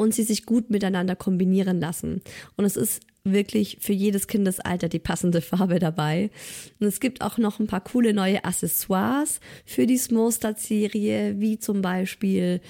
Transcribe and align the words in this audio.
und 0.00 0.14
sie 0.14 0.22
sich 0.22 0.46
gut 0.46 0.70
miteinander 0.70 1.14
kombinieren 1.14 1.78
lassen. 1.78 2.22
Und 2.56 2.64
es 2.64 2.74
ist 2.74 3.02
wirklich 3.22 3.76
für 3.80 3.92
jedes 3.92 4.28
Kindesalter 4.28 4.88
die 4.88 4.98
passende 4.98 5.40
Farbe 5.42 5.78
dabei. 5.78 6.30
Und 6.78 6.86
es 6.86 7.00
gibt 7.00 7.20
auch 7.20 7.36
noch 7.36 7.60
ein 7.60 7.66
paar 7.66 7.82
coole 7.82 8.14
neue 8.14 8.42
Accessoires 8.42 9.40
für 9.66 9.86
die 9.86 9.98
Smostad-Serie, 9.98 11.38
wie 11.38 11.58
zum 11.58 11.82
Beispiel 11.82 12.62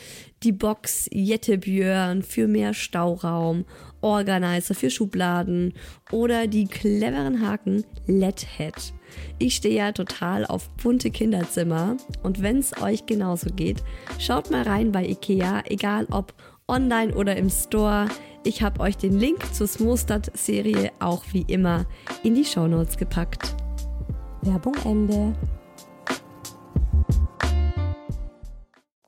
die 0.42 0.50
Box 0.50 1.08
Jettebjörn 1.12 2.24
für 2.24 2.48
mehr 2.48 2.74
Stauraum, 2.74 3.64
Organizer 4.00 4.74
für 4.74 4.90
Schubladen 4.90 5.74
oder 6.10 6.48
die 6.48 6.66
cleveren 6.66 7.46
Haken 7.46 7.84
LED 8.08 8.44
Head. 8.56 8.92
Ich 9.38 9.56
stehe 9.56 9.76
ja 9.76 9.92
total 9.92 10.46
auf 10.46 10.68
bunte 10.82 11.10
Kinderzimmer 11.10 11.96
und 12.22 12.42
wenn 12.42 12.58
es 12.58 12.80
euch 12.82 13.06
genauso 13.06 13.50
geht, 13.50 13.82
schaut 14.18 14.50
mal 14.50 14.62
rein 14.62 14.92
bei 14.92 15.06
Ikea, 15.06 15.62
egal 15.66 16.06
ob 16.10 16.34
online 16.68 17.14
oder 17.14 17.36
im 17.36 17.50
Store. 17.50 18.08
Ich 18.44 18.62
habe 18.62 18.80
euch 18.80 18.96
den 18.96 19.18
Link 19.18 19.54
zur 19.54 19.66
Smostad-Serie 19.66 20.92
auch 20.98 21.24
wie 21.32 21.42
immer 21.42 21.86
in 22.22 22.34
die 22.34 22.44
Shownotes 22.44 22.96
gepackt. 22.96 23.54
Werbung 24.42 24.74
Ende. 24.84 25.34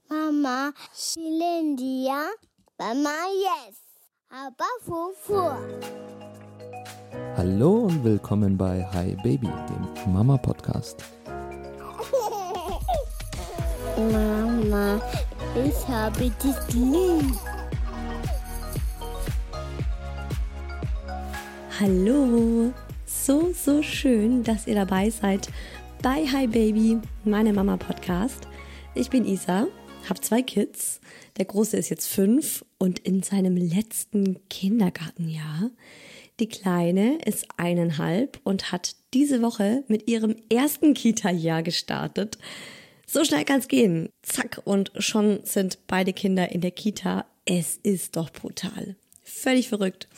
Mama, 0.08 0.72
Shilindia, 0.94 2.26
Mama, 2.78 3.10
yes, 3.32 3.78
aber 4.28 4.66
Fufu. 4.84 6.11
Hallo 7.34 7.86
und 7.86 8.04
willkommen 8.04 8.58
bei 8.58 8.86
Hi 8.92 9.16
Baby, 9.22 9.48
dem 9.48 10.12
Mama 10.12 10.36
Podcast. 10.36 11.02
Mama, 13.96 15.00
ich 15.66 15.88
habe 15.88 16.20
dich 16.20 16.74
lieb. 16.74 17.34
Hallo, 21.80 22.70
so, 23.06 23.50
so 23.54 23.82
schön, 23.82 24.44
dass 24.44 24.66
ihr 24.66 24.74
dabei 24.74 25.08
seid 25.08 25.48
bei 26.02 26.26
Hi 26.26 26.46
Baby, 26.46 26.98
meine 27.24 27.54
Mama 27.54 27.78
Podcast. 27.78 28.46
Ich 28.94 29.08
bin 29.08 29.24
Isa, 29.24 29.68
habe 30.06 30.20
zwei 30.20 30.42
Kids. 30.42 31.00
Der 31.38 31.46
Große 31.46 31.78
ist 31.78 31.88
jetzt 31.88 32.08
fünf 32.08 32.62
und 32.76 32.98
in 32.98 33.22
seinem 33.22 33.56
letzten 33.56 34.36
Kindergartenjahr. 34.50 35.70
Die 36.42 36.48
Kleine 36.48 37.18
ist 37.24 37.46
eineinhalb 37.56 38.40
und 38.42 38.72
hat 38.72 38.96
diese 39.14 39.42
Woche 39.42 39.84
mit 39.86 40.10
ihrem 40.10 40.34
ersten 40.52 40.92
Kita-Jahr 40.92 41.62
gestartet. 41.62 42.36
So 43.06 43.24
schnell 43.24 43.44
kann's 43.44 43.68
gehen. 43.68 44.08
Zack, 44.22 44.60
und 44.64 44.90
schon 44.98 45.38
sind 45.44 45.78
beide 45.86 46.12
Kinder 46.12 46.50
in 46.50 46.60
der 46.60 46.72
Kita. 46.72 47.26
Es 47.44 47.78
ist 47.84 48.16
doch 48.16 48.30
brutal. 48.30 48.96
Völlig 49.22 49.68
verrückt. 49.68 50.08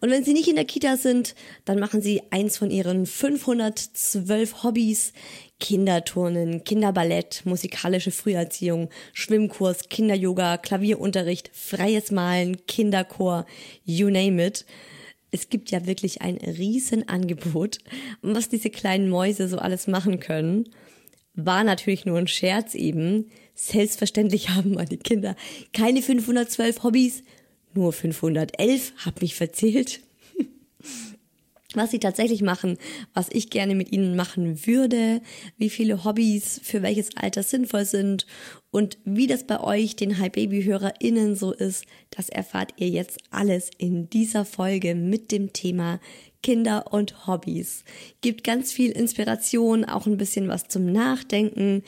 Und 0.00 0.08
wenn 0.08 0.24
sie 0.24 0.32
nicht 0.32 0.48
in 0.48 0.56
der 0.56 0.64
Kita 0.64 0.96
sind, 0.96 1.34
dann 1.66 1.78
machen 1.78 2.00
sie 2.00 2.22
eins 2.30 2.56
von 2.56 2.70
ihren 2.70 3.04
512 3.04 4.62
Hobbys. 4.62 5.12
Kinderturnen, 5.60 6.64
Kinderballett, 6.64 7.42
musikalische 7.44 8.12
Früherziehung, 8.12 8.88
Schwimmkurs, 9.12 9.90
Kinderyoga, 9.90 10.56
Klavierunterricht, 10.56 11.50
freies 11.52 12.10
Malen, 12.10 12.64
Kinderchor, 12.66 13.44
you 13.84 14.08
name 14.08 14.42
it. 14.42 14.64
Es 15.36 15.50
gibt 15.50 15.70
ja 15.70 15.84
wirklich 15.86 16.22
ein 16.22 16.38
Riesenangebot, 16.38 17.76
was 18.22 18.48
diese 18.48 18.70
kleinen 18.70 19.10
Mäuse 19.10 19.48
so 19.48 19.58
alles 19.58 19.86
machen 19.86 20.18
können. 20.18 20.70
War 21.34 21.62
natürlich 21.62 22.06
nur 22.06 22.16
ein 22.16 22.26
Scherz 22.26 22.74
eben. 22.74 23.30
Selbstverständlich 23.54 24.48
haben 24.54 24.72
meine 24.72 24.96
Kinder 24.96 25.36
keine 25.74 26.00
512 26.00 26.82
Hobbys, 26.82 27.22
nur 27.74 27.92
511, 27.92 28.94
hab 29.04 29.20
mich 29.20 29.34
verzählt. 29.34 30.00
Was 31.74 31.90
sie 31.90 31.98
tatsächlich 31.98 32.42
machen, 32.42 32.78
was 33.12 33.28
ich 33.30 33.50
gerne 33.50 33.74
mit 33.74 33.92
ihnen 33.92 34.14
machen 34.14 34.66
würde, 34.66 35.20
wie 35.58 35.68
viele 35.68 36.04
Hobbys 36.04 36.60
für 36.62 36.82
welches 36.82 37.16
Alter 37.16 37.42
sinnvoll 37.42 37.84
sind 37.84 38.26
und 38.70 38.98
wie 39.04 39.26
das 39.26 39.44
bei 39.44 39.60
euch, 39.60 39.96
den 39.96 40.18
High 40.18 40.30
Baby 40.30 40.62
HörerInnen 40.62 41.34
so 41.34 41.52
ist, 41.52 41.84
das 42.10 42.28
erfahrt 42.28 42.74
ihr 42.76 42.88
jetzt 42.88 43.18
alles 43.30 43.70
in 43.78 44.08
dieser 44.08 44.44
Folge 44.44 44.94
mit 44.94 45.32
dem 45.32 45.52
Thema 45.52 45.98
Kinder 46.46 46.92
und 46.92 47.26
Hobbys. 47.26 47.82
Gibt 48.20 48.44
ganz 48.44 48.70
viel 48.70 48.92
Inspiration, 48.92 49.84
auch 49.84 50.06
ein 50.06 50.16
bisschen 50.16 50.46
was 50.46 50.68
zum 50.68 50.92
Nachdenken 50.92 51.82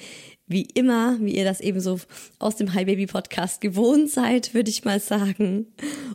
wie 0.49 0.67
immer, 0.75 1.17
wie 1.21 1.37
ihr 1.37 1.45
das 1.45 1.61
eben 1.61 1.79
so 1.81 2.01
aus 2.41 2.57
dem 2.57 2.75
Hi 2.75 2.85
Baby 2.85 3.07
Podcast 3.07 3.61
gewohnt 3.61 4.11
seid, 4.11 4.55
würde 4.55 4.71
ich 4.71 4.85
mal 4.85 4.99
sagen. 4.99 5.69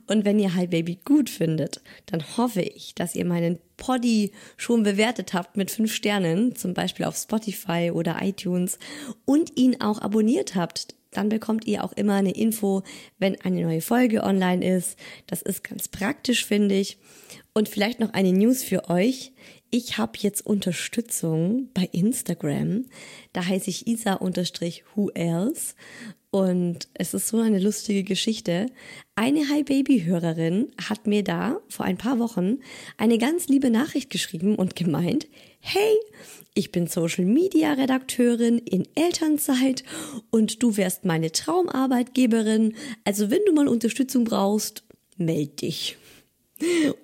Und 0.08 0.26
wenn 0.26 0.40
ihr 0.40 0.56
Hi 0.56 0.68
Baby 0.68 1.00
gut 1.06 1.30
findet, 1.30 1.82
dann 2.08 2.22
hoffe 2.36 2.64
ich, 2.64 2.94
dass 2.96 3.16
ihr 3.16 3.24
meinen 3.24 3.60
Poddy 3.78 4.34
schon 4.58 4.84
bewertet 4.84 5.34
habt 5.34 5.56
mit 5.56 5.72
fünf 5.72 5.94
Sternen, 5.94 6.54
zum 6.54 6.74
Beispiel 6.74 7.06
auf 7.06 7.16
Spotify 7.16 7.92
oder 7.94 8.18
iTunes 8.22 8.78
und 9.24 9.58
ihn 9.58 9.80
auch 9.80 10.02
abonniert 10.02 10.56
habt. 10.56 10.96
Dann 11.12 11.30
bekommt 11.30 11.66
ihr 11.66 11.84
auch 11.84 11.94
immer 11.94 12.16
eine 12.16 12.32
Info, 12.32 12.84
wenn 13.20 13.40
eine 13.40 13.62
neue 13.62 13.82
Folge 13.82 14.22
online 14.24 14.68
ist. 14.68 14.98
Das 15.28 15.42
ist 15.42 15.64
ganz 15.64 15.88
praktisch, 15.88 16.46
finde 16.46 16.76
ich. 16.76 16.98
Und 17.56 17.70
vielleicht 17.70 18.00
noch 18.00 18.14
eine 18.14 18.34
News 18.34 18.64
für 18.64 18.90
euch. 18.90 19.32
Ich 19.70 20.00
habe 20.00 20.14
jetzt 20.18 20.44
Unterstützung 20.46 21.70
bei 21.76 21.88
Instagram. 21.92 22.86
Da 23.32 23.46
heiße 23.46 23.70
ich 23.70 23.86
Isa-Who 23.86 25.10
Else. 25.12 25.76
Und 26.32 26.88
es 26.96 27.14
ist 27.14 27.28
so 27.28 27.38
eine 27.38 27.60
lustige 27.60 28.04
Geschichte. 28.04 28.66
Eine 29.14 29.50
Hi 29.50 29.62
Baby 29.62 30.02
Hörerin 30.02 30.72
hat 30.90 31.06
mir 31.06 31.24
da 31.24 31.60
vor 31.70 31.86
ein 31.86 31.98
paar 31.98 32.18
Wochen 32.18 32.58
eine 32.98 33.20
ganz 33.20 33.48
liebe 33.50 33.70
Nachricht 33.70 34.10
geschrieben 34.10 34.56
und 34.56 34.76
gemeint, 34.76 35.28
hey, 35.60 35.96
ich 36.56 36.72
bin 36.72 36.88
Social 36.88 37.26
Media 37.26 37.74
Redakteurin 37.74 38.58
in 38.58 38.88
Elternzeit 38.96 39.84
und 40.32 40.64
du 40.64 40.76
wärst 40.76 41.06
meine 41.06 41.32
Traumarbeitgeberin. 41.32 42.74
Also 43.04 43.30
wenn 43.30 43.46
du 43.46 43.54
mal 43.54 43.68
Unterstützung 43.68 44.24
brauchst, 44.24 44.84
meld 45.18 45.62
dich. 45.62 45.98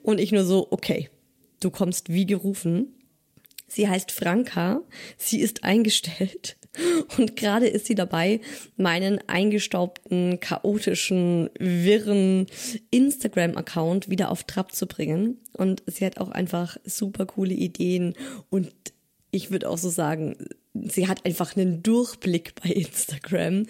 Und 0.04 0.20
ich 0.20 0.32
nur 0.32 0.44
so, 0.44 0.68
okay 0.72 1.10
Du 1.60 1.72
kommst 1.72 2.10
wie 2.10 2.26
gerufen. 2.26 2.96
Sie 3.68 3.88
heißt 3.88 4.12
Franka, 4.12 4.82
sie 5.18 5.42
ist 5.42 5.64
eingestellt 5.64 6.58
und 7.18 7.36
gerade 7.36 7.68
ist 7.68 7.86
sie 7.86 7.94
dabei, 7.94 8.42
meinen 8.78 9.20
eingestaubten, 9.28 10.40
chaotischen, 10.40 11.52
wirren 11.60 12.48
Instagram-Account 12.90 14.10
wieder 14.10 14.32
auf 14.32 14.44
Trab 14.46 14.74
zu 14.74 14.88
bringen. 14.88 15.38
Und 15.54 15.84
sie 15.86 16.06
hat 16.06 16.18
auch 16.18 16.30
einfach 16.30 16.78
super 16.84 17.28
coole 17.28 17.54
Ideen 17.54 18.16
und 18.50 18.72
ich 19.30 19.52
würde 19.52 19.70
auch 19.70 19.78
so 19.78 19.90
sagen, 19.90 20.36
sie 20.88 21.08
hat 21.08 21.26
einfach 21.26 21.56
einen 21.56 21.84
Durchblick 21.84 22.54
bei 22.62 22.70
Instagram. 22.70 23.66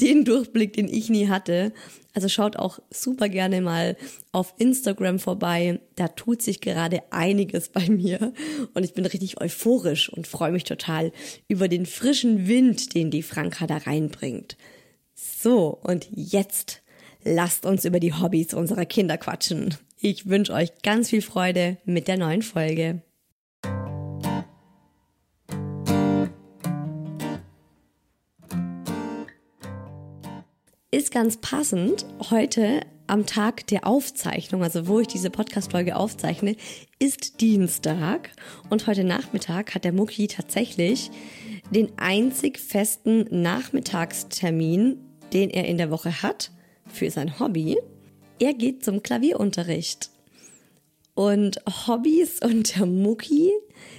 Den 0.00 0.24
Durchblick, 0.24 0.72
den 0.74 0.88
ich 0.88 1.10
nie 1.10 1.28
hatte. 1.28 1.72
Also 2.14 2.28
schaut 2.28 2.56
auch 2.56 2.78
super 2.90 3.28
gerne 3.28 3.60
mal 3.60 3.96
auf 4.32 4.54
Instagram 4.58 5.18
vorbei. 5.18 5.80
Da 5.96 6.08
tut 6.08 6.42
sich 6.42 6.60
gerade 6.60 7.02
einiges 7.10 7.68
bei 7.68 7.88
mir. 7.88 8.32
Und 8.72 8.84
ich 8.84 8.94
bin 8.94 9.04
richtig 9.04 9.40
euphorisch 9.40 10.08
und 10.08 10.26
freue 10.26 10.52
mich 10.52 10.64
total 10.64 11.12
über 11.48 11.68
den 11.68 11.86
frischen 11.86 12.46
Wind, 12.46 12.94
den 12.94 13.10
die 13.10 13.22
Franka 13.22 13.66
da 13.66 13.78
reinbringt. 13.78 14.56
So, 15.14 15.78
und 15.82 16.08
jetzt 16.12 16.82
lasst 17.24 17.66
uns 17.66 17.84
über 17.84 18.00
die 18.00 18.12
Hobbys 18.12 18.54
unserer 18.54 18.86
Kinder 18.86 19.18
quatschen. 19.18 19.74
Ich 19.98 20.28
wünsche 20.28 20.52
euch 20.52 20.70
ganz 20.82 21.10
viel 21.10 21.22
Freude 21.22 21.78
mit 21.84 22.08
der 22.08 22.18
neuen 22.18 22.42
Folge. 22.42 23.02
Ganz 31.14 31.36
passend. 31.36 32.04
Heute 32.30 32.80
am 33.06 33.24
Tag 33.24 33.68
der 33.68 33.86
Aufzeichnung, 33.86 34.64
also 34.64 34.88
wo 34.88 34.98
ich 34.98 35.06
diese 35.06 35.30
Podcast-Folge 35.30 35.94
aufzeichne, 35.94 36.56
ist 36.98 37.40
Dienstag. 37.40 38.32
Und 38.68 38.88
heute 38.88 39.04
Nachmittag 39.04 39.76
hat 39.76 39.84
der 39.84 39.92
Mucki 39.92 40.26
tatsächlich 40.26 41.12
den 41.70 41.92
einzig 41.98 42.58
festen 42.58 43.28
Nachmittagstermin, 43.30 44.98
den 45.32 45.50
er 45.50 45.66
in 45.66 45.78
der 45.78 45.92
Woche 45.92 46.20
hat 46.20 46.50
für 46.88 47.08
sein 47.12 47.38
Hobby. 47.38 47.78
Er 48.40 48.52
geht 48.52 48.84
zum 48.84 49.00
Klavierunterricht. 49.04 50.10
Und 51.14 51.60
Hobbys 51.86 52.40
und 52.42 52.74
der 52.74 52.86
Mucki, 52.86 53.52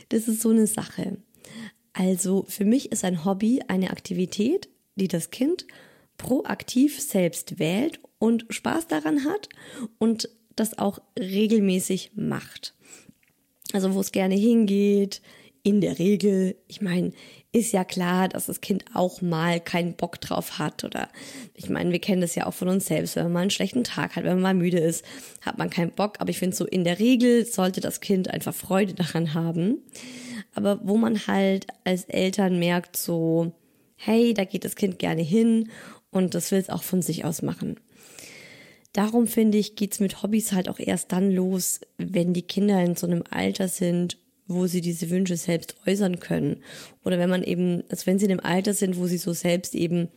das 0.10 0.28
ist 0.28 0.42
so 0.42 0.50
eine 0.50 0.68
Sache. 0.68 1.16
Also 1.94 2.44
für 2.50 2.66
mich 2.66 2.92
ist 2.92 3.06
ein 3.06 3.24
Hobby 3.24 3.62
eine 3.70 3.92
Aktivität, 3.92 4.68
die 4.96 5.08
das 5.08 5.30
Kind 5.30 5.66
proaktiv 6.18 7.02
selbst 7.02 7.60
wählt 7.60 8.00
und 8.20 8.46
Spaß 8.50 8.88
daran 8.88 9.26
hat 9.26 9.50
und 9.98 10.30
das 10.56 10.78
auch 10.78 11.00
regelmäßig 11.20 12.12
macht. 12.16 12.74
Also 13.74 13.94
wo 13.94 14.00
es 14.00 14.12
gerne 14.12 14.36
hingeht, 14.36 15.22
in 15.64 15.82
der 15.82 15.98
Regel, 15.98 16.56
ich 16.68 16.82
meine, 16.82 17.12
ist 17.52 17.72
ja 17.72 17.84
klar, 17.84 18.30
dass 18.30 18.46
das 18.46 18.62
Kind 18.62 18.86
auch 18.94 19.22
mal 19.22 19.60
keinen 19.60 19.96
Bock 19.96 20.22
drauf 20.22 20.60
hat 20.60 20.84
oder 20.84 21.10
ich 21.56 21.70
meine, 21.70 21.92
wir 21.92 22.00
kennen 22.00 22.22
das 22.22 22.36
ja 22.36 22.46
auch 22.46 22.54
von 22.54 22.68
uns 22.68 22.86
selbst, 22.86 23.16
wenn 23.16 23.24
man 23.24 23.34
mal 23.34 23.42
einen 23.42 23.50
schlechten 23.50 23.84
Tag 23.84 24.16
hat, 24.16 24.26
wenn 24.26 24.34
man 24.34 24.42
mal 24.42 24.54
müde 24.54 24.78
ist, 24.78 25.04
hat 25.42 25.58
man 25.58 25.70
keinen 25.70 25.92
Bock, 25.92 26.18
aber 26.20 26.30
ich 26.30 26.38
finde 26.38 26.56
so 26.56 26.66
in 26.66 26.84
der 26.84 27.00
Regel 27.00 27.46
sollte 27.46 27.82
das 27.82 28.00
Kind 28.00 28.30
einfach 28.30 28.54
Freude 28.54 28.94
daran 28.94 29.34
haben. 29.34 29.80
Aber 30.54 30.80
wo 30.84 30.98
man 30.98 31.28
halt 31.28 31.68
als 31.84 32.04
Eltern 32.06 32.60
merkt 32.60 32.96
so, 32.96 33.52
hey, 33.96 34.34
da 34.34 34.44
geht 34.44 34.66
das 34.66 34.76
Kind 34.76 35.00
gerne 35.00 35.22
hin 35.22 35.70
und 36.16 36.34
das 36.34 36.52
will 36.52 36.60
es 36.60 36.70
auch 36.70 36.84
von 36.84 37.02
sich 37.02 37.26
aus 37.26 37.42
machen. 37.42 37.76
Darum 38.94 39.28
finde 39.28 39.58
ich, 39.58 39.76
geht's 39.76 40.00
mit 40.00 40.24
Hobbys 40.24 40.54
halt 40.54 40.70
auch 40.70 40.80
erst 40.80 41.12
dann 41.12 41.30
los, 41.30 41.82
wenn 41.98 42.34
die 42.34 42.44
Kinder 42.44 42.82
in 42.82 42.96
so 42.96 43.06
einem 43.06 43.24
Alter 43.30 43.68
sind, 43.68 44.18
wo 44.48 44.68
sie 44.68 44.80
diese 44.80 45.10
Wünsche 45.10 45.36
selbst 45.36 45.76
äußern 45.86 46.20
können. 46.20 46.64
Oder 47.04 47.20
wenn 47.20 47.30
man 47.30 47.44
eben, 47.44 47.84
also 47.90 48.06
wenn 48.06 48.20
sie 48.20 48.26
in 48.26 48.32
einem 48.32 48.40
Alter 48.40 48.74
sind, 48.74 48.98
wo 48.98 49.08
sie 49.08 49.18
so 49.18 49.34
selbst 49.34 49.76
eben 49.76 50.08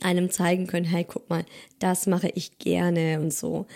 einem 0.00 0.30
zeigen 0.30 0.66
können, 0.66 0.86
hey, 0.86 1.04
guck 1.06 1.30
mal, 1.30 1.44
das 1.78 2.08
mache 2.08 2.30
ich 2.34 2.58
gerne 2.58 3.20
und 3.20 3.32
so. 3.32 3.66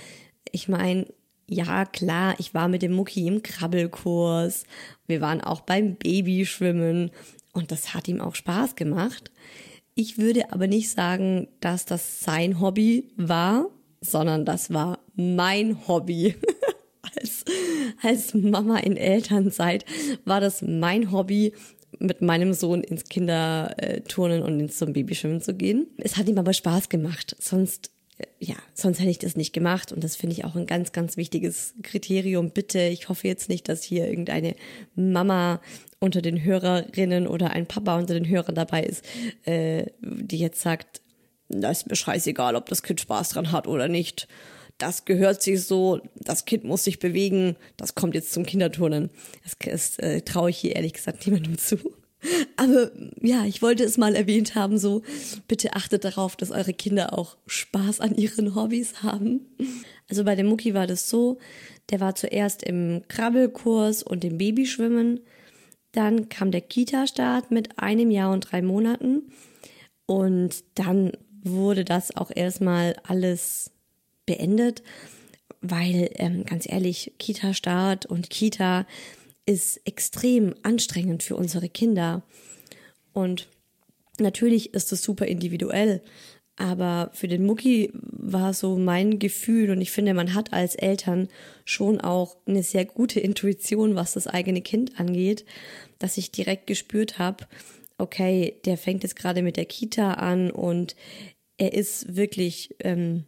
Ich 0.50 0.66
meine, 0.66 1.06
ja, 1.46 1.84
klar, 1.84 2.34
ich 2.38 2.54
war 2.54 2.66
mit 2.66 2.82
dem 2.82 2.92
Mucki 2.92 3.28
im 3.28 3.44
Krabbelkurs. 3.44 4.64
Wir 5.06 5.20
waren 5.20 5.40
auch 5.40 5.60
beim 5.60 5.94
Babyschwimmen 5.94 7.12
und 7.52 7.70
das 7.70 7.94
hat 7.94 8.08
ihm 8.08 8.20
auch 8.20 8.34
Spaß 8.34 8.74
gemacht. 8.74 9.30
Ich 9.98 10.18
würde 10.18 10.52
aber 10.52 10.66
nicht 10.66 10.90
sagen, 10.90 11.48
dass 11.60 11.86
das 11.86 12.20
sein 12.20 12.60
Hobby 12.60 13.08
war, 13.16 13.70
sondern 14.02 14.44
das 14.44 14.70
war 14.70 14.98
mein 15.14 15.88
Hobby. 15.88 16.34
als, 17.16 17.46
als 18.02 18.34
Mama 18.34 18.76
in 18.76 18.98
Elternzeit 18.98 19.86
war 20.26 20.40
das 20.40 20.60
mein 20.60 21.10
Hobby, 21.12 21.54
mit 21.98 22.20
meinem 22.20 22.52
Sohn 22.52 22.82
ins 22.82 23.04
Kinderturnen 23.04 24.42
und 24.42 24.60
ins 24.60 24.76
zum 24.76 24.92
Babyschwimmen 24.92 25.40
zu 25.40 25.54
gehen. 25.54 25.86
Es 25.96 26.18
hat 26.18 26.28
ihm 26.28 26.36
aber 26.36 26.52
Spaß 26.52 26.90
gemacht. 26.90 27.34
Sonst 27.40 27.90
ja, 28.38 28.56
sonst 28.74 28.98
hätte 28.98 29.10
ich 29.10 29.18
das 29.18 29.36
nicht 29.36 29.52
gemacht 29.52 29.92
und 29.92 30.02
das 30.02 30.16
finde 30.16 30.34
ich 30.34 30.44
auch 30.44 30.56
ein 30.56 30.66
ganz, 30.66 30.92
ganz 30.92 31.16
wichtiges 31.16 31.74
Kriterium. 31.82 32.50
Bitte, 32.50 32.80
ich 32.80 33.08
hoffe 33.08 33.28
jetzt 33.28 33.48
nicht, 33.48 33.68
dass 33.68 33.82
hier 33.82 34.08
irgendeine 34.08 34.54
Mama 34.94 35.60
unter 36.06 36.22
den 36.22 36.42
Hörerinnen 36.42 37.26
oder 37.26 37.50
ein 37.50 37.66
Papa 37.66 37.98
unter 37.98 38.14
den 38.14 38.28
Hörern 38.28 38.54
dabei 38.54 38.82
ist, 38.82 39.04
äh, 39.44 39.86
die 40.00 40.38
jetzt 40.38 40.60
sagt, 40.60 41.02
da 41.48 41.70
ist 41.70 41.88
mir 41.88 41.96
scheißegal, 41.96 42.56
ob 42.56 42.68
das 42.68 42.82
Kind 42.82 43.00
Spaß 43.00 43.30
dran 43.30 43.52
hat 43.52 43.66
oder 43.66 43.88
nicht. 43.88 44.26
Das 44.78 45.04
gehört 45.04 45.42
sich 45.42 45.64
so, 45.64 46.00
das 46.16 46.44
Kind 46.44 46.64
muss 46.64 46.84
sich 46.84 46.98
bewegen, 46.98 47.56
das 47.76 47.94
kommt 47.94 48.14
jetzt 48.14 48.32
zum 48.32 48.44
Kinderturnen. 48.44 49.10
Das, 49.42 49.56
das 49.58 49.98
äh, 49.98 50.22
traue 50.22 50.50
ich 50.50 50.58
hier 50.58 50.76
ehrlich 50.76 50.94
gesagt 50.94 51.26
niemandem 51.26 51.58
zu. 51.58 51.76
Aber 52.56 52.90
ja, 53.20 53.44
ich 53.44 53.62
wollte 53.62 53.84
es 53.84 53.98
mal 53.98 54.14
erwähnt 54.14 54.54
haben, 54.54 54.78
so 54.78 55.02
bitte 55.48 55.74
achtet 55.74 56.04
darauf, 56.04 56.36
dass 56.36 56.50
eure 56.50 56.74
Kinder 56.74 57.16
auch 57.18 57.36
Spaß 57.46 58.00
an 58.00 58.16
ihren 58.16 58.54
Hobbys 58.54 59.02
haben. 59.02 59.46
Also 60.08 60.24
bei 60.24 60.34
dem 60.34 60.46
Mucki 60.46 60.74
war 60.74 60.86
das 60.86 61.08
so, 61.08 61.38
der 61.90 62.00
war 62.00 62.14
zuerst 62.14 62.62
im 62.62 63.02
Krabbelkurs 63.08 64.02
und 64.02 64.24
im 64.24 64.38
Babyschwimmen. 64.38 65.20
Dann 65.96 66.28
kam 66.28 66.50
der 66.50 66.60
Kita-Start 66.60 67.50
mit 67.50 67.78
einem 67.78 68.10
Jahr 68.10 68.30
und 68.30 68.52
drei 68.52 68.60
Monaten. 68.60 69.32
Und 70.04 70.62
dann 70.74 71.12
wurde 71.42 71.86
das 71.86 72.14
auch 72.14 72.30
erstmal 72.34 72.96
alles 73.02 73.70
beendet, 74.26 74.82
weil 75.62 76.10
ähm, 76.16 76.44
ganz 76.44 76.68
ehrlich, 76.68 77.14
Kita-Start 77.18 78.04
und 78.04 78.28
Kita 78.28 78.86
ist 79.46 79.80
extrem 79.86 80.54
anstrengend 80.62 81.22
für 81.22 81.34
unsere 81.34 81.70
Kinder. 81.70 82.22
Und 83.14 83.48
natürlich 84.18 84.74
ist 84.74 84.92
es 84.92 85.02
super 85.02 85.24
individuell, 85.24 86.02
aber 86.56 87.10
für 87.12 87.28
den 87.28 87.44
Mucki 87.44 87.90
war 87.92 88.54
so 88.54 88.76
mein 88.76 89.18
Gefühl 89.18 89.70
und 89.70 89.80
ich 89.80 89.90
finde, 89.90 90.14
man 90.14 90.34
hat 90.34 90.52
als 90.52 90.74
Eltern 90.74 91.28
schon 91.64 92.00
auch 92.00 92.36
eine 92.46 92.62
sehr 92.62 92.86
gute 92.86 93.20
Intuition, 93.20 93.94
was 93.94 94.14
das 94.14 94.26
eigene 94.26 94.62
Kind 94.62 94.98
angeht, 94.98 95.44
dass 95.98 96.16
ich 96.16 96.30
direkt 96.30 96.66
gespürt 96.66 97.18
habe, 97.18 97.46
okay, 97.98 98.54
der 98.64 98.78
fängt 98.78 99.02
jetzt 99.02 99.16
gerade 99.16 99.42
mit 99.42 99.56
der 99.56 99.66
Kita 99.66 100.14
an 100.14 100.50
und 100.50 100.96
er 101.58 101.72
ist 101.72 102.16
wirklich 102.16 102.74
ähm, 102.80 103.24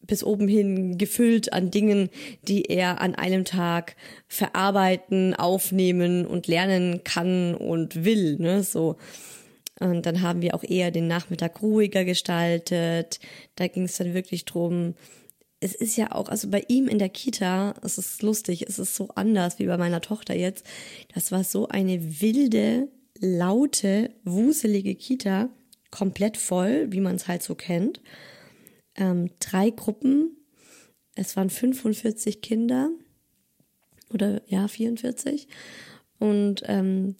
bis 0.00 0.24
oben 0.24 0.48
hin 0.48 0.98
gefüllt 0.98 1.52
an 1.52 1.70
Dingen, 1.70 2.10
die 2.42 2.64
er 2.64 3.00
an 3.00 3.14
einem 3.14 3.44
Tag 3.44 3.96
verarbeiten, 4.28 5.34
aufnehmen 5.34 6.26
und 6.26 6.46
lernen 6.46 7.04
kann 7.04 7.54
und 7.54 8.04
will, 8.04 8.36
ne, 8.38 8.62
so. 8.62 8.96
Und 9.80 10.06
dann 10.06 10.22
haben 10.22 10.42
wir 10.42 10.54
auch 10.54 10.62
eher 10.62 10.90
den 10.90 11.08
Nachmittag 11.08 11.62
ruhiger 11.62 12.04
gestaltet. 12.04 13.18
Da 13.56 13.66
ging 13.66 13.84
es 13.84 13.96
dann 13.96 14.14
wirklich 14.14 14.44
drum. 14.44 14.94
Es 15.58 15.74
ist 15.74 15.96
ja 15.96 16.12
auch, 16.12 16.28
also 16.28 16.48
bei 16.48 16.64
ihm 16.68 16.86
in 16.86 16.98
der 16.98 17.08
Kita, 17.08 17.74
es 17.82 17.98
ist 17.98 18.22
lustig, 18.22 18.66
es 18.68 18.78
ist 18.78 18.94
so 18.94 19.08
anders 19.14 19.58
wie 19.58 19.66
bei 19.66 19.76
meiner 19.76 20.00
Tochter 20.00 20.34
jetzt. 20.34 20.64
Das 21.14 21.32
war 21.32 21.44
so 21.44 21.68
eine 21.68 22.20
wilde, 22.20 22.88
laute, 23.18 24.10
wuselige 24.24 24.94
Kita, 24.94 25.48
komplett 25.90 26.36
voll, 26.36 26.92
wie 26.92 27.00
man 27.00 27.16
es 27.16 27.26
halt 27.26 27.42
so 27.42 27.54
kennt 27.54 28.00
ähm, 29.00 29.30
drei 29.40 29.70
Gruppen. 29.70 30.36
Es 31.14 31.36
waren 31.36 31.50
45 31.50 32.40
Kinder 32.40 32.90
oder 34.12 34.42
ja, 34.46 34.68
44. 34.68 35.48
Und 36.18 36.62
ähm, 36.66 37.16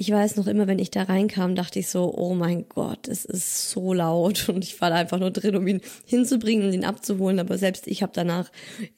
ich 0.00 0.12
weiß 0.12 0.36
noch 0.36 0.46
immer, 0.46 0.68
wenn 0.68 0.78
ich 0.78 0.92
da 0.92 1.02
reinkam, 1.02 1.56
dachte 1.56 1.80
ich 1.80 1.88
so, 1.88 2.14
oh 2.16 2.32
mein 2.32 2.68
Gott, 2.68 3.08
es 3.08 3.24
ist 3.24 3.70
so 3.70 3.92
laut 3.92 4.48
und 4.48 4.62
ich 4.62 4.80
war 4.80 4.90
da 4.90 4.96
einfach 4.96 5.18
nur 5.18 5.32
drin, 5.32 5.56
um 5.56 5.66
ihn 5.66 5.80
hinzubringen 6.06 6.68
und 6.68 6.72
ihn 6.72 6.84
abzuholen. 6.84 7.40
Aber 7.40 7.58
selbst 7.58 7.88
ich 7.88 8.00
habe 8.00 8.12
danach 8.14 8.48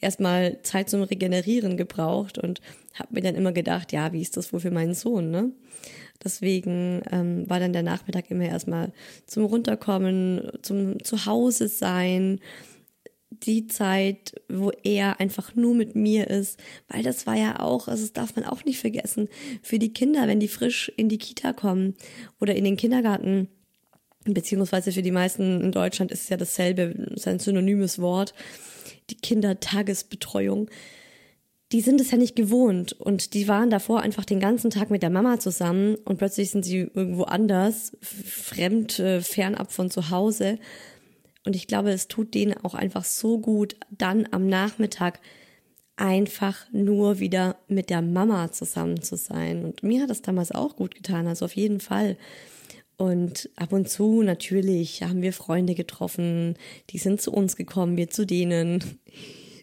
erstmal 0.03 0.59
Zeit 0.63 0.91
zum 0.91 1.01
Regenerieren 1.03 1.79
gebraucht 1.79 2.37
und 2.37 2.61
habe 2.93 3.15
mir 3.15 3.23
dann 3.23 3.35
immer 3.35 3.53
gedacht, 3.53 3.93
ja, 3.93 4.13
wie 4.13 4.21
ist 4.21 4.37
das 4.37 4.53
wohl 4.53 4.61
für 4.61 4.71
meinen 4.71 4.93
Sohn, 4.93 5.31
ne? 5.31 5.51
Deswegen 6.23 7.01
ähm, 7.11 7.49
war 7.49 7.61
dann 7.61 7.73
der 7.73 7.83
Nachmittag 7.83 8.31
immer 8.31 8.45
erstmal 8.45 8.93
zum 9.25 9.47
Runterkommen, 9.47 10.51
zum 10.61 11.03
Zuhause 11.03 11.69
sein, 11.69 12.41
die 13.31 13.67
Zeit, 13.67 14.35
wo 14.49 14.71
er 14.83 15.21
einfach 15.21 15.55
nur 15.55 15.75
mit 15.75 15.95
mir 15.95 16.29
ist, 16.29 16.59
weil 16.89 17.03
das 17.03 17.27
war 17.27 17.37
ja 17.37 17.61
auch, 17.61 17.89
also 17.89 18.03
das 18.03 18.13
darf 18.13 18.37
man 18.37 18.45
auch 18.45 18.65
nicht 18.65 18.79
vergessen, 18.79 19.29
für 19.63 19.79
die 19.79 19.93
Kinder, 19.93 20.27
wenn 20.27 20.41
die 20.41 20.49
frisch 20.49 20.93
in 20.97 21.09
die 21.09 21.19
Kita 21.19 21.53
kommen 21.53 21.95
oder 22.41 22.55
in 22.55 22.65
den 22.65 22.77
Kindergarten, 22.77 23.49
beziehungsweise 24.25 24.93
für 24.93 25.03
die 25.03 25.13
meisten 25.13 25.61
in 25.61 25.73
Deutschland 25.73 26.11
ist 26.11 26.25
es 26.25 26.29
ja 26.29 26.37
dasselbe, 26.37 26.83
ist 27.15 27.29
ein 27.29 27.39
synonymes 27.39 28.01
Wort, 28.01 28.35
die 29.09 29.17
Kindertagesbetreuung 29.17 30.69
die 31.73 31.81
sind 31.81 32.01
es 32.01 32.11
ja 32.11 32.19
nicht 32.19 32.35
gewohnt 32.35 32.93
und 32.93 33.33
die 33.35 33.47
waren 33.47 33.71
davor 33.71 34.01
einfach 34.01 34.25
den 34.25 34.41
ganzen 34.41 34.71
Tag 34.71 34.91
mit 34.91 35.03
der 35.03 35.11
Mama 35.11 35.39
zusammen 35.39 35.95
und 36.05 36.19
plötzlich 36.19 36.51
sind 36.51 36.65
sie 36.65 36.91
irgendwo 36.93 37.23
anders, 37.23 37.97
fremd, 38.01 38.99
äh, 38.99 39.21
fernab 39.21 39.71
von 39.71 39.89
zu 39.89 40.11
Hause. 40.11 40.59
Und 41.45 41.57
ich 41.57 41.67
glaube, 41.67 41.91
es 41.91 42.09
tut 42.09 42.35
denen 42.35 42.55
auch 42.65 42.75
einfach 42.75 43.05
so 43.05 43.39
gut, 43.39 43.77
dann 43.91 44.29
am 44.31 44.47
Nachmittag 44.47 45.21
einfach 45.97 46.67
nur 46.73 47.19
wieder 47.21 47.57
mit 47.69 47.91
der 47.91 48.03
Mama 48.03 48.53
zusammen 48.53 49.03
zu 49.03 49.17
sein. 49.17 49.65
Und 49.65 49.83
mir 49.83 50.03
hat 50.03 50.11
das 50.11 50.23
damals 50.23 50.53
auch 50.53 50.77
gut 50.77 50.95
getan, 50.95 51.27
also 51.27 51.45
auf 51.45 51.57
jeden 51.57 51.81
Fall. 51.81 52.17
Und 52.97 53.49
ab 53.57 53.73
und 53.73 53.89
zu 53.89 54.23
natürlich 54.23 55.03
haben 55.03 55.23
wir 55.23 55.33
Freunde 55.33 55.75
getroffen, 55.75 56.57
die 56.91 56.99
sind 56.99 57.21
zu 57.21 57.33
uns 57.33 57.57
gekommen, 57.57 57.97
wir 57.97 58.11
zu 58.11 58.27
denen. 58.27 59.01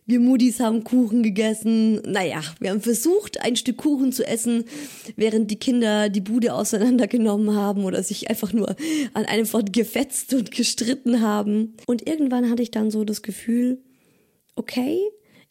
Wir 0.09 0.21
Mudis 0.21 0.61
haben 0.61 0.85
Kuchen 0.85 1.21
gegessen. 1.21 2.01
Naja, 2.09 2.41
wir 2.61 2.69
haben 2.69 2.79
versucht, 2.79 3.41
ein 3.41 3.57
Stück 3.57 3.75
Kuchen 3.75 4.13
zu 4.13 4.25
essen, 4.25 4.63
während 5.17 5.51
die 5.51 5.59
Kinder 5.59 6.07
die 6.07 6.21
Bude 6.21 6.53
auseinandergenommen 6.53 7.53
haben 7.53 7.83
oder 7.83 8.01
sich 8.01 8.29
einfach 8.29 8.53
nur 8.53 8.73
an 9.13 9.25
einem 9.25 9.45
Fort 9.45 9.73
gefetzt 9.73 10.33
und 10.33 10.51
gestritten 10.51 11.21
haben. 11.21 11.75
Und 11.87 12.07
irgendwann 12.07 12.49
hatte 12.49 12.63
ich 12.63 12.71
dann 12.71 12.89
so 12.89 13.03
das 13.03 13.21
Gefühl, 13.21 13.83
okay, 14.55 14.97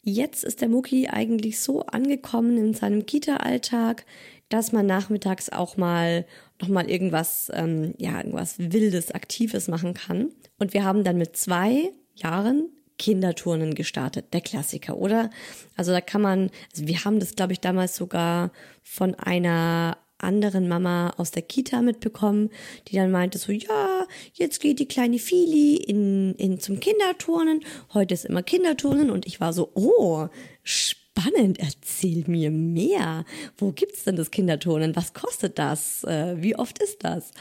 jetzt 0.01 0.43
ist 0.43 0.61
der 0.61 0.69
Mucki 0.69 1.07
eigentlich 1.07 1.59
so 1.59 1.81
angekommen 1.81 2.57
in 2.57 2.73
seinem 2.73 3.05
Kita-Alltag, 3.05 4.07
dass 4.49 4.71
man 4.71 4.87
nachmittags 4.87 5.49
auch 5.49 5.77
mal 5.77 6.25
noch 6.59 6.69
mal 6.69 6.89
irgendwas, 6.89 7.51
ähm, 7.53 7.93
ja, 7.99 8.17
irgendwas 8.17 8.57
Wildes, 8.57 9.11
Aktives 9.11 9.67
machen 9.67 9.93
kann. 9.93 10.31
Und 10.57 10.73
wir 10.73 10.83
haben 10.83 11.03
dann 11.03 11.19
mit 11.19 11.37
zwei 11.37 11.91
Jahren 12.15 12.69
Kinderturnen 12.97 13.75
gestartet, 13.75 14.33
der 14.33 14.41
Klassiker, 14.41 14.97
oder? 14.97 15.29
Also 15.75 15.91
da 15.91 16.01
kann 16.01 16.21
man, 16.21 16.49
also 16.71 16.87
wir 16.87 17.03
haben 17.05 17.19
das, 17.19 17.35
glaube 17.35 17.53
ich, 17.53 17.59
damals 17.59 17.95
sogar 17.95 18.51
von 18.83 19.15
einer 19.15 19.97
anderen 20.19 20.67
Mama 20.67 21.13
aus 21.17 21.31
der 21.31 21.43
Kita 21.43 21.81
mitbekommen, 21.81 22.49
die 22.87 22.95
dann 22.95 23.11
meinte 23.11 23.37
so, 23.37 23.51
ja, 23.51 24.07
jetzt 24.33 24.59
geht 24.61 24.79
die 24.79 24.87
kleine 24.87 25.19
Fili 25.19 25.75
in, 25.75 26.33
in 26.35 26.59
zum 26.59 26.79
Kinderturnen. 26.79 27.63
Heute 27.93 28.13
ist 28.13 28.25
immer 28.25 28.43
Kinderturnen 28.43 29.11
und 29.11 29.27
ich 29.27 29.39
war 29.39 29.53
so, 29.53 29.71
oh, 29.75 30.27
spannend, 30.63 31.59
erzähl 31.59 32.23
mir 32.27 32.51
mehr. 32.51 33.25
Wo 33.57 33.71
gibt's 33.71 34.03
denn 34.03 34.15
das 34.15 34.31
Kinderturnen? 34.31 34.95
Was 34.95 35.13
kostet 35.13 35.59
das? 35.59 36.03
Äh, 36.03 36.35
wie 36.41 36.55
oft 36.55 36.79
ist 36.79 37.03
das? 37.03 37.31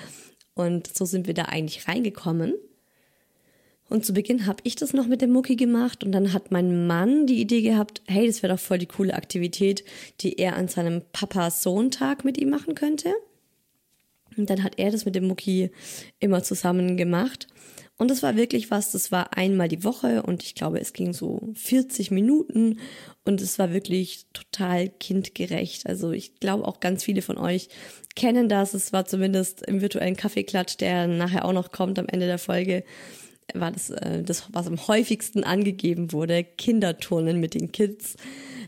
Und 0.54 0.94
so 0.94 1.04
sind 1.04 1.26
wir 1.26 1.34
da 1.34 1.44
eigentlich 1.44 1.88
reingekommen. 1.88 2.54
Und 3.88 4.04
zu 4.04 4.12
Beginn 4.12 4.46
habe 4.46 4.62
ich 4.64 4.74
das 4.74 4.92
noch 4.92 5.06
mit 5.06 5.22
dem 5.22 5.30
Mucki 5.30 5.54
gemacht 5.54 6.02
und 6.02 6.10
dann 6.12 6.32
hat 6.32 6.50
mein 6.50 6.86
Mann 6.86 7.26
die 7.26 7.40
Idee 7.40 7.62
gehabt, 7.62 8.02
hey, 8.06 8.26
das 8.26 8.42
wäre 8.42 8.54
doch 8.54 8.60
voll 8.60 8.78
die 8.78 8.86
coole 8.86 9.14
Aktivität, 9.14 9.84
die 10.20 10.38
er 10.38 10.56
an 10.56 10.66
seinem 10.66 11.02
Papa-Sohn-Tag 11.12 12.24
mit 12.24 12.36
ihm 12.36 12.50
machen 12.50 12.74
könnte. 12.74 13.14
Und 14.36 14.50
dann 14.50 14.62
hat 14.64 14.78
er 14.78 14.90
das 14.90 15.04
mit 15.04 15.14
dem 15.14 15.28
Mucki 15.28 15.70
immer 16.18 16.42
zusammen 16.42 16.96
gemacht. 16.96 17.46
Und 17.98 18.10
das 18.10 18.22
war 18.22 18.36
wirklich 18.36 18.70
was, 18.70 18.92
das 18.92 19.10
war 19.10 19.36
einmal 19.38 19.68
die 19.68 19.82
Woche 19.82 20.22
und 20.22 20.42
ich 20.42 20.54
glaube, 20.54 20.78
es 20.80 20.92
ging 20.92 21.14
so 21.14 21.48
40 21.54 22.10
Minuten 22.10 22.78
und 23.24 23.40
es 23.40 23.58
war 23.58 23.72
wirklich 23.72 24.26
total 24.34 24.90
kindgerecht. 24.90 25.86
Also 25.86 26.12
ich 26.12 26.38
glaube 26.38 26.66
auch 26.66 26.80
ganz 26.80 27.04
viele 27.04 27.22
von 27.22 27.38
euch 27.38 27.70
kennen 28.14 28.50
das. 28.50 28.74
Es 28.74 28.92
war 28.92 29.06
zumindest 29.06 29.62
im 29.62 29.80
virtuellen 29.80 30.16
Kaffeeklatsch, 30.16 30.76
der 30.76 31.06
nachher 31.06 31.46
auch 31.46 31.54
noch 31.54 31.72
kommt 31.72 31.98
am 31.98 32.06
Ende 32.06 32.26
der 32.26 32.38
Folge 32.38 32.84
war 33.54 33.70
das, 33.70 33.90
äh, 33.90 34.22
das, 34.22 34.48
was 34.52 34.66
am 34.66 34.88
häufigsten 34.88 35.44
angegeben 35.44 36.12
wurde, 36.12 36.44
Kinderturnen 36.44 37.40
mit 37.40 37.54
den 37.54 37.72
Kids. 37.72 38.16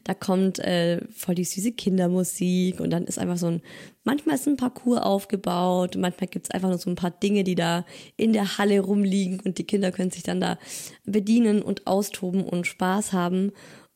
Da 0.05 0.15
kommt 0.15 0.59
äh, 0.61 1.01
voll 1.11 1.35
die 1.35 1.45
süße 1.45 1.73
Kindermusik 1.73 2.81
und 2.81 2.91
dann 2.91 3.05
ist 3.05 3.19
einfach 3.19 3.37
so 3.37 3.49
ein, 3.49 3.63
manchmal 4.05 4.37
ist 4.37 4.47
ein 4.47 4.57
Parcours 4.57 5.03
aufgebaut, 5.03 5.97
manchmal 5.99 6.29
gibt's 6.29 6.51
einfach 6.51 6.69
nur 6.69 6.79
so 6.79 6.91
ein 6.91 6.97
paar 6.97 7.11
Dinge, 7.11 7.45
die 7.45 7.57
da 7.57 7.85
in 8.17 8.33
der 8.33 8.59
Halle 8.59 8.81
rumliegen 8.81 9.41
und 9.41 9.59
die 9.59 9.65
Kinder 9.65 9.93
können 9.93 10.11
sich 10.11 10.23
dann 10.23 10.41
da 10.41 10.59
bedienen 11.05 11.63
und 11.63 11.87
austoben 11.87 12.45
und 12.45 12.67
Spaß 12.67 13.13
haben. 13.13 13.53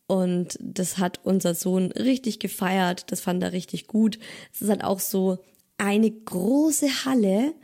Und 0.08 0.58
das 0.60 0.98
hat 0.98 1.20
unser 1.22 1.54
Sohn 1.54 1.92
richtig 1.92 2.40
gefeiert, 2.40 3.10
das 3.10 3.20
fand 3.20 3.42
er 3.42 3.52
richtig 3.52 3.86
gut. 3.86 4.18
Es 4.52 4.60
ist 4.60 4.68
halt 4.68 4.84
auch 4.84 5.00
so 5.00 5.38
eine 5.78 6.10
große 6.10 7.04
Halle, 7.04 7.54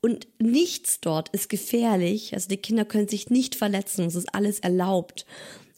und 0.00 0.28
nichts 0.38 1.00
dort 1.00 1.28
ist 1.30 1.48
gefährlich. 1.48 2.34
Also 2.34 2.48
die 2.48 2.56
Kinder 2.56 2.84
können 2.84 3.08
sich 3.08 3.30
nicht 3.30 3.54
verletzen. 3.54 4.06
Es 4.06 4.14
ist 4.14 4.34
alles 4.34 4.60
erlaubt. 4.60 5.26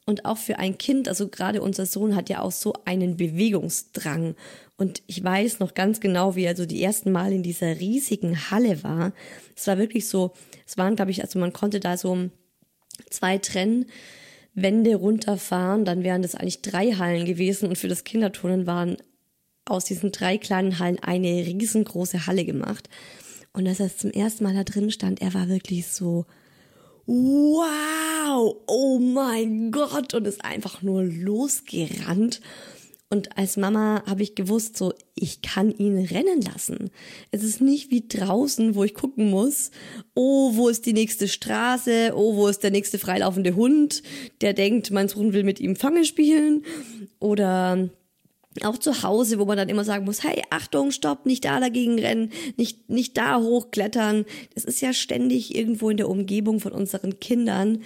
Und 0.05 0.25
auch 0.25 0.39
für 0.39 0.59
ein 0.59 0.77
Kind, 0.77 1.09
also 1.09 1.29
gerade 1.29 1.63
unser 1.63 1.87
Sohn 1.87 2.17
hat 2.17 2.29
ja 2.29 2.41
auch 2.41 2.53
so 2.53 2.75
einen 2.85 3.17
Bewegungsdrang. 3.17 4.35
Und 4.77 5.03
ich 5.07 5.23
weiß 5.23 5.61
noch 5.61 5.75
ganz 5.75 6.01
genau, 6.01 6.37
wie 6.37 6.45
er 6.45 6.57
so 6.57 6.67
die 6.67 6.83
ersten 6.83 7.13
Mal 7.13 7.33
in 7.33 7.43
dieser 7.43 7.81
riesigen 7.81 8.51
Halle 8.51 8.83
war. 8.83 9.13
Es 9.55 9.67
war 9.67 9.79
wirklich 9.79 10.09
so, 10.09 10.33
es 10.67 10.77
waren, 10.77 10.97
glaube 10.97 11.13
ich, 11.13 11.23
also 11.23 11.39
man 11.39 11.53
konnte 11.53 11.81
da 11.81 11.97
so 11.97 12.29
zwei 13.09 13.39
Trennwände 13.39 14.97
runterfahren. 14.97 15.85
Dann 15.85 16.03
wären 16.03 16.23
das 16.23 16.35
eigentlich 16.35 16.63
drei 16.63 16.93
Hallen 16.93 17.25
gewesen. 17.25 17.69
Und 17.69 17.79
für 17.79 17.89
das 17.89 18.05
Kinderturnen 18.05 18.67
waren 18.67 18.97
aus 19.65 19.85
diesen 19.85 20.13
drei 20.13 20.37
kleinen 20.37 20.79
Hallen 20.79 20.99
eine 20.99 21.47
riesengroße 21.47 22.27
Halle 22.27 22.45
gemacht. 22.45 22.89
Und 23.53 23.67
als 23.67 23.81
er 23.81 23.97
zum 23.97 24.11
ersten 24.11 24.45
Mal 24.45 24.55
da 24.55 24.65
drin 24.65 24.91
stand, 24.91 25.21
er 25.21 25.35
war 25.35 25.49
wirklich 25.49 25.89
so, 25.89 26.27
wow, 27.07 28.57
oh 28.67 28.99
mein 28.99 29.73
Gott, 29.73 30.15
und 30.15 30.27
ist 30.27 30.45
einfach 30.45 30.83
nur 30.83 31.03
losgerannt. 31.03 32.41
Und 33.13 33.37
als 33.37 33.57
Mama 33.57 34.05
habe 34.07 34.23
ich 34.23 34.37
gewusst, 34.37 34.77
so, 34.77 34.95
ich 35.17 35.43
kann 35.43 35.73
ihn 35.73 35.99
rennen 35.99 36.43
lassen. 36.43 36.91
Es 37.33 37.43
ist 37.43 37.61
nicht 37.61 37.91
wie 37.91 38.07
draußen, 38.07 38.77
wo 38.77 38.85
ich 38.85 38.95
gucken 38.95 39.31
muss, 39.31 39.73
oh, 40.15 40.53
wo 40.55 40.69
ist 40.69 40.87
die 40.87 40.93
nächste 40.93 41.27
Straße, 41.27 42.13
oh, 42.15 42.37
wo 42.37 42.47
ist 42.47 42.63
der 42.63 42.71
nächste 42.71 43.01
freilaufende 43.01 43.57
Hund, 43.57 44.05
der 44.43 44.53
denkt, 44.53 44.93
mein 44.93 45.09
Sohn 45.09 45.33
will 45.33 45.43
mit 45.43 45.59
ihm 45.59 45.75
Fangen 45.75 46.05
spielen. 46.05 46.65
Oder 47.19 47.91
auch 48.63 48.79
zu 48.79 49.03
Hause, 49.03 49.39
wo 49.39 49.45
man 49.45 49.57
dann 49.57 49.69
immer 49.69 49.85
sagen 49.85 50.05
muss, 50.05 50.25
hey, 50.25 50.43
Achtung, 50.51 50.91
stopp, 50.91 51.25
nicht 51.25 51.45
da 51.45 51.61
dagegen 51.61 51.99
rennen, 51.99 52.33
nicht, 52.57 52.91
nicht 52.91 53.17
da 53.17 53.39
hochklettern. 53.39 54.25
Das 54.55 54.65
ist 54.65 54.81
ja 54.81 54.93
ständig 54.93 55.55
irgendwo 55.55 55.91
in 55.91 55.97
der 55.97 56.09
Umgebung 56.09 56.59
von 56.61 56.73
unseren 56.73 57.21
Kindern 57.21 57.83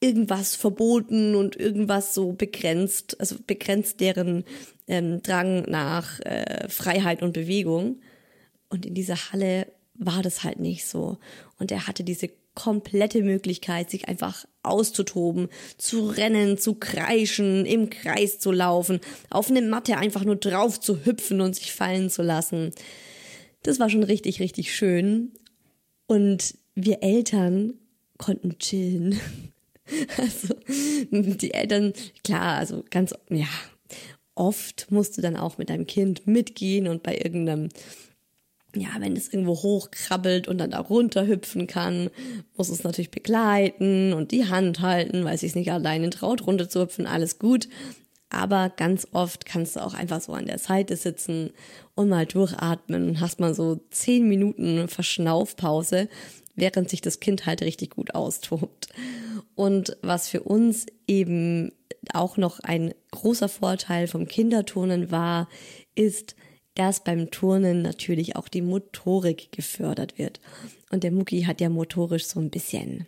irgendwas 0.00 0.56
verboten 0.56 1.36
und 1.36 1.56
irgendwas 1.56 2.12
so 2.12 2.32
begrenzt, 2.32 3.20
also 3.20 3.36
begrenzt 3.46 4.00
deren 4.00 4.44
ähm, 4.88 5.22
Drang 5.22 5.62
nach 5.70 6.18
äh, 6.20 6.68
Freiheit 6.68 7.22
und 7.22 7.32
Bewegung. 7.32 8.00
Und 8.68 8.84
in 8.84 8.94
dieser 8.94 9.32
Halle 9.32 9.68
war 9.94 10.22
das 10.22 10.42
halt 10.42 10.58
nicht 10.58 10.86
so. 10.86 11.18
Und 11.58 11.70
er 11.70 11.86
hatte 11.86 12.02
diese 12.02 12.30
komplette 12.54 13.22
Möglichkeit, 13.22 13.90
sich 13.90 14.08
einfach 14.08 14.44
auszutoben, 14.62 15.48
zu 15.78 16.06
rennen, 16.06 16.58
zu 16.58 16.74
kreischen, 16.74 17.66
im 17.66 17.90
Kreis 17.90 18.38
zu 18.38 18.52
laufen, 18.52 19.00
auf 19.30 19.50
eine 19.50 19.62
Matte 19.62 19.96
einfach 19.96 20.24
nur 20.24 20.36
drauf 20.36 20.80
zu 20.80 21.04
hüpfen 21.04 21.40
und 21.40 21.56
sich 21.56 21.72
fallen 21.72 22.10
zu 22.10 22.22
lassen. 22.22 22.72
Das 23.62 23.80
war 23.80 23.88
schon 23.88 24.02
richtig, 24.02 24.40
richtig 24.40 24.74
schön. 24.74 25.32
Und 26.06 26.54
wir 26.74 27.02
Eltern 27.02 27.74
konnten 28.18 28.58
chillen. 28.58 29.18
Also 30.16 30.54
die 31.10 31.52
Eltern, 31.52 31.92
klar, 32.24 32.56
also 32.56 32.84
ganz, 32.88 33.12
ja, 33.28 33.48
oft 34.36 34.86
musst 34.90 35.18
du 35.18 35.22
dann 35.22 35.36
auch 35.36 35.58
mit 35.58 35.70
deinem 35.70 35.86
Kind 35.86 36.26
mitgehen 36.26 36.86
und 36.86 37.02
bei 37.02 37.18
irgendeinem 37.18 37.68
ja, 38.74 38.88
wenn 38.98 39.16
es 39.16 39.32
irgendwo 39.32 39.54
hochkrabbelt 39.54 40.48
und 40.48 40.58
dann 40.58 40.70
da 40.70 40.80
runterhüpfen 40.80 41.66
kann, 41.66 42.10
muss 42.56 42.70
es 42.70 42.84
natürlich 42.84 43.10
begleiten 43.10 44.12
und 44.12 44.32
die 44.32 44.46
Hand 44.48 44.80
halten, 44.80 45.24
weil 45.24 45.34
es 45.34 45.40
sich 45.40 45.54
nicht 45.54 45.70
alleine 45.70 46.10
traut, 46.10 46.46
runter 46.46 46.68
zu 46.68 46.80
hüpfen, 46.80 47.06
alles 47.06 47.38
gut. 47.38 47.68
Aber 48.30 48.70
ganz 48.70 49.06
oft 49.12 49.44
kannst 49.44 49.76
du 49.76 49.80
auch 49.80 49.92
einfach 49.92 50.22
so 50.22 50.32
an 50.32 50.46
der 50.46 50.58
Seite 50.58 50.96
sitzen 50.96 51.50
und 51.94 52.08
mal 52.08 52.24
durchatmen 52.24 53.10
und 53.10 53.20
hast 53.20 53.40
mal 53.40 53.54
so 53.54 53.80
zehn 53.90 54.26
Minuten 54.26 54.88
Verschnaufpause, 54.88 56.08
während 56.54 56.88
sich 56.88 57.02
das 57.02 57.20
Kind 57.20 57.44
halt 57.44 57.60
richtig 57.60 57.90
gut 57.90 58.14
austobt. 58.14 58.88
Und 59.54 59.98
was 60.00 60.28
für 60.28 60.42
uns 60.42 60.86
eben 61.06 61.72
auch 62.14 62.38
noch 62.38 62.60
ein 62.60 62.94
großer 63.10 63.50
Vorteil 63.50 64.06
vom 64.06 64.26
Kinderturnen 64.26 65.10
war, 65.10 65.46
ist, 65.94 66.34
dass 66.74 67.04
beim 67.04 67.30
Turnen 67.30 67.82
natürlich 67.82 68.36
auch 68.36 68.48
die 68.48 68.62
Motorik 68.62 69.52
gefördert 69.52 70.18
wird. 70.18 70.40
Und 70.90 71.04
der 71.04 71.12
Mucki 71.12 71.42
hat 71.42 71.60
ja 71.60 71.68
motorisch 71.68 72.26
so 72.26 72.40
ein 72.40 72.50
bisschen 72.50 73.06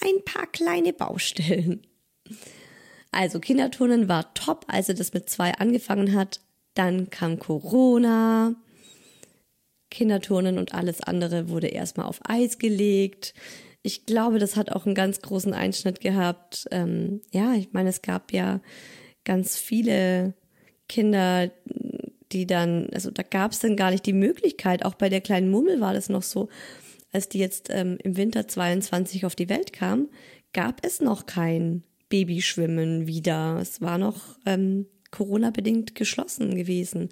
ein 0.00 0.24
paar 0.24 0.46
kleine 0.46 0.92
Baustellen. 0.92 1.86
Also 3.10 3.40
Kinderturnen 3.40 4.08
war 4.08 4.32
top, 4.34 4.64
als 4.68 4.88
er 4.88 4.94
das 4.94 5.12
mit 5.12 5.28
zwei 5.28 5.52
angefangen 5.54 6.14
hat. 6.14 6.40
Dann 6.74 7.10
kam 7.10 7.38
Corona. 7.38 8.54
Kinderturnen 9.90 10.58
und 10.58 10.74
alles 10.74 11.00
andere 11.00 11.48
wurde 11.48 11.68
erstmal 11.68 12.06
auf 12.06 12.20
Eis 12.24 12.58
gelegt. 12.58 13.34
Ich 13.82 14.06
glaube, 14.06 14.38
das 14.38 14.54
hat 14.54 14.70
auch 14.70 14.84
einen 14.84 14.94
ganz 14.94 15.22
großen 15.22 15.54
Einschnitt 15.54 16.00
gehabt. 16.00 16.66
Ähm, 16.70 17.22
ja, 17.32 17.54
ich 17.54 17.72
meine, 17.72 17.88
es 17.88 18.02
gab 18.02 18.32
ja 18.32 18.60
ganz 19.24 19.56
viele 19.56 20.34
Kinder, 20.88 21.50
die 22.32 22.46
dann, 22.46 22.88
also 22.92 23.10
da 23.10 23.22
gab 23.22 23.52
es 23.52 23.60
dann 23.60 23.76
gar 23.76 23.90
nicht 23.90 24.06
die 24.06 24.12
Möglichkeit, 24.12 24.84
auch 24.84 24.94
bei 24.94 25.08
der 25.08 25.20
kleinen 25.20 25.50
Mummel 25.50 25.80
war 25.80 25.94
das 25.94 26.08
noch 26.08 26.22
so, 26.22 26.48
als 27.12 27.28
die 27.28 27.38
jetzt 27.38 27.68
ähm, 27.70 27.98
im 28.02 28.16
Winter 28.16 28.46
22 28.46 29.24
auf 29.24 29.34
die 29.34 29.48
Welt 29.48 29.72
kam, 29.72 30.08
gab 30.52 30.84
es 30.84 31.00
noch 31.00 31.26
kein 31.26 31.82
Babyschwimmen 32.08 33.06
wieder. 33.06 33.58
Es 33.60 33.80
war 33.80 33.98
noch 33.98 34.38
ähm, 34.46 34.86
Corona-bedingt 35.10 35.94
geschlossen 35.94 36.54
gewesen 36.54 37.08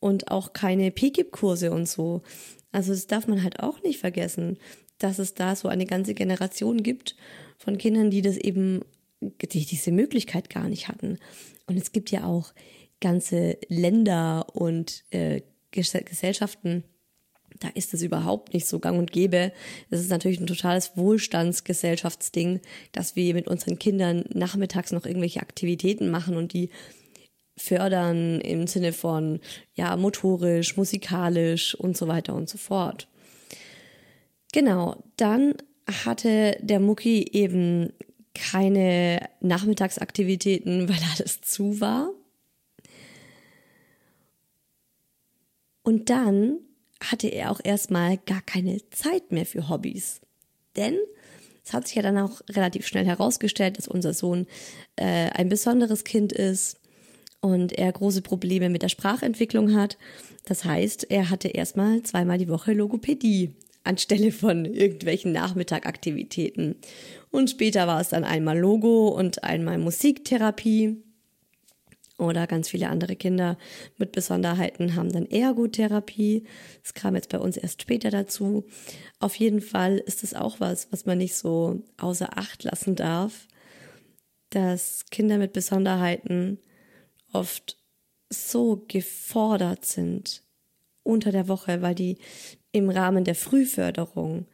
und 0.00 0.30
auch 0.30 0.52
keine 0.52 0.90
PGIP-Kurse 0.90 1.70
und 1.70 1.88
so. 1.88 2.22
Also 2.72 2.92
das 2.92 3.06
darf 3.06 3.26
man 3.26 3.42
halt 3.42 3.60
auch 3.60 3.82
nicht 3.82 4.00
vergessen, 4.00 4.58
dass 4.98 5.18
es 5.18 5.34
da 5.34 5.56
so 5.56 5.68
eine 5.68 5.86
ganze 5.86 6.14
Generation 6.14 6.82
gibt 6.82 7.16
von 7.58 7.78
Kindern, 7.78 8.10
die 8.10 8.22
das 8.22 8.36
eben, 8.36 8.80
die 9.20 9.64
diese 9.64 9.92
Möglichkeit 9.92 10.50
gar 10.50 10.68
nicht 10.68 10.88
hatten. 10.88 11.18
Und 11.66 11.76
es 11.76 11.92
gibt 11.92 12.10
ja 12.10 12.24
auch 12.24 12.52
ganze 13.02 13.58
Länder 13.68 14.46
und 14.54 15.04
äh, 15.10 15.42
Gesellschaften, 15.70 16.84
da 17.60 17.68
ist 17.74 17.92
es 17.92 18.02
überhaupt 18.02 18.54
nicht 18.54 18.66
so 18.66 18.78
gang 18.78 18.98
und 18.98 19.12
gäbe. 19.12 19.52
Es 19.90 20.00
ist 20.00 20.10
natürlich 20.10 20.40
ein 20.40 20.46
totales 20.46 20.96
Wohlstandsgesellschaftsding, 20.96 22.60
dass 22.92 23.14
wir 23.14 23.34
mit 23.34 23.46
unseren 23.46 23.78
Kindern 23.78 24.24
nachmittags 24.32 24.92
noch 24.92 25.04
irgendwelche 25.04 25.40
Aktivitäten 25.40 26.10
machen 26.10 26.36
und 26.36 26.52
die 26.52 26.70
fördern 27.56 28.40
im 28.40 28.66
Sinne 28.66 28.92
von, 28.92 29.40
ja, 29.74 29.96
motorisch, 29.96 30.76
musikalisch 30.76 31.74
und 31.74 31.96
so 31.96 32.08
weiter 32.08 32.34
und 32.34 32.48
so 32.48 32.58
fort. 32.58 33.08
Genau, 34.52 35.02
dann 35.16 35.54
hatte 36.04 36.56
der 36.60 36.80
Mucki 36.80 37.28
eben 37.32 37.92
keine 38.34 39.28
Nachmittagsaktivitäten, 39.40 40.88
weil 40.88 41.00
alles 41.14 41.40
zu 41.42 41.80
war. 41.80 42.10
Und 45.82 46.10
dann 46.10 46.58
hatte 47.02 47.28
er 47.28 47.50
auch 47.50 47.60
erstmal 47.62 48.18
gar 48.18 48.42
keine 48.42 48.78
Zeit 48.90 49.32
mehr 49.32 49.46
für 49.46 49.68
Hobbys. 49.68 50.20
Denn 50.76 50.96
es 51.64 51.72
hat 51.72 51.86
sich 51.86 51.96
ja 51.96 52.02
dann 52.02 52.18
auch 52.18 52.40
relativ 52.50 52.86
schnell 52.86 53.04
herausgestellt, 53.04 53.78
dass 53.78 53.88
unser 53.88 54.14
Sohn 54.14 54.46
äh, 54.96 55.30
ein 55.30 55.48
besonderes 55.48 56.04
Kind 56.04 56.32
ist 56.32 56.78
und 57.40 57.72
er 57.72 57.92
große 57.92 58.22
Probleme 58.22 58.70
mit 58.70 58.82
der 58.82 58.88
Sprachentwicklung 58.88 59.74
hat. 59.74 59.98
Das 60.44 60.64
heißt, 60.64 61.10
er 61.10 61.30
hatte 61.30 61.48
erstmal 61.48 62.02
zweimal 62.02 62.38
die 62.38 62.48
Woche 62.48 62.72
Logopädie 62.72 63.50
anstelle 63.84 64.32
von 64.32 64.64
irgendwelchen 64.64 65.32
Nachmittagaktivitäten. 65.32 66.76
Und 67.30 67.50
später 67.50 67.86
war 67.86 68.00
es 68.00 68.10
dann 68.10 68.24
einmal 68.24 68.58
Logo 68.58 69.08
und 69.08 69.44
einmal 69.44 69.78
Musiktherapie 69.78 71.02
oder 72.22 72.46
ganz 72.46 72.68
viele 72.68 72.88
andere 72.88 73.16
Kinder 73.16 73.58
mit 73.98 74.12
Besonderheiten 74.12 74.94
haben 74.94 75.12
dann 75.12 75.26
Ergotherapie. 75.26 76.44
Das 76.82 76.94
kam 76.94 77.14
jetzt 77.14 77.30
bei 77.30 77.38
uns 77.38 77.56
erst 77.56 77.82
später 77.82 78.10
dazu. 78.10 78.64
Auf 79.18 79.34
jeden 79.36 79.60
Fall 79.60 79.98
ist 79.98 80.22
es 80.22 80.34
auch 80.34 80.60
was, 80.60 80.90
was 80.92 81.06
man 81.06 81.18
nicht 81.18 81.34
so 81.34 81.82
außer 81.98 82.38
Acht 82.38 82.64
lassen 82.64 82.96
darf, 82.96 83.48
dass 84.50 85.06
Kinder 85.10 85.38
mit 85.38 85.52
Besonderheiten 85.52 86.58
oft 87.32 87.78
so 88.28 88.84
gefordert 88.88 89.84
sind 89.84 90.42
unter 91.02 91.32
der 91.32 91.48
Woche, 91.48 91.82
weil 91.82 91.94
die 91.94 92.18
im 92.70 92.88
Rahmen 92.88 93.24
der 93.24 93.34
Frühförderung 93.34 94.46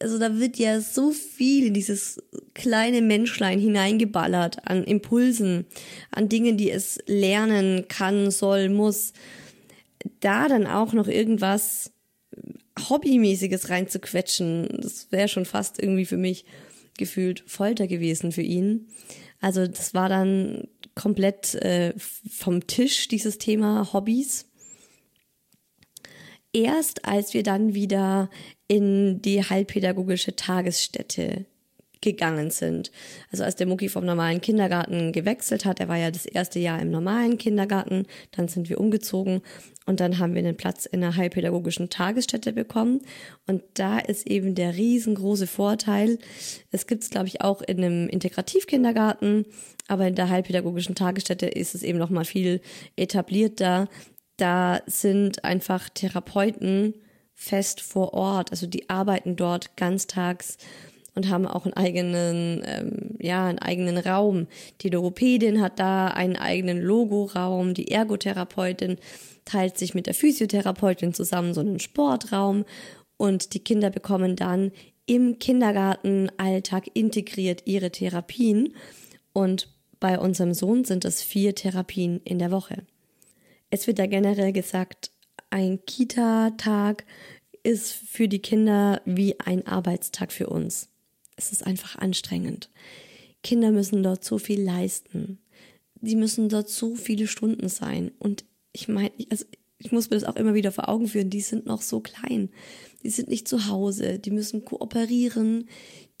also 0.00 0.18
da 0.18 0.38
wird 0.38 0.56
ja 0.58 0.80
so 0.80 1.12
viel 1.12 1.66
in 1.66 1.74
dieses 1.74 2.22
kleine 2.54 3.02
Menschlein 3.02 3.60
hineingeballert 3.60 4.66
an 4.66 4.84
Impulsen, 4.84 5.66
an 6.10 6.28
Dingen, 6.28 6.56
die 6.56 6.70
es 6.70 6.98
lernen 7.06 7.86
kann, 7.88 8.30
soll, 8.30 8.70
muss. 8.70 9.12
Da 10.20 10.48
dann 10.48 10.66
auch 10.66 10.94
noch 10.94 11.06
irgendwas 11.06 11.92
Hobbymäßiges 12.88 13.68
reinzuquetschen, 13.68 14.68
das 14.80 15.12
wäre 15.12 15.28
schon 15.28 15.44
fast 15.44 15.78
irgendwie 15.78 16.06
für 16.06 16.16
mich 16.16 16.46
gefühlt 16.96 17.44
Folter 17.46 17.86
gewesen 17.86 18.32
für 18.32 18.42
ihn. 18.42 18.88
Also 19.40 19.66
das 19.66 19.92
war 19.92 20.08
dann 20.08 20.68
komplett 20.94 21.54
äh, 21.56 21.92
vom 21.98 22.66
Tisch, 22.66 23.08
dieses 23.08 23.38
Thema 23.38 23.92
Hobbys 23.92 24.49
erst 26.52 27.04
als 27.04 27.34
wir 27.34 27.42
dann 27.42 27.74
wieder 27.74 28.30
in 28.68 29.20
die 29.22 29.42
heilpädagogische 29.42 30.36
Tagesstätte 30.36 31.46
gegangen 32.00 32.50
sind. 32.50 32.90
Also 33.30 33.44
als 33.44 33.56
der 33.56 33.66
Mucki 33.66 33.88
vom 33.88 34.06
normalen 34.06 34.40
Kindergarten 34.40 35.12
gewechselt 35.12 35.64
hat, 35.64 35.80
er 35.80 35.88
war 35.88 35.98
ja 35.98 36.10
das 36.10 36.24
erste 36.24 36.58
Jahr 36.58 36.80
im 36.80 36.90
normalen 36.90 37.36
Kindergarten, 37.36 38.06
dann 38.30 38.48
sind 38.48 38.70
wir 38.70 38.80
umgezogen 38.80 39.42
und 39.86 40.00
dann 40.00 40.18
haben 40.18 40.34
wir 40.34 40.38
einen 40.40 40.56
Platz 40.56 40.86
in 40.86 41.02
einer 41.02 41.16
heilpädagogischen 41.16 41.90
Tagesstätte 41.90 42.52
bekommen. 42.52 43.00
Und 43.46 43.62
da 43.74 43.98
ist 43.98 44.26
eben 44.26 44.54
der 44.54 44.76
riesengroße 44.76 45.46
Vorteil. 45.46 46.18
Es 46.70 46.86
gibt 46.86 47.02
es, 47.02 47.10
glaube 47.10 47.26
ich, 47.26 47.40
auch 47.40 47.60
in 47.60 47.78
einem 47.78 48.08
Integrativkindergarten, 48.08 49.46
aber 49.88 50.06
in 50.06 50.14
der 50.14 50.28
heilpädagogischen 50.28 50.94
Tagesstätte 50.94 51.46
ist 51.46 51.74
es 51.74 51.82
eben 51.82 51.98
noch 51.98 52.10
mal 52.10 52.24
viel 52.24 52.60
etablierter. 52.96 53.88
Da 54.40 54.80
sind 54.86 55.44
einfach 55.44 55.90
Therapeuten, 55.90 56.94
fest 57.34 57.82
vor 57.82 58.14
Ort. 58.14 58.50
Also 58.52 58.66
die 58.66 58.88
arbeiten 58.88 59.36
dort 59.36 59.76
ganztags 59.76 60.56
und 61.14 61.28
haben 61.28 61.46
auch 61.46 61.66
einen 61.66 61.74
eigenen, 61.74 62.62
ähm, 62.64 63.16
ja, 63.18 63.46
einen 63.46 63.58
eigenen 63.58 63.98
Raum. 63.98 64.46
Die 64.80 64.88
Logopädin 64.88 65.60
hat 65.60 65.78
da 65.78 66.08
einen 66.08 66.36
eigenen 66.36 66.80
Logoraum. 66.80 67.74
Die 67.74 67.90
Ergotherapeutin 67.90 68.96
teilt 69.44 69.76
sich 69.76 69.94
mit 69.94 70.06
der 70.06 70.14
Physiotherapeutin 70.14 71.12
zusammen 71.12 71.52
so 71.52 71.60
einen 71.60 71.78
Sportraum 71.78 72.64
und 73.18 73.52
die 73.52 73.60
Kinder 73.60 73.90
bekommen 73.90 74.36
dann 74.36 74.72
im 75.04 75.38
Kindergartenalltag 75.38 76.86
integriert 76.94 77.62
ihre 77.66 77.90
Therapien 77.90 78.74
und 79.34 79.68
bei 79.98 80.18
unserem 80.18 80.54
Sohn 80.54 80.84
sind 80.84 81.04
es 81.04 81.22
vier 81.22 81.54
Therapien 81.54 82.22
in 82.24 82.38
der 82.38 82.50
Woche. 82.50 82.86
Es 83.70 83.86
wird 83.86 83.98
da 83.98 84.06
generell 84.06 84.52
gesagt, 84.52 85.12
ein 85.50 85.84
Kita-Tag 85.84 87.04
ist 87.62 87.92
für 87.92 88.28
die 88.28 88.40
Kinder 88.40 89.00
wie 89.04 89.38
ein 89.40 89.66
Arbeitstag 89.66 90.32
für 90.32 90.48
uns. 90.48 90.88
Es 91.36 91.52
ist 91.52 91.66
einfach 91.66 91.96
anstrengend. 91.96 92.70
Kinder 93.42 93.70
müssen 93.70 94.02
dort 94.02 94.24
so 94.24 94.38
viel 94.38 94.60
leisten. 94.60 95.38
Sie 96.02 96.16
müssen 96.16 96.48
dort 96.48 96.68
so 96.68 96.94
viele 96.94 97.26
Stunden 97.26 97.68
sein. 97.68 98.12
Und 98.18 98.44
ich 98.72 98.88
meine, 98.88 99.12
also 99.30 99.44
ich 99.78 99.92
muss 99.92 100.10
mir 100.10 100.16
das 100.16 100.24
auch 100.24 100.36
immer 100.36 100.54
wieder 100.54 100.72
vor 100.72 100.88
Augen 100.88 101.08
führen, 101.08 101.30
die 101.30 101.40
sind 101.40 101.66
noch 101.66 101.82
so 101.82 102.00
klein. 102.00 102.50
Die 103.02 103.10
sind 103.10 103.28
nicht 103.28 103.48
zu 103.48 103.66
Hause, 103.66 104.18
die 104.18 104.30
müssen 104.30 104.64
kooperieren, 104.64 105.68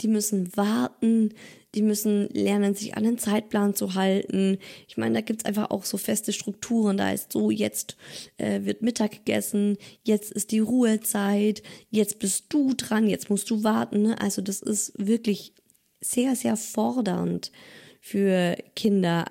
die 0.00 0.08
müssen 0.08 0.56
warten, 0.56 1.34
die 1.74 1.82
müssen 1.82 2.28
lernen, 2.30 2.74
sich 2.74 2.96
an 2.96 3.04
den 3.04 3.18
Zeitplan 3.18 3.74
zu 3.74 3.94
halten. 3.94 4.58
Ich 4.88 4.96
meine, 4.96 5.14
da 5.14 5.20
gibt's 5.20 5.44
einfach 5.44 5.70
auch 5.70 5.84
so 5.84 5.98
feste 5.98 6.32
Strukturen. 6.32 6.96
Da 6.96 7.12
ist 7.12 7.32
so, 7.32 7.50
jetzt 7.50 7.96
äh, 8.38 8.64
wird 8.64 8.82
Mittag 8.82 9.12
gegessen, 9.12 9.76
jetzt 10.02 10.32
ist 10.32 10.50
die 10.50 10.58
Ruhezeit, 10.58 11.62
jetzt 11.90 12.18
bist 12.18 12.46
du 12.48 12.74
dran, 12.74 13.08
jetzt 13.08 13.30
musst 13.30 13.50
du 13.50 13.62
warten. 13.62 14.02
Ne? 14.02 14.20
Also 14.20 14.42
das 14.42 14.60
ist 14.60 14.92
wirklich 14.96 15.54
sehr, 16.00 16.34
sehr 16.34 16.56
fordernd 16.56 17.52
für 18.00 18.56
Kinder. 18.74 19.26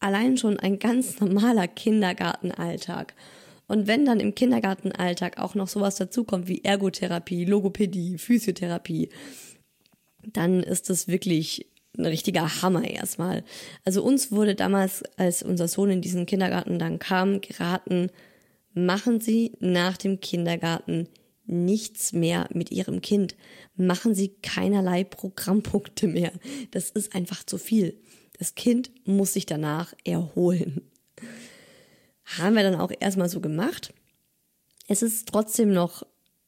Allein 0.00 0.36
schon 0.36 0.58
ein 0.58 0.78
ganz 0.78 1.20
normaler 1.20 1.68
Kindergartenalltag. 1.68 3.14
Und 3.66 3.86
wenn 3.86 4.04
dann 4.04 4.20
im 4.20 4.34
Kindergartenalltag 4.34 5.38
auch 5.38 5.54
noch 5.54 5.68
sowas 5.68 5.96
dazukommt 5.96 6.48
wie 6.48 6.64
Ergotherapie, 6.64 7.44
Logopädie, 7.44 8.18
Physiotherapie, 8.18 9.08
dann 10.32 10.62
ist 10.62 10.90
das 10.90 11.08
wirklich 11.08 11.66
ein 11.96 12.06
richtiger 12.06 12.62
Hammer 12.62 12.88
erstmal. 12.88 13.44
Also 13.84 14.02
uns 14.02 14.32
wurde 14.32 14.54
damals, 14.54 15.02
als 15.16 15.42
unser 15.42 15.68
Sohn 15.68 15.90
in 15.90 16.00
diesen 16.00 16.26
Kindergarten 16.26 16.78
dann 16.78 16.98
kam, 16.98 17.40
geraten, 17.40 18.10
machen 18.72 19.20
Sie 19.20 19.52
nach 19.60 19.96
dem 19.96 20.20
Kindergarten 20.20 21.08
nichts 21.46 22.12
mehr 22.12 22.48
mit 22.52 22.70
Ihrem 22.70 23.00
Kind. 23.00 23.36
Machen 23.76 24.14
Sie 24.14 24.28
keinerlei 24.42 25.04
Programmpunkte 25.04 26.06
mehr. 26.06 26.32
Das 26.70 26.90
ist 26.90 27.14
einfach 27.14 27.44
zu 27.44 27.58
viel. 27.58 28.00
Das 28.38 28.54
Kind 28.54 28.90
muss 29.06 29.34
sich 29.34 29.46
danach 29.46 29.94
erholen. 30.04 30.90
Haben 32.24 32.56
wir 32.56 32.62
dann 32.62 32.80
auch 32.80 32.90
erstmal 32.98 33.28
so 33.28 33.40
gemacht. 33.40 33.92
Es 34.88 35.02
ist 35.02 35.28
trotzdem 35.28 35.72
noch 35.72 36.04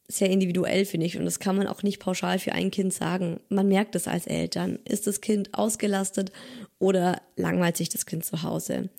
sehr 0.08 0.30
individuell, 0.30 0.84
finde 0.84 1.06
ich. 1.06 1.18
Und 1.18 1.24
das 1.24 1.40
kann 1.40 1.56
man 1.56 1.66
auch 1.66 1.82
nicht 1.82 1.98
pauschal 1.98 2.38
für 2.38 2.52
ein 2.52 2.70
Kind 2.70 2.92
sagen. 2.92 3.40
Man 3.48 3.68
merkt 3.68 3.94
es 3.94 4.08
als 4.08 4.26
Eltern. 4.26 4.78
Ist 4.84 5.06
das 5.06 5.20
Kind 5.20 5.54
ausgelastet 5.54 6.32
oder 6.78 7.20
langweilt 7.36 7.76
sich 7.76 7.88
das 7.88 8.06
Kind 8.06 8.24
zu 8.24 8.42
Hause? 8.42 8.90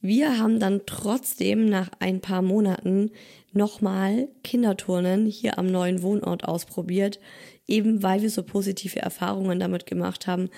Wir 0.00 0.38
haben 0.38 0.60
dann 0.60 0.82
trotzdem 0.86 1.66
nach 1.68 1.90
ein 1.98 2.20
paar 2.20 2.42
Monaten 2.42 3.10
nochmal 3.52 4.28
Kinderturnen 4.44 5.26
hier 5.26 5.58
am 5.58 5.66
neuen 5.66 6.02
Wohnort 6.02 6.44
ausprobiert, 6.44 7.18
eben 7.66 8.02
weil 8.02 8.22
wir 8.22 8.30
so 8.30 8.44
positive 8.44 9.00
Erfahrungen 9.00 9.58
damit 9.58 9.86
gemacht 9.86 10.28
haben 10.28 10.50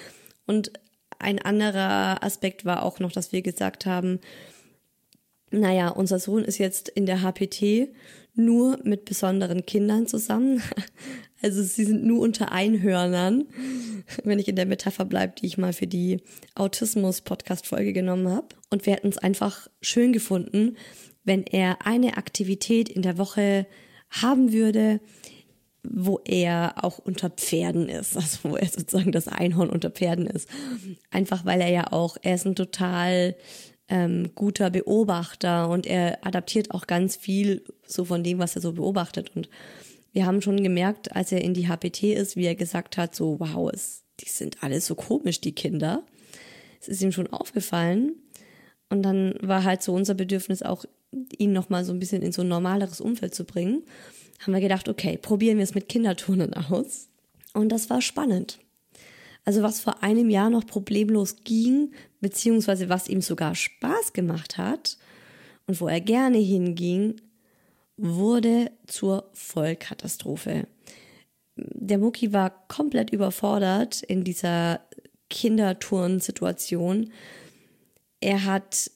und 0.47 0.73
ein 1.19 1.39
anderer 1.39 2.23
Aspekt 2.23 2.65
war 2.65 2.83
auch 2.83 2.99
noch, 2.99 3.13
dass 3.13 3.33
wir 3.33 3.43
gesagt 3.43 3.87
haben, 3.87 4.21
naja, 5.51 5.89
unser 5.89 6.19
Sohn 6.19 6.45
ist 6.45 6.59
jetzt 6.59 6.89
in 6.89 7.07
der 7.07 7.23
HPT 7.23 7.89
nur 8.35 8.79
mit 8.85 9.05
besonderen 9.05 9.67
Kindern 9.67 10.07
zusammen. 10.07 10.63
Also 11.43 11.63
sie 11.63 11.85
sind 11.85 12.05
nur 12.05 12.21
unter 12.21 12.53
Einhörnern, 12.53 13.47
wenn 14.25 14.39
ich 14.39 14.49
in 14.49 14.57
der 14.57 14.67
Metapher 14.67 15.07
bleibe, 15.07 15.33
die 15.41 15.47
ich 15.47 15.57
mal 15.57 15.73
für 15.73 15.87
die 15.87 16.21
Autismus-Podcast-Folge 16.55 17.95
genommen 17.95 18.29
habe. 18.29 18.49
Und 18.69 18.85
wir 18.85 18.93
hätten 18.93 19.09
es 19.09 19.17
einfach 19.17 19.67
schön 19.81 20.13
gefunden, 20.13 20.77
wenn 21.25 21.45
er 21.45 21.87
eine 21.87 22.19
Aktivität 22.19 22.91
in 22.91 23.01
der 23.01 23.17
Woche 23.17 23.67
haben 24.11 24.53
würde, 24.53 25.01
wo 25.83 26.21
er 26.25 26.75
auch 26.85 26.99
unter 26.99 27.31
Pferden 27.31 27.89
ist, 27.89 28.17
also 28.17 28.39
wo 28.43 28.57
er 28.57 28.69
sozusagen 28.69 29.13
das 29.13 29.29
Einhorn 29.29 29.71
unter 29.71 29.91
Pferden 29.91 30.27
ist. 30.27 30.49
Einfach 31.11 31.45
weil 31.45 31.61
er 31.61 31.71
ja 31.71 31.93
auch, 31.93 32.17
er 32.23 32.35
ist 32.35 32.47
ein 32.47 32.55
total 32.55 33.35
ähm, 33.91 34.31
guter 34.35 34.71
Beobachter 34.71 35.69
und 35.69 35.87
er 35.87 36.25
adaptiert 36.25 36.71
auch 36.71 36.87
ganz 36.87 37.17
viel 37.17 37.65
so 37.85 38.05
von 38.05 38.23
dem, 38.23 38.39
was 38.39 38.55
er 38.55 38.63
so 38.63 38.73
beobachtet. 38.73 39.35
Und 39.35 39.51
wir 40.13 40.27
haben 40.27 40.41
schon 40.41 40.63
gemerkt, 40.63 41.15
als 41.15 41.33
er 41.33 41.43
in 41.43 41.55
die 41.55 41.69
HPT 41.69 42.05
ist, 42.05 42.37
wie 42.37 42.47
er 42.47 42.55
gesagt 42.55 42.97
hat, 42.97 43.15
so, 43.15 43.39
wow, 43.41 43.71
es, 43.73 44.05
die 44.21 44.29
sind 44.29 44.63
alle 44.63 44.81
so 44.81 44.95
komisch, 44.95 45.41
die 45.41 45.55
Kinder. 45.55 46.05
Es 46.81 46.89
ist 46.89 47.03
ihm 47.03 47.13
schon 47.13 47.27
aufgefallen. 47.27 48.15
Und 48.89 49.03
dann 49.03 49.35
war 49.41 49.65
halt 49.65 49.83
so 49.83 49.93
unser 49.93 50.15
Bedürfnis 50.15 50.63
auch, 50.63 50.85
ihn 51.37 51.53
nochmal 51.53 51.85
so 51.85 51.93
ein 51.93 51.99
bisschen 51.99 52.23
in 52.23 52.33
so 52.33 52.43
ein 52.43 52.49
normaleres 52.49 53.01
Umfeld 53.01 53.35
zu 53.35 53.45
bringen. 53.45 53.83
Haben 54.41 54.55
wir 54.55 54.61
gedacht, 54.61 54.89
okay, 54.89 55.19
probieren 55.21 55.59
wir 55.59 55.65
es 55.65 55.75
mit 55.75 55.89
Kinderturnen 55.89 56.55
aus. 56.55 57.09
Und 57.53 57.71
das 57.71 57.91
war 57.91 58.01
spannend. 58.01 58.61
Also 59.45 59.63
was 59.63 59.81
vor 59.81 60.03
einem 60.03 60.31
Jahr 60.31 60.51
noch 60.51 60.67
problemlos 60.67 61.37
ging, 61.45 61.93
beziehungsweise 62.21 62.89
was 62.89 63.09
ihm 63.09 63.21
sogar 63.21 63.55
Spaß 63.55 64.13
gemacht 64.13 64.59
hat 64.59 64.99
und 65.67 65.81
wo 65.81 65.89
er 65.89 66.01
gerne 66.01 66.39
hinging, 66.39 67.21
wurde 67.97 68.71
zur 68.87 69.31
Vollkatastrophe. 69.35 70.67
Der 71.57 71.99
Mucki 71.99 72.33
war 72.33 72.67
komplett 72.69 73.11
überfordert 73.11 74.03
in 74.03 74.25
dieser 74.25 74.81
Kinderturnsituation. 75.29 77.13
Er 78.21 78.45
hat 78.45 78.91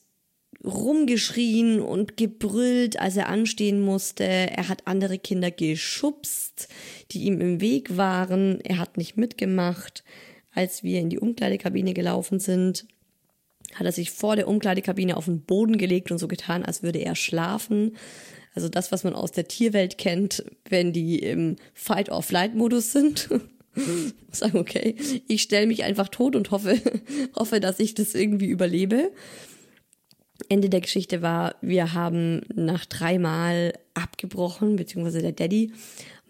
rumgeschrien 0.63 1.79
und 1.79 2.17
gebrüllt, 2.17 2.99
als 2.99 3.17
er 3.17 3.29
anstehen 3.29 3.81
musste. 3.81 4.23
Er 4.23 4.67
hat 4.67 4.87
andere 4.87 5.19
Kinder 5.19 5.51
geschubst, 5.51 6.67
die 7.11 7.23
ihm 7.23 7.39
im 7.41 7.61
Weg 7.61 7.97
waren. 7.97 8.59
Er 8.61 8.79
hat 8.79 8.97
nicht 8.97 9.17
mitgemacht. 9.17 10.03
Als 10.55 10.83
wir 10.83 10.99
in 10.99 11.09
die 11.09 11.19
Umkleidekabine 11.19 11.93
gelaufen 11.93 12.39
sind, 12.39 12.87
hat 13.73 13.85
er 13.85 13.91
sich 13.91 14.11
vor 14.11 14.35
der 14.35 14.47
Umkleidekabine 14.47 15.17
auf 15.17 15.25
den 15.25 15.41
Boden 15.41 15.77
gelegt 15.77 16.11
und 16.11 16.17
so 16.17 16.27
getan, 16.27 16.63
als 16.63 16.81
würde 16.81 16.99
er 16.99 17.15
schlafen. 17.15 17.97
Also 18.53 18.69
das, 18.69 18.91
was 18.91 19.03
man 19.03 19.13
aus 19.13 19.33
der 19.33 19.49
Tierwelt 19.49 19.97
kennt, 19.97 20.45
wenn 20.69 20.93
die 20.93 21.19
im 21.19 21.57
Fight-or-Flight-Modus 21.73 22.93
sind. 22.93 23.29
Sagen, 24.31 24.57
okay, 24.57 24.95
ich 25.27 25.41
stelle 25.41 25.67
mich 25.67 25.83
einfach 25.83 26.07
tot 26.07 26.37
und 26.37 26.51
hoffe, 26.51 26.79
hoffe, 27.35 27.59
dass 27.59 27.79
ich 27.79 27.93
das 27.93 28.15
irgendwie 28.15 28.47
überlebe. 28.47 29.11
Ende 30.47 30.69
der 30.69 30.81
Geschichte 30.81 31.21
war, 31.21 31.55
wir 31.61 31.93
haben 31.93 32.41
nach 32.53 32.85
dreimal 32.85 33.73
abgebrochen, 33.93 34.77
beziehungsweise 34.77 35.21
der 35.21 35.31
Daddy, 35.33 35.73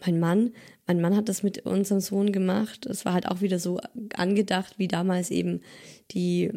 mein 0.04 0.20
Mann, 0.20 0.52
mein 0.88 1.02
Mann 1.02 1.16
hat 1.16 1.30
das 1.30 1.42
mit 1.42 1.66
unserem 1.66 2.00
Sohn 2.00 2.32
gemacht. 2.32 2.86
Es 2.86 3.06
war 3.06 3.14
halt 3.14 3.28
auch 3.28 3.42
wieder 3.42 3.58
so 3.58 3.80
angedacht, 4.16 4.78
wie 4.78 4.88
damals 4.88 5.32
eben 5.32 5.62
die, 6.12 6.50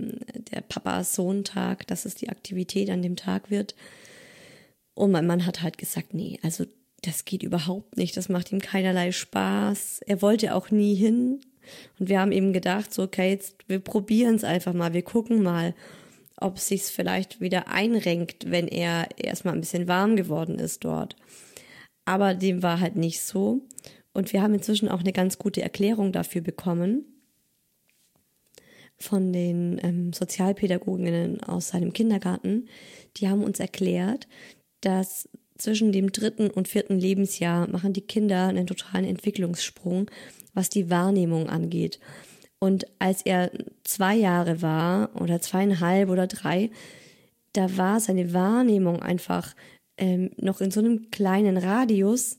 der 0.52 0.60
Papa-Sohn-Tag, 0.60 1.86
dass 1.86 2.04
es 2.04 2.14
die 2.14 2.28
Aktivität 2.28 2.90
an 2.90 3.02
dem 3.02 3.16
Tag 3.16 3.50
wird. 3.50 3.74
Und 4.94 5.12
mein 5.12 5.26
Mann 5.26 5.46
hat 5.46 5.62
halt 5.62 5.78
gesagt, 5.78 6.12
nee, 6.12 6.38
also 6.42 6.66
das 7.02 7.24
geht 7.24 7.42
überhaupt 7.42 7.96
nicht, 7.96 8.16
das 8.16 8.28
macht 8.28 8.52
ihm 8.52 8.60
keinerlei 8.60 9.12
Spaß. 9.12 10.00
Er 10.06 10.20
wollte 10.20 10.54
auch 10.54 10.70
nie 10.70 10.94
hin. 10.94 11.40
Und 11.98 12.08
wir 12.08 12.20
haben 12.20 12.32
eben 12.32 12.52
gedacht, 12.52 12.92
so, 12.92 13.04
okay, 13.04 13.30
jetzt, 13.30 13.56
wir 13.66 13.78
probieren 13.78 14.34
es 14.34 14.44
einfach 14.44 14.72
mal, 14.72 14.94
wir 14.94 15.02
gucken 15.02 15.42
mal, 15.42 15.74
ob 16.40 16.56
es 16.56 16.68
sich 16.68 16.82
vielleicht 16.82 17.40
wieder 17.40 17.68
einrenkt, 17.68 18.50
wenn 18.50 18.68
er 18.68 19.08
erstmal 19.16 19.54
ein 19.54 19.60
bisschen 19.60 19.88
warm 19.88 20.16
geworden 20.16 20.58
ist 20.58 20.84
dort. 20.84 21.16
Aber 22.04 22.34
dem 22.34 22.62
war 22.62 22.80
halt 22.80 22.96
nicht 22.96 23.20
so. 23.22 23.60
Und 24.18 24.32
wir 24.32 24.42
haben 24.42 24.54
inzwischen 24.54 24.88
auch 24.88 24.98
eine 24.98 25.12
ganz 25.12 25.38
gute 25.38 25.62
Erklärung 25.62 26.10
dafür 26.10 26.40
bekommen 26.40 27.04
von 28.96 29.32
den 29.32 29.78
ähm, 29.80 30.12
Sozialpädagoginnen 30.12 31.40
aus 31.44 31.68
seinem 31.68 31.92
Kindergarten. 31.92 32.68
Die 33.16 33.28
haben 33.28 33.44
uns 33.44 33.60
erklärt, 33.60 34.26
dass 34.80 35.28
zwischen 35.56 35.92
dem 35.92 36.10
dritten 36.10 36.50
und 36.50 36.66
vierten 36.66 36.98
Lebensjahr 36.98 37.70
machen 37.70 37.92
die 37.92 38.00
Kinder 38.00 38.48
einen 38.48 38.66
totalen 38.66 39.04
Entwicklungssprung, 39.04 40.10
was 40.52 40.68
die 40.68 40.90
Wahrnehmung 40.90 41.48
angeht. 41.48 42.00
Und 42.58 42.86
als 42.98 43.22
er 43.22 43.52
zwei 43.84 44.16
Jahre 44.16 44.62
war 44.62 45.14
oder 45.14 45.40
zweieinhalb 45.40 46.08
oder 46.08 46.26
drei, 46.26 46.70
da 47.52 47.76
war 47.76 48.00
seine 48.00 48.32
Wahrnehmung 48.32 49.00
einfach 49.00 49.54
ähm, 49.96 50.32
noch 50.38 50.60
in 50.60 50.72
so 50.72 50.80
einem 50.80 51.12
kleinen 51.12 51.56
Radius, 51.56 52.37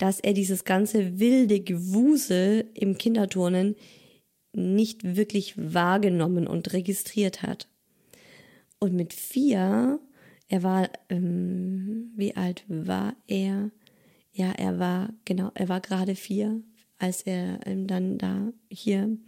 dass 0.00 0.18
er 0.18 0.32
dieses 0.32 0.64
ganze 0.64 1.20
wilde 1.20 1.60
Gewusel 1.60 2.70
im 2.72 2.96
Kinderturnen 2.96 3.76
nicht 4.54 5.16
wirklich 5.16 5.54
wahrgenommen 5.56 6.46
und 6.46 6.72
registriert 6.72 7.42
hat. 7.42 7.68
Und 8.78 8.94
mit 8.94 9.12
vier, 9.12 10.00
er 10.48 10.62
war, 10.62 10.88
ähm, 11.10 12.12
wie 12.16 12.34
alt 12.34 12.64
war 12.66 13.14
er? 13.26 13.70
Ja, 14.32 14.52
er 14.52 14.78
war, 14.78 15.12
genau, 15.26 15.50
er 15.54 15.68
war 15.68 15.82
gerade 15.82 16.14
vier, 16.14 16.62
als 16.96 17.20
er 17.22 17.60
ähm, 17.66 17.86
dann 17.86 18.16
da 18.16 18.54
hier 18.70 19.18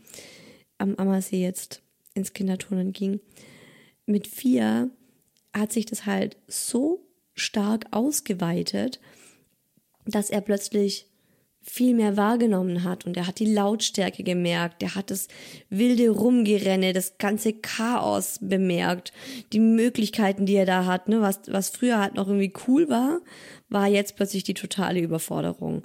am 0.78 0.94
Ammersee 0.96 1.42
jetzt 1.42 1.82
ins 2.14 2.32
Kinderturnen 2.32 2.94
ging. 2.94 3.20
Mit 4.06 4.26
vier 4.26 4.90
hat 5.52 5.70
sich 5.70 5.85
das 5.85 6.06
halt 6.06 6.38
so 6.48 7.06
stark 7.35 7.87
ausgeweitet, 7.90 9.00
dass 10.06 10.30
er 10.30 10.40
plötzlich 10.40 11.06
viel 11.62 11.94
mehr 11.94 12.16
wahrgenommen 12.16 12.82
hat 12.82 13.06
und 13.06 13.16
er 13.16 13.26
hat 13.26 13.38
die 13.38 13.52
Lautstärke 13.52 14.24
gemerkt, 14.24 14.82
er 14.82 14.96
hat 14.96 15.12
das 15.12 15.28
wilde 15.70 16.10
Rumgerenne, 16.10 16.92
das 16.92 17.18
ganze 17.18 17.52
Chaos 17.52 18.38
bemerkt, 18.40 19.12
die 19.52 19.60
Möglichkeiten, 19.60 20.44
die 20.44 20.56
er 20.56 20.66
da 20.66 20.86
hat, 20.86 21.08
ne, 21.08 21.20
was, 21.20 21.40
was 21.46 21.70
früher 21.70 22.00
halt 22.00 22.14
noch 22.14 22.26
irgendwie 22.26 22.52
cool 22.66 22.88
war, 22.88 23.20
war 23.68 23.86
jetzt 23.86 24.16
plötzlich 24.16 24.42
die 24.42 24.54
totale 24.54 25.00
Überforderung. 25.00 25.84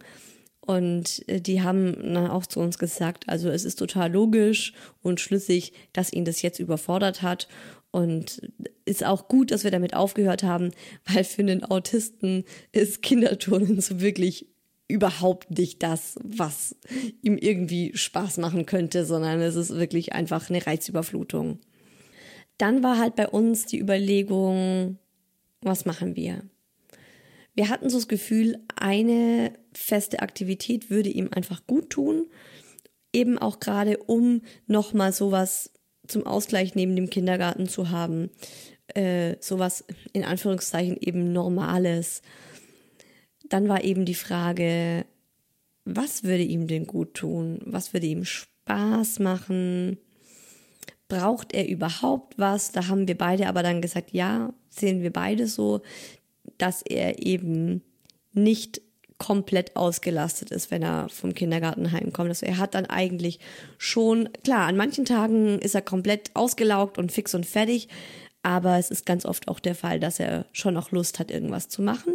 Und 0.68 1.28
äh, 1.30 1.40
die 1.40 1.62
haben 1.62 1.94
dann 2.14 2.28
auch 2.28 2.46
zu 2.46 2.60
uns 2.60 2.78
gesagt, 2.78 3.30
also 3.30 3.50
es 3.50 3.64
ist 3.64 3.80
total 3.80 4.12
logisch 4.12 4.74
und 5.02 5.22
schlüssig, 5.22 5.72
dass 5.94 6.12
ihn 6.12 6.26
das 6.26 6.42
jetzt 6.42 6.60
überfordert 6.60 7.22
hat 7.22 7.48
und 7.90 8.42
ist 8.84 9.06
auch 9.06 9.30
gut, 9.30 9.52
dass 9.52 9.64
wir 9.64 9.72
damit 9.72 9.96
aufgehört 9.96 10.44
haben, 10.44 10.72
weil 11.06 11.24
für 11.24 11.42
einen 11.42 11.64
Autisten 11.64 12.44
ist 12.74 13.02
Kinderturnen 13.02 13.80
so 13.80 14.02
wirklich 14.02 14.48
überhaupt 14.90 15.58
nicht 15.58 15.84
das, 15.84 16.20
was 16.22 16.76
ihm 17.22 17.38
irgendwie 17.38 17.96
Spaß 17.96 18.38
machen 18.38 18.66
könnte, 18.66 19.06
sondern 19.06 19.40
es 19.40 19.56
ist 19.56 19.74
wirklich 19.74 20.14
einfach 20.14 20.50
eine 20.50 20.66
Reizüberflutung. 20.66 21.60
Dann 22.58 22.84
war 22.84 22.98
halt 22.98 23.16
bei 23.16 23.30
uns 23.30 23.66
die 23.66 23.80
Überlegung, 23.80 24.98
was 25.62 25.86
machen 25.86 26.18
wir? 26.18 26.44
Wir 27.58 27.70
hatten 27.70 27.90
so 27.90 27.98
das 27.98 28.08
Gefühl, 28.08 28.60
eine 28.76 29.52
feste 29.74 30.20
Aktivität 30.20 30.92
würde 30.92 31.10
ihm 31.10 31.30
einfach 31.32 31.66
gut 31.66 31.90
tun, 31.90 32.28
eben 33.12 33.40
auch 33.40 33.60
gerade 33.60 33.98
um 33.98 34.44
nochmal 34.68 35.12
sowas 35.12 35.72
zum 36.08 36.28
Ausgleich 36.28 36.76
neben 36.76 36.96
dem 36.96 37.10
Kindergarten 37.10 37.68
zu 37.68 37.90
haben. 37.90 38.30
Äh, 38.94 39.38
sowas 39.40 39.84
in 40.14 40.24
Anführungszeichen 40.24 40.98
eben 41.02 41.34
Normales. 41.34 42.22
Dann 43.50 43.68
war 43.68 43.84
eben 43.84 44.06
die 44.06 44.14
Frage, 44.14 45.08
was 45.84 46.24
würde 46.24 46.44
ihm 46.44 46.68
denn 46.68 46.86
gut 46.86 47.16
tun? 47.16 47.60
Was 47.66 47.92
würde 47.92 48.06
ihm 48.06 48.24
Spaß 48.24 49.18
machen? 49.18 49.98
Braucht 51.08 51.54
er 51.54 51.68
überhaupt 51.68 52.38
was? 52.38 52.72
Da 52.72 52.88
haben 52.88 53.08
wir 53.08 53.18
beide 53.18 53.48
aber 53.48 53.64
dann 53.64 53.82
gesagt, 53.82 54.12
ja, 54.12 54.54
sehen 54.70 55.02
wir 55.02 55.12
beide 55.12 55.48
so, 55.48 55.82
dass 56.58 56.82
er 56.82 57.26
eben 57.26 57.82
nicht 58.34 58.82
komplett 59.18 59.76
ausgelastet 59.76 60.52
ist, 60.52 60.70
wenn 60.70 60.84
er 60.84 61.10
vom 61.10 61.34
Kindergarten 61.34 61.92
heimkommt. 61.92 62.30
Also 62.30 62.46
er 62.46 62.58
hat 62.58 62.76
dann 62.76 62.86
eigentlich 62.86 63.40
schon, 63.78 64.30
klar, 64.44 64.68
an 64.68 64.78
manchen 64.78 65.06
Tagen 65.06 65.60
ist 65.60 65.76
er 65.76 65.82
komplett 65.82 66.32
ausgelaugt 66.36 66.98
und 66.98 67.12
fix 67.12 67.34
und 67.34 67.46
fertig, 67.46 67.88
aber 68.44 68.78
es 68.78 68.92
ist 68.92 69.06
ganz 69.06 69.26
oft 69.26 69.48
auch 69.48 69.60
der 69.60 69.76
Fall, 69.76 70.00
dass 70.00 70.20
er 70.20 70.46
schon 70.54 70.78
auch 70.78 70.92
Lust 70.92 71.20
hat, 71.20 71.32
irgendwas 71.32 71.68
zu 71.68 71.82
machen. 71.82 72.14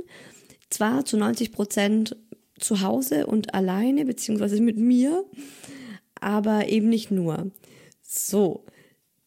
Zwar 0.71 1.05
zu 1.05 1.17
90 1.17 1.53
Prozent 1.53 2.17
zu 2.59 2.81
Hause 2.81 3.27
und 3.27 3.55
alleine, 3.55 4.05
beziehungsweise 4.05 4.61
mit 4.63 4.77
mir, 4.79 5.25
aber 6.21 6.69
eben 6.69 6.89
nicht 6.89 7.11
nur. 7.11 7.51
So, 8.03 8.65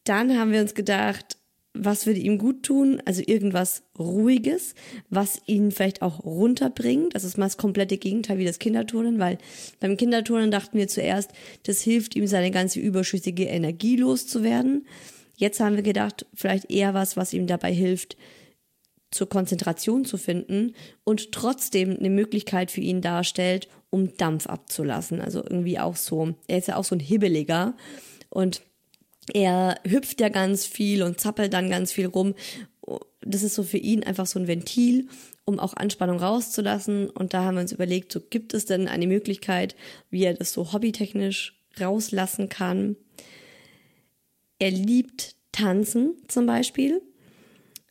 dann 0.04 0.38
haben 0.38 0.52
wir 0.52 0.62
uns 0.62 0.74
gedacht, 0.74 1.35
was 1.78 2.06
würde 2.06 2.20
ihm 2.20 2.38
gut 2.38 2.62
tun? 2.62 3.02
Also 3.04 3.22
irgendwas 3.24 3.82
Ruhiges, 3.98 4.74
was 5.10 5.40
ihn 5.46 5.70
vielleicht 5.70 6.02
auch 6.02 6.24
runterbringt. 6.24 7.14
Das 7.14 7.24
ist 7.24 7.38
mal 7.38 7.46
das 7.46 7.56
komplette 7.56 7.98
Gegenteil 7.98 8.38
wie 8.38 8.44
das 8.44 8.58
Kinderturnen, 8.58 9.18
weil 9.18 9.38
beim 9.80 9.96
Kinderturnen 9.96 10.50
dachten 10.50 10.78
wir 10.78 10.88
zuerst, 10.88 11.30
das 11.64 11.80
hilft 11.80 12.16
ihm, 12.16 12.26
seine 12.26 12.50
ganze 12.50 12.80
überschüssige 12.80 13.44
Energie 13.44 13.96
loszuwerden. 13.96 14.86
Jetzt 15.36 15.60
haben 15.60 15.76
wir 15.76 15.82
gedacht, 15.82 16.26
vielleicht 16.34 16.70
eher 16.70 16.94
was, 16.94 17.16
was 17.16 17.32
ihm 17.32 17.46
dabei 17.46 17.72
hilft, 17.72 18.16
zur 19.10 19.28
Konzentration 19.28 20.04
zu 20.04 20.18
finden 20.18 20.74
und 21.04 21.32
trotzdem 21.32 21.96
eine 21.96 22.10
Möglichkeit 22.10 22.70
für 22.70 22.80
ihn 22.80 23.00
darstellt, 23.00 23.68
um 23.90 24.16
Dampf 24.16 24.46
abzulassen. 24.46 25.20
Also 25.20 25.42
irgendwie 25.42 25.78
auch 25.78 25.96
so, 25.96 26.34
er 26.48 26.58
ist 26.58 26.68
ja 26.68 26.76
auch 26.76 26.84
so 26.84 26.94
ein 26.94 27.00
Hibbeliger 27.00 27.76
und 28.28 28.62
er 29.32 29.80
hüpft 29.86 30.20
ja 30.20 30.28
ganz 30.28 30.66
viel 30.66 31.02
und 31.02 31.20
zappelt 31.20 31.52
dann 31.52 31.70
ganz 31.70 31.92
viel 31.92 32.06
rum. 32.06 32.34
Das 33.20 33.42
ist 33.42 33.54
so 33.54 33.62
für 33.62 33.78
ihn 33.78 34.04
einfach 34.04 34.26
so 34.26 34.38
ein 34.38 34.46
Ventil, 34.46 35.08
um 35.44 35.58
auch 35.58 35.74
Anspannung 35.74 36.20
rauszulassen. 36.20 37.10
Und 37.10 37.34
da 37.34 37.44
haben 37.44 37.56
wir 37.56 37.62
uns 37.62 37.72
überlegt, 37.72 38.12
so 38.12 38.20
gibt 38.20 38.54
es 38.54 38.66
denn 38.66 38.88
eine 38.88 39.06
Möglichkeit, 39.06 39.74
wie 40.10 40.24
er 40.24 40.34
das 40.34 40.52
so 40.52 40.72
hobbytechnisch 40.72 41.60
rauslassen 41.80 42.48
kann. 42.48 42.96
Er 44.58 44.70
liebt 44.70 45.34
Tanzen 45.52 46.14
zum 46.28 46.46
Beispiel. 46.46 47.02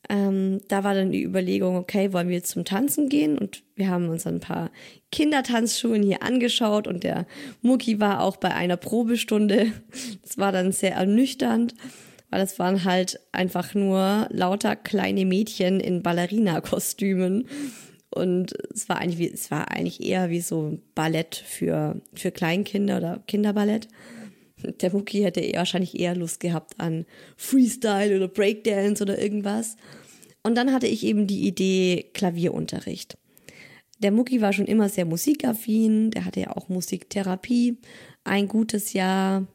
Ähm, 0.10 0.62
da 0.68 0.84
war 0.84 0.94
dann 0.94 1.12
die 1.12 1.24
Überlegung, 1.24 1.76
okay, 1.76 2.14
wollen 2.14 2.30
wir 2.30 2.44
zum 2.44 2.66
Tanzen 2.66 3.10
gehen? 3.10 3.38
Und 3.38 3.64
wir 3.76 3.90
haben 3.90 4.10
uns 4.10 4.28
ein 4.28 4.40
paar 4.40 4.72
Kindertanzschulen 5.12 6.04
hier 6.04 6.24
angeschaut 6.24 6.88
und 6.88 7.04
der 7.04 7.26
Mucki 7.62 8.00
war 8.00 8.22
auch 8.22 8.38
bei 8.38 8.54
einer 8.54 8.78
Probestunde. 8.78 9.72
Das 10.22 10.38
war 10.38 10.52
dann 10.52 10.72
sehr 10.72 10.94
ernüchternd, 10.96 11.74
weil 12.30 12.42
es 12.42 12.60
waren 12.60 12.84
halt 12.84 13.20
einfach 13.32 13.74
nur 13.74 14.28
lauter 14.30 14.76
kleine 14.76 15.26
Mädchen 15.26 15.80
in 15.80 16.04
Ballerina-Kostümen. 16.04 17.48
Und 18.10 18.54
es 18.74 18.88
war 18.88 18.98
eigentlich, 18.98 19.20
wie, 19.20 19.32
es 19.32 19.52
war 19.52 19.72
eigentlich 19.72 20.02
eher 20.02 20.30
wie 20.30 20.42
so 20.42 20.80
Ballett 20.96 21.36
für, 21.36 22.02
für 22.14 22.32
Kleinkinder 22.32 22.98
oder 22.98 23.24
Kinderballett. 23.28 23.88
Der 24.72 24.92
Mucki 24.92 25.22
hätte 25.22 25.40
eher, 25.40 25.60
wahrscheinlich 25.60 26.00
eher 26.00 26.16
Lust 26.16 26.40
gehabt 26.40 26.80
an 26.80 27.06
Freestyle 27.38 28.16
oder 28.16 28.28
Breakdance 28.28 29.02
oder 29.04 29.20
irgendwas. 29.20 29.76
Und 30.44 30.56
dann 30.56 30.72
hatte 30.72 30.88
ich 30.88 31.04
eben 31.04 31.28
die 31.28 31.48
Idee 31.48 32.10
Klavierunterricht. 32.14 33.18
Der 34.00 34.12
Mucki 34.12 34.42
war 34.42 34.54
schon 34.54 34.66
immer 34.66 34.90
sehr 34.90 35.06
musikaffin, 35.06 36.12
der 36.12 36.26
hatte 36.26 36.42
ja 36.42 36.56
auch 36.56 36.70
Musiktherapie, 36.70 37.78
ein 38.24 38.48
gutes 38.48 38.94
Jahr 38.94 39.48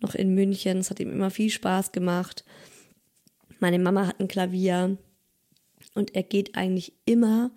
noch 0.00 0.14
in 0.14 0.34
München, 0.34 0.78
es 0.78 0.90
hat 0.90 1.00
ihm 1.00 1.10
immer 1.10 1.30
viel 1.30 1.50
Spaß 1.50 1.92
gemacht. 1.92 2.44
Meine 3.60 3.78
Mama 3.78 4.06
hat 4.06 4.20
ein 4.20 4.28
Klavier 4.28 4.98
und 5.94 6.14
er 6.14 6.22
geht 6.22 6.54
eigentlich 6.54 6.92
immer 7.06 7.50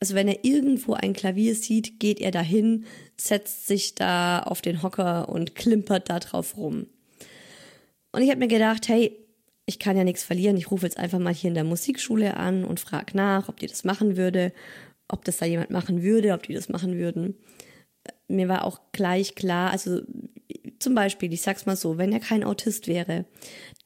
also 0.00 0.14
wenn 0.14 0.28
er 0.28 0.44
irgendwo 0.44 0.94
ein 0.94 1.12
Klavier 1.12 1.54
sieht, 1.54 1.98
geht 1.98 2.20
er 2.20 2.30
dahin, 2.30 2.84
setzt 3.16 3.66
sich 3.66 3.94
da 3.94 4.40
auf 4.40 4.62
den 4.62 4.82
Hocker 4.82 5.28
und 5.28 5.54
klimpert 5.54 6.08
da 6.08 6.20
drauf 6.20 6.56
rum. 6.56 6.86
Und 8.12 8.22
ich 8.22 8.30
habe 8.30 8.38
mir 8.38 8.48
gedacht, 8.48 8.88
hey, 8.88 9.18
ich 9.66 9.78
kann 9.78 9.96
ja 9.96 10.04
nichts 10.04 10.24
verlieren. 10.24 10.56
Ich 10.56 10.70
rufe 10.70 10.86
jetzt 10.86 10.98
einfach 10.98 11.18
mal 11.18 11.34
hier 11.34 11.48
in 11.48 11.54
der 11.54 11.64
Musikschule 11.64 12.36
an 12.36 12.64
und 12.64 12.80
frage 12.80 13.16
nach, 13.16 13.48
ob 13.48 13.60
die 13.60 13.66
das 13.66 13.84
machen 13.84 14.16
würde, 14.16 14.52
ob 15.08 15.24
das 15.24 15.38
da 15.38 15.46
jemand 15.46 15.70
machen 15.70 16.02
würde, 16.02 16.32
ob 16.32 16.44
die 16.44 16.54
das 16.54 16.68
machen 16.68 16.96
würden. 16.96 17.34
Mir 18.28 18.48
war 18.48 18.64
auch 18.64 18.80
gleich 18.92 19.34
klar, 19.34 19.70
also 19.70 20.00
zum 20.78 20.94
Beispiel, 20.94 21.32
ich 21.32 21.42
sag's 21.42 21.66
mal 21.66 21.76
so, 21.76 21.98
wenn 21.98 22.12
er 22.12 22.20
kein 22.20 22.44
Autist 22.44 22.86
wäre, 22.86 23.26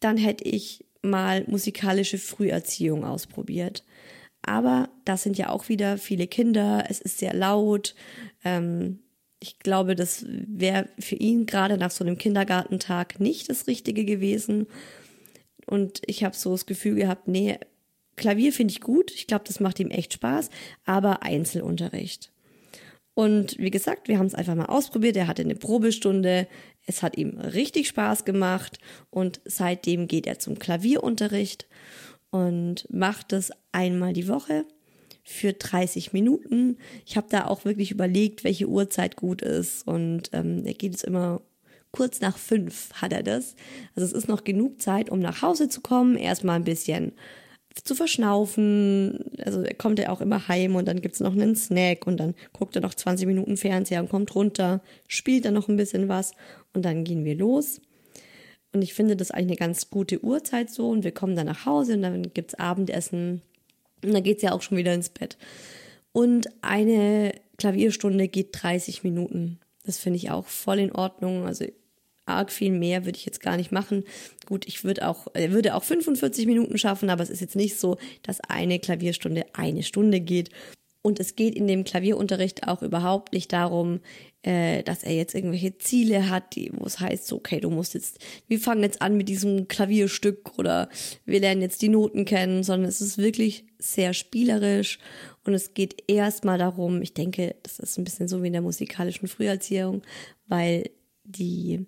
dann 0.01 0.16
hätte 0.16 0.44
ich 0.44 0.85
mal 1.01 1.44
musikalische 1.48 2.18
Früherziehung 2.18 3.05
ausprobiert. 3.05 3.85
Aber 4.42 4.88
da 5.05 5.16
sind 5.16 5.38
ja 5.38 5.50
auch 5.50 5.68
wieder 5.68 5.98
viele 5.98 6.26
Kinder, 6.26 6.85
es 6.88 7.00
ist 7.00 7.18
sehr 7.18 7.33
laut. 7.33 7.94
Ähm, 8.44 8.98
ich 9.38 9.59
glaube, 9.59 9.96
das 9.96 10.24
wäre 10.28 10.88
für 10.98 11.16
ihn 11.16 11.46
gerade 11.46 11.76
nach 11.76 11.90
so 11.90 12.05
einem 12.05 12.18
Kindergartentag 12.18 13.20
nicht 13.20 13.48
das 13.48 13.66
Richtige 13.66 14.05
gewesen. 14.05 14.66
Und 15.66 16.02
ich 16.07 16.24
habe 16.24 16.37
so 16.37 16.52
das 16.52 16.66
Gefühl 16.66 16.96
gehabt, 16.96 17.28
nee, 17.28 17.59
Klavier 18.16 18.52
finde 18.52 18.72
ich 18.72 18.81
gut. 18.81 19.11
Ich 19.12 19.26
glaube, 19.26 19.44
das 19.46 19.61
macht 19.61 19.81
ihm 19.81 19.90
echt 19.90 20.12
Spaß, 20.12 20.50
aber 20.85 21.22
Einzelunterricht. 21.22 22.33
Und 23.14 23.59
wie 23.59 23.70
gesagt, 23.70 24.09
wir 24.09 24.18
haben 24.18 24.26
es 24.26 24.35
einfach 24.35 24.55
mal 24.55 24.66
ausprobiert. 24.66 25.16
Er 25.16 25.26
hatte 25.26 25.42
eine 25.42 25.55
Probestunde. 25.55 26.46
Es 26.87 27.02
hat 27.02 27.16
ihm 27.16 27.38
richtig 27.38 27.88
Spaß 27.88 28.24
gemacht 28.24 28.78
und 29.11 29.40
seitdem 29.44 30.09
geht 30.09 30.26
er 30.26 30.38
zum 30.38 30.59
Klavierunterricht 30.59 31.66
und 32.33 32.88
mache 32.90 33.25
das 33.29 33.53
einmal 33.71 34.12
die 34.12 34.27
Woche 34.27 34.64
für 35.23 35.53
30 35.53 36.12
Minuten. 36.12 36.79
Ich 37.07 37.16
habe 37.16 37.29
da 37.31 37.47
auch 37.47 37.64
wirklich 37.64 37.92
überlegt, 37.92 38.42
welche 38.42 38.66
Uhrzeit 38.66 39.14
gut 39.14 39.42
ist 39.42 39.87
und 39.87 40.31
ähm, 40.33 40.64
er 40.64 40.75
geht 40.75 40.97
es 40.97 41.05
immer 41.05 41.40
kurz 41.92 42.21
nach 42.21 42.38
fünf 42.38 42.90
hat 42.95 43.12
er 43.12 43.23
das. 43.23 43.55
Also 43.95 44.07
es 44.07 44.12
ist 44.12 44.29
noch 44.29 44.45
genug 44.45 44.81
Zeit, 44.81 45.11
um 45.11 45.21
nach 45.21 45.42
Hause 45.42 45.68
zu 45.68 45.83
kommen, 45.83 46.16
erstmal 46.16 46.57
ein 46.57 46.64
bisschen 46.64 47.12
zu 47.85 47.95
verschnaufen. 47.95 49.18
Also 49.45 49.61
er 49.61 49.75
kommt 49.75 49.99
ja 49.99 50.09
auch 50.09 50.23
immer 50.23 50.49
heim 50.49 50.75
und 50.75 50.88
dann 50.88 51.03
gibt's 51.03 51.21
noch 51.21 51.33
einen 51.33 51.55
Snack 51.55 52.07
und 52.07 52.18
dann 52.18 52.35
guckt 52.53 52.75
er 52.77 52.83
noch 52.83 52.95
20 52.95 53.27
Minuten 53.27 53.57
Fernseher 53.59 54.01
und 54.01 54.09
kommt 54.09 54.35
runter, 54.35 54.83
spielt 55.07 55.45
dann 55.45 55.55
noch 55.55 55.68
ein 55.68 55.77
bisschen 55.77 56.09
was 56.09 56.33
und 56.73 56.85
dann 56.85 57.05
gehen 57.05 57.25
wir 57.25 57.37
los. 57.37 57.81
Und 58.72 58.82
ich 58.82 58.94
finde 58.94 59.16
das 59.16 59.30
eigentlich 59.30 59.61
eine 59.61 59.70
ganz 59.70 59.90
gute 59.90 60.24
Uhrzeit 60.24 60.70
so. 60.70 60.88
Und 60.88 61.04
wir 61.04 61.12
kommen 61.12 61.37
dann 61.37 61.46
nach 61.46 61.66
Hause 61.66 61.94
und 61.94 62.02
dann 62.02 62.22
gibt's 62.35 62.54
Abendessen. 62.54 63.42
Und 64.02 64.12
dann 64.12 64.22
geht's 64.22 64.42
ja 64.42 64.52
auch 64.52 64.62
schon 64.62 64.78
wieder 64.78 64.94
ins 64.94 65.11
Bett. 65.11 65.37
Und 66.12 66.48
eine 66.62 67.35
Klavierstunde 67.58 68.28
geht 68.28 68.48
30 68.52 69.04
Minuten. 69.04 69.58
Das 69.85 69.98
finde 69.98 70.18
ich 70.18 70.30
auch 70.30 70.46
voll 70.46 70.78
in 70.78 70.92
Ordnung. 70.92 71.46
Also 71.46 71.66
arg 72.26 72.50
viel 72.52 72.70
mehr 72.70 73.04
würde 73.04 73.18
ich 73.18 73.24
jetzt 73.24 73.40
gar 73.40 73.56
nicht 73.56 73.72
machen. 73.72 74.04
Gut, 74.46 74.66
ich 74.66 74.85
würde 74.85 75.08
auch, 75.08 75.26
äh, 75.35 75.50
würde 75.50 75.74
auch 75.74 75.85
45 75.85 76.46
Minuten 76.46 76.78
schaffen, 76.78 77.11
aber 77.11 77.22
es 77.22 77.30
ist 77.30 77.40
jetzt 77.40 77.56
nicht 77.56 77.78
so, 77.78 77.98
dass 78.22 78.40
eine 78.40 78.78
Klavierstunde 78.78 79.46
eine 79.54 79.82
Stunde 79.82 80.20
geht. 80.20 80.50
Und 81.02 81.18
es 81.18 81.34
geht 81.34 81.56
in 81.56 81.66
dem 81.66 81.82
Klavierunterricht 81.82 82.68
auch 82.68 82.80
überhaupt 82.80 83.32
nicht 83.32 83.52
darum, 83.52 84.00
äh, 84.42 84.84
dass 84.84 85.02
er 85.02 85.14
jetzt 85.14 85.34
irgendwelche 85.34 85.76
Ziele 85.78 86.30
hat, 86.30 86.56
wo 86.72 86.86
es 86.86 87.00
heißt, 87.00 87.32
okay, 87.32 87.58
du 87.60 87.70
musst 87.70 87.94
jetzt, 87.94 88.18
wir 88.46 88.60
fangen 88.60 88.84
jetzt 88.84 89.02
an 89.02 89.16
mit 89.16 89.28
diesem 89.28 89.66
Klavierstück 89.66 90.58
oder 90.58 90.88
wir 91.24 91.40
lernen 91.40 91.60
jetzt 91.60 91.82
die 91.82 91.88
Noten 91.88 92.24
kennen, 92.24 92.62
sondern 92.62 92.88
es 92.88 93.00
ist 93.00 93.18
wirklich 93.18 93.64
sehr 93.78 94.14
spielerisch. 94.14 95.00
Und 95.44 95.54
es 95.54 95.74
geht 95.74 96.04
erstmal 96.06 96.58
darum, 96.58 97.02
ich 97.02 97.14
denke, 97.14 97.56
das 97.64 97.80
ist 97.80 97.98
ein 97.98 98.04
bisschen 98.04 98.28
so 98.28 98.42
wie 98.42 98.46
in 98.46 98.52
der 98.52 98.62
musikalischen 98.62 99.26
Früherziehung, 99.26 100.02
weil 100.46 100.88
die 101.24 101.86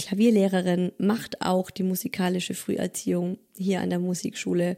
Klavierlehrerin 0.00 0.92
macht 0.98 1.42
auch 1.42 1.70
die 1.70 1.82
musikalische 1.82 2.54
Früherziehung 2.54 3.38
hier 3.56 3.80
an 3.80 3.90
der 3.90 3.98
Musikschule. 3.98 4.76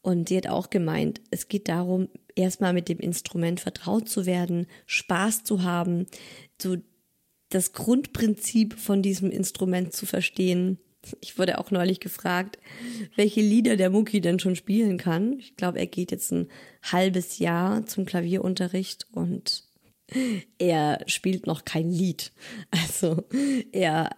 Und 0.00 0.30
die 0.30 0.36
hat 0.36 0.48
auch 0.48 0.70
gemeint, 0.70 1.20
es 1.30 1.48
geht 1.48 1.68
darum, 1.68 2.08
erstmal 2.36 2.72
mit 2.72 2.88
dem 2.88 2.98
Instrument 2.98 3.60
vertraut 3.60 4.08
zu 4.08 4.26
werden, 4.26 4.66
Spaß 4.86 5.44
zu 5.44 5.62
haben, 5.62 6.06
so 6.60 6.76
das 7.48 7.72
Grundprinzip 7.72 8.78
von 8.78 9.02
diesem 9.02 9.30
Instrument 9.30 9.92
zu 9.92 10.06
verstehen. 10.06 10.78
Ich 11.20 11.38
wurde 11.38 11.58
auch 11.58 11.70
neulich 11.70 12.00
gefragt, 12.00 12.58
welche 13.16 13.40
Lieder 13.40 13.76
der 13.76 13.90
Mucki 13.90 14.20
denn 14.20 14.38
schon 14.38 14.56
spielen 14.56 14.98
kann. 14.98 15.38
Ich 15.38 15.56
glaube, 15.56 15.78
er 15.78 15.86
geht 15.86 16.12
jetzt 16.12 16.32
ein 16.32 16.48
halbes 16.82 17.38
Jahr 17.38 17.86
zum 17.86 18.04
Klavierunterricht 18.04 19.06
und 19.12 19.64
er 20.58 21.00
spielt 21.06 21.46
noch 21.46 21.64
kein 21.64 21.90
Lied. 21.90 22.32
Also 22.70 23.24
er, 23.72 24.10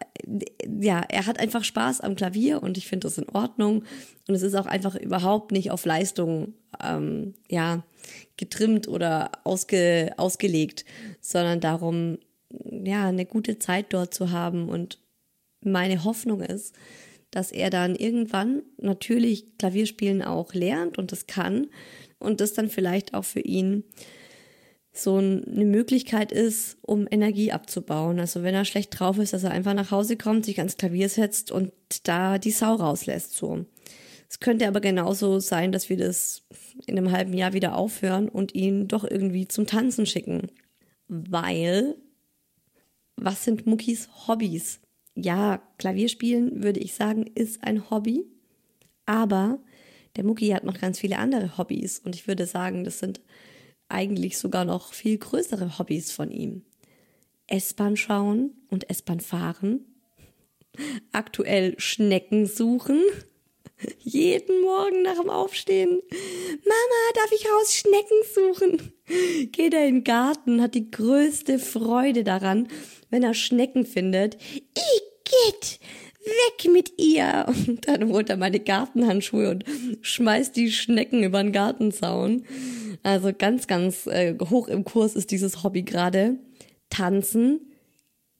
ja, 0.80 1.04
er 1.08 1.26
hat 1.26 1.38
einfach 1.38 1.64
Spaß 1.64 2.00
am 2.00 2.16
Klavier 2.16 2.62
und 2.62 2.78
ich 2.78 2.86
finde 2.86 3.06
das 3.06 3.18
in 3.18 3.28
Ordnung. 3.28 3.84
Und 4.26 4.34
es 4.34 4.42
ist 4.42 4.54
auch 4.54 4.66
einfach 4.66 4.94
überhaupt 4.96 5.52
nicht 5.52 5.70
auf 5.70 5.84
Leistung, 5.84 6.54
ähm, 6.82 7.34
ja, 7.50 7.84
getrimmt 8.36 8.88
oder 8.88 9.30
ausge, 9.44 10.12
ausgelegt, 10.16 10.84
sondern 11.20 11.60
darum, 11.60 12.18
ja, 12.70 13.08
eine 13.08 13.26
gute 13.26 13.58
Zeit 13.58 13.86
dort 13.90 14.14
zu 14.14 14.30
haben. 14.30 14.68
Und 14.68 14.98
meine 15.60 16.04
Hoffnung 16.04 16.40
ist, 16.40 16.74
dass 17.30 17.50
er 17.50 17.70
dann 17.70 17.96
irgendwann 17.96 18.62
natürlich 18.78 19.58
Klavierspielen 19.58 20.22
auch 20.22 20.54
lernt 20.54 20.98
und 20.98 21.10
das 21.10 21.26
kann 21.26 21.66
und 22.18 22.40
das 22.40 22.52
dann 22.52 22.68
vielleicht 22.68 23.12
auch 23.12 23.24
für 23.24 23.40
ihn 23.40 23.84
so 24.96 25.16
eine 25.16 25.64
Möglichkeit 25.64 26.32
ist, 26.32 26.78
um 26.82 27.06
Energie 27.10 27.52
abzubauen. 27.52 28.20
Also 28.20 28.42
wenn 28.42 28.54
er 28.54 28.64
schlecht 28.64 28.98
drauf 28.98 29.18
ist, 29.18 29.32
dass 29.32 29.42
er 29.42 29.50
einfach 29.50 29.74
nach 29.74 29.90
Hause 29.90 30.16
kommt, 30.16 30.44
sich 30.44 30.58
ans 30.58 30.76
Klavier 30.76 31.08
setzt 31.08 31.50
und 31.50 31.72
da 32.04 32.38
die 32.38 32.52
Sau 32.52 32.74
rauslässt. 32.74 33.34
So. 33.34 33.66
Es 34.30 34.40
könnte 34.40 34.68
aber 34.68 34.80
genauso 34.80 35.40
sein, 35.40 35.72
dass 35.72 35.88
wir 35.88 35.96
das 35.96 36.42
in 36.86 36.96
einem 36.96 37.10
halben 37.10 37.34
Jahr 37.34 37.52
wieder 37.52 37.76
aufhören 37.76 38.28
und 38.28 38.54
ihn 38.54 38.88
doch 38.88 39.04
irgendwie 39.04 39.48
zum 39.48 39.66
Tanzen 39.66 40.06
schicken. 40.06 40.48
Weil, 41.08 41.96
was 43.16 43.44
sind 43.44 43.66
Muckis 43.66 44.08
Hobbys? 44.26 44.80
ja, 45.14 45.62
Klavierspielen 45.78 46.62
würde 46.62 46.80
ich 46.80 46.94
sagen, 46.94 47.26
ist 47.34 47.62
ein 47.64 47.90
Hobby. 47.90 48.24
Aber 49.06 49.58
der 50.16 50.24
Mucki 50.24 50.48
hat 50.48 50.64
noch 50.64 50.78
ganz 50.78 50.98
viele 50.98 51.18
andere 51.18 51.56
Hobbys 51.58 51.98
und 51.98 52.14
ich 52.14 52.26
würde 52.26 52.46
sagen, 52.46 52.84
das 52.84 52.98
sind 52.98 53.20
eigentlich 53.88 54.38
sogar 54.38 54.64
noch 54.64 54.92
viel 54.92 55.18
größere 55.18 55.78
Hobbys 55.78 56.12
von 56.12 56.30
ihm. 56.30 56.62
S-Bahn 57.46 57.96
schauen 57.96 58.52
und 58.70 58.88
S-Bahn 58.90 59.20
fahren. 59.20 59.84
Aktuell 61.12 61.74
Schnecken 61.78 62.46
suchen. 62.46 63.00
Jeden 63.98 64.62
Morgen 64.62 65.02
nach 65.02 65.20
dem 65.20 65.30
Aufstehen. 65.30 66.00
Mama, 66.10 67.12
darf 67.14 67.32
ich 67.32 67.46
raus 67.46 67.74
Schnecken 67.74 68.18
suchen? 68.34 68.92
Geht 69.52 69.74
er 69.74 69.86
in 69.86 69.96
den 69.96 70.04
Garten, 70.04 70.62
hat 70.62 70.74
die 70.74 70.90
größte 70.90 71.58
Freude 71.58 72.24
daran, 72.24 72.68
wenn 73.10 73.22
er 73.22 73.34
Schnecken 73.34 73.86
findet. 73.86 74.36
Igitt, 74.54 75.80
weg 76.24 76.72
mit 76.72 76.92
ihr! 76.98 77.46
Und 77.48 77.86
dann 77.88 78.08
holt 78.08 78.30
er 78.30 78.36
meine 78.36 78.60
Gartenhandschuhe 78.60 79.50
und 79.50 79.64
schmeißt 80.02 80.56
die 80.56 80.70
Schnecken 80.70 81.22
über 81.22 81.42
den 81.42 81.52
Gartenzaun. 81.52 82.44
Also 83.02 83.32
ganz, 83.36 83.66
ganz 83.66 84.06
äh, 84.06 84.34
hoch 84.38 84.68
im 84.68 84.84
Kurs 84.84 85.14
ist 85.14 85.30
dieses 85.30 85.62
Hobby 85.62 85.82
gerade. 85.82 86.36
Tanzen, 86.90 87.60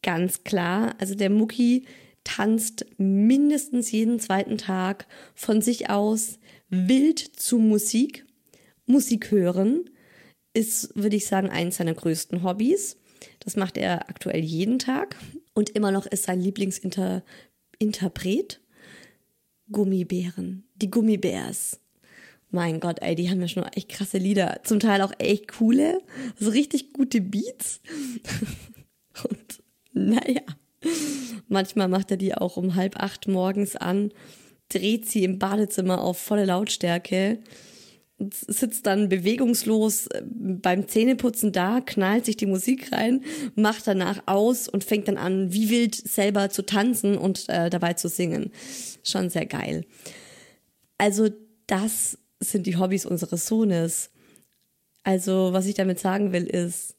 ganz 0.02 0.44
klar. 0.44 0.94
Also 0.98 1.14
der 1.14 1.30
Mucki 1.30 1.84
tanzt 2.24 2.86
mindestens 2.96 3.92
jeden 3.92 4.18
zweiten 4.18 4.58
Tag 4.58 5.06
von 5.34 5.60
sich 5.60 5.90
aus 5.90 6.38
wild 6.70 7.18
zu 7.18 7.58
Musik. 7.58 8.24
Musik 8.86 9.30
hören 9.30 9.90
ist, 10.54 10.94
würde 10.94 11.16
ich 11.16 11.26
sagen, 11.26 11.50
eins 11.50 11.76
seiner 11.76 11.94
größten 11.94 12.42
Hobbys. 12.42 12.96
Das 13.40 13.56
macht 13.56 13.76
er 13.76 14.08
aktuell 14.08 14.42
jeden 14.42 14.78
Tag. 14.78 15.16
Und 15.52 15.70
immer 15.70 15.90
noch 15.90 16.06
ist 16.06 16.24
sein 16.24 16.40
Lieblingsinterpret 16.40 17.24
Gummibären. 19.70 20.64
Die 20.76 20.90
Gummibärs. 20.90 21.80
Mein 22.50 22.78
Gott, 22.78 23.02
ey, 23.02 23.14
die 23.14 23.30
haben 23.30 23.40
ja 23.40 23.48
schon 23.48 23.64
echt 23.64 23.88
krasse 23.88 24.18
Lieder. 24.18 24.60
Zum 24.62 24.78
Teil 24.78 25.02
auch 25.02 25.12
echt 25.18 25.48
coole. 25.48 26.00
So 26.38 26.50
richtig 26.50 26.92
gute 26.92 27.20
Beats. 27.20 27.80
Und 29.28 29.62
naja, 29.92 30.42
manchmal 31.48 31.88
macht 31.88 32.10
er 32.10 32.16
die 32.16 32.34
auch 32.34 32.56
um 32.56 32.74
halb 32.74 32.96
acht 32.96 33.26
morgens 33.28 33.76
an, 33.76 34.12
dreht 34.68 35.08
sie 35.08 35.24
im 35.24 35.38
Badezimmer 35.38 36.00
auf 36.00 36.18
volle 36.18 36.44
Lautstärke 36.44 37.38
sitzt 38.32 38.87
dann 38.87 39.08
bewegungslos 39.08 40.06
äh, 40.08 40.22
beim 40.26 40.88
Zähneputzen 40.88 41.52
da, 41.52 41.80
knallt 41.80 42.24
sich 42.24 42.37
die 42.37 42.46
Musik 42.46 42.92
rein, 42.92 43.24
macht 43.54 43.87
danach 43.87 44.22
aus 44.26 44.68
und 44.68 44.84
fängt 44.84 45.08
dann 45.08 45.16
an, 45.16 45.52
wie 45.52 45.70
wild 45.70 45.94
selber 45.94 46.50
zu 46.50 46.64
tanzen 46.64 47.16
und 47.18 47.48
äh, 47.48 47.70
dabei 47.70 47.94
zu 47.94 48.08
singen. 48.08 48.50
Schon 49.02 49.30
sehr 49.30 49.46
geil. 49.46 49.84
Also 50.98 51.28
das 51.66 52.18
sind 52.40 52.66
die 52.66 52.76
Hobbys 52.76 53.06
unseres 53.06 53.46
Sohnes. 53.46 54.10
Also 55.02 55.52
was 55.52 55.66
ich 55.66 55.74
damit 55.74 55.98
sagen 55.98 56.32
will 56.32 56.44
ist, 56.44 56.94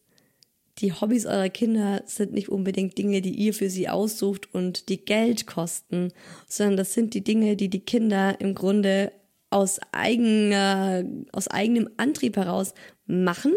die 0.80 0.92
Hobbys 0.92 1.26
eurer 1.26 1.50
Kinder 1.50 2.04
sind 2.06 2.34
nicht 2.34 2.50
unbedingt 2.50 2.98
Dinge, 2.98 3.22
die 3.22 3.34
ihr 3.34 3.54
für 3.54 3.70
sie 3.70 3.88
aussucht 3.88 4.54
und 4.54 4.90
die 4.90 5.04
Geld 5.04 5.48
kosten, 5.48 6.12
sondern 6.48 6.78
das 6.78 6.94
sind 6.94 7.14
die 7.14 7.24
Dinge, 7.24 7.56
die 7.56 7.70
die 7.70 7.80
Kinder 7.80 8.40
im 8.42 8.56
Grunde 8.56 9.12
aus 9.50 9.80
eigener, 9.92 11.04
aus 11.32 11.48
eigenem 11.48 11.90
Antrieb 11.98 12.38
heraus 12.38 12.74
machen, 13.06 13.54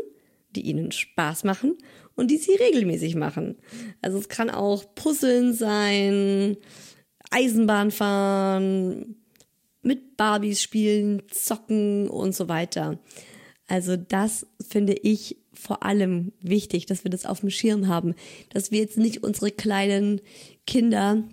die 0.55 0.62
ihnen 0.62 0.92
Spaß 0.92 1.44
machen 1.44 1.77
und 2.14 2.31
die 2.31 2.37
sie 2.37 2.55
regelmäßig 2.55 3.14
machen. 3.14 3.57
Also 4.03 4.18
es 4.18 4.29
kann 4.29 4.51
auch 4.51 4.94
Puzzeln 4.94 5.55
sein, 5.55 6.57
Eisenbahn 7.31 7.90
fahren, 7.90 9.16
mit 9.83 10.16
Barbies 10.16 10.62
spielen, 10.62 11.22
zocken 11.31 12.09
und 12.09 12.35
so 12.35 12.48
weiter. 12.48 12.98
Also 13.66 13.96
das 13.96 14.46
finde 14.66 14.94
ich 14.94 15.37
vor 15.53 15.83
allem 15.83 16.33
wichtig, 16.40 16.87
dass 16.87 17.05
wir 17.05 17.11
das 17.11 17.27
auf 17.27 17.40
dem 17.40 17.51
Schirm 17.51 17.88
haben, 17.88 18.14
dass 18.51 18.70
wir 18.70 18.81
jetzt 18.81 18.96
nicht 18.96 19.22
unsere 19.22 19.51
kleinen 19.51 20.20
Kinder 20.66 21.24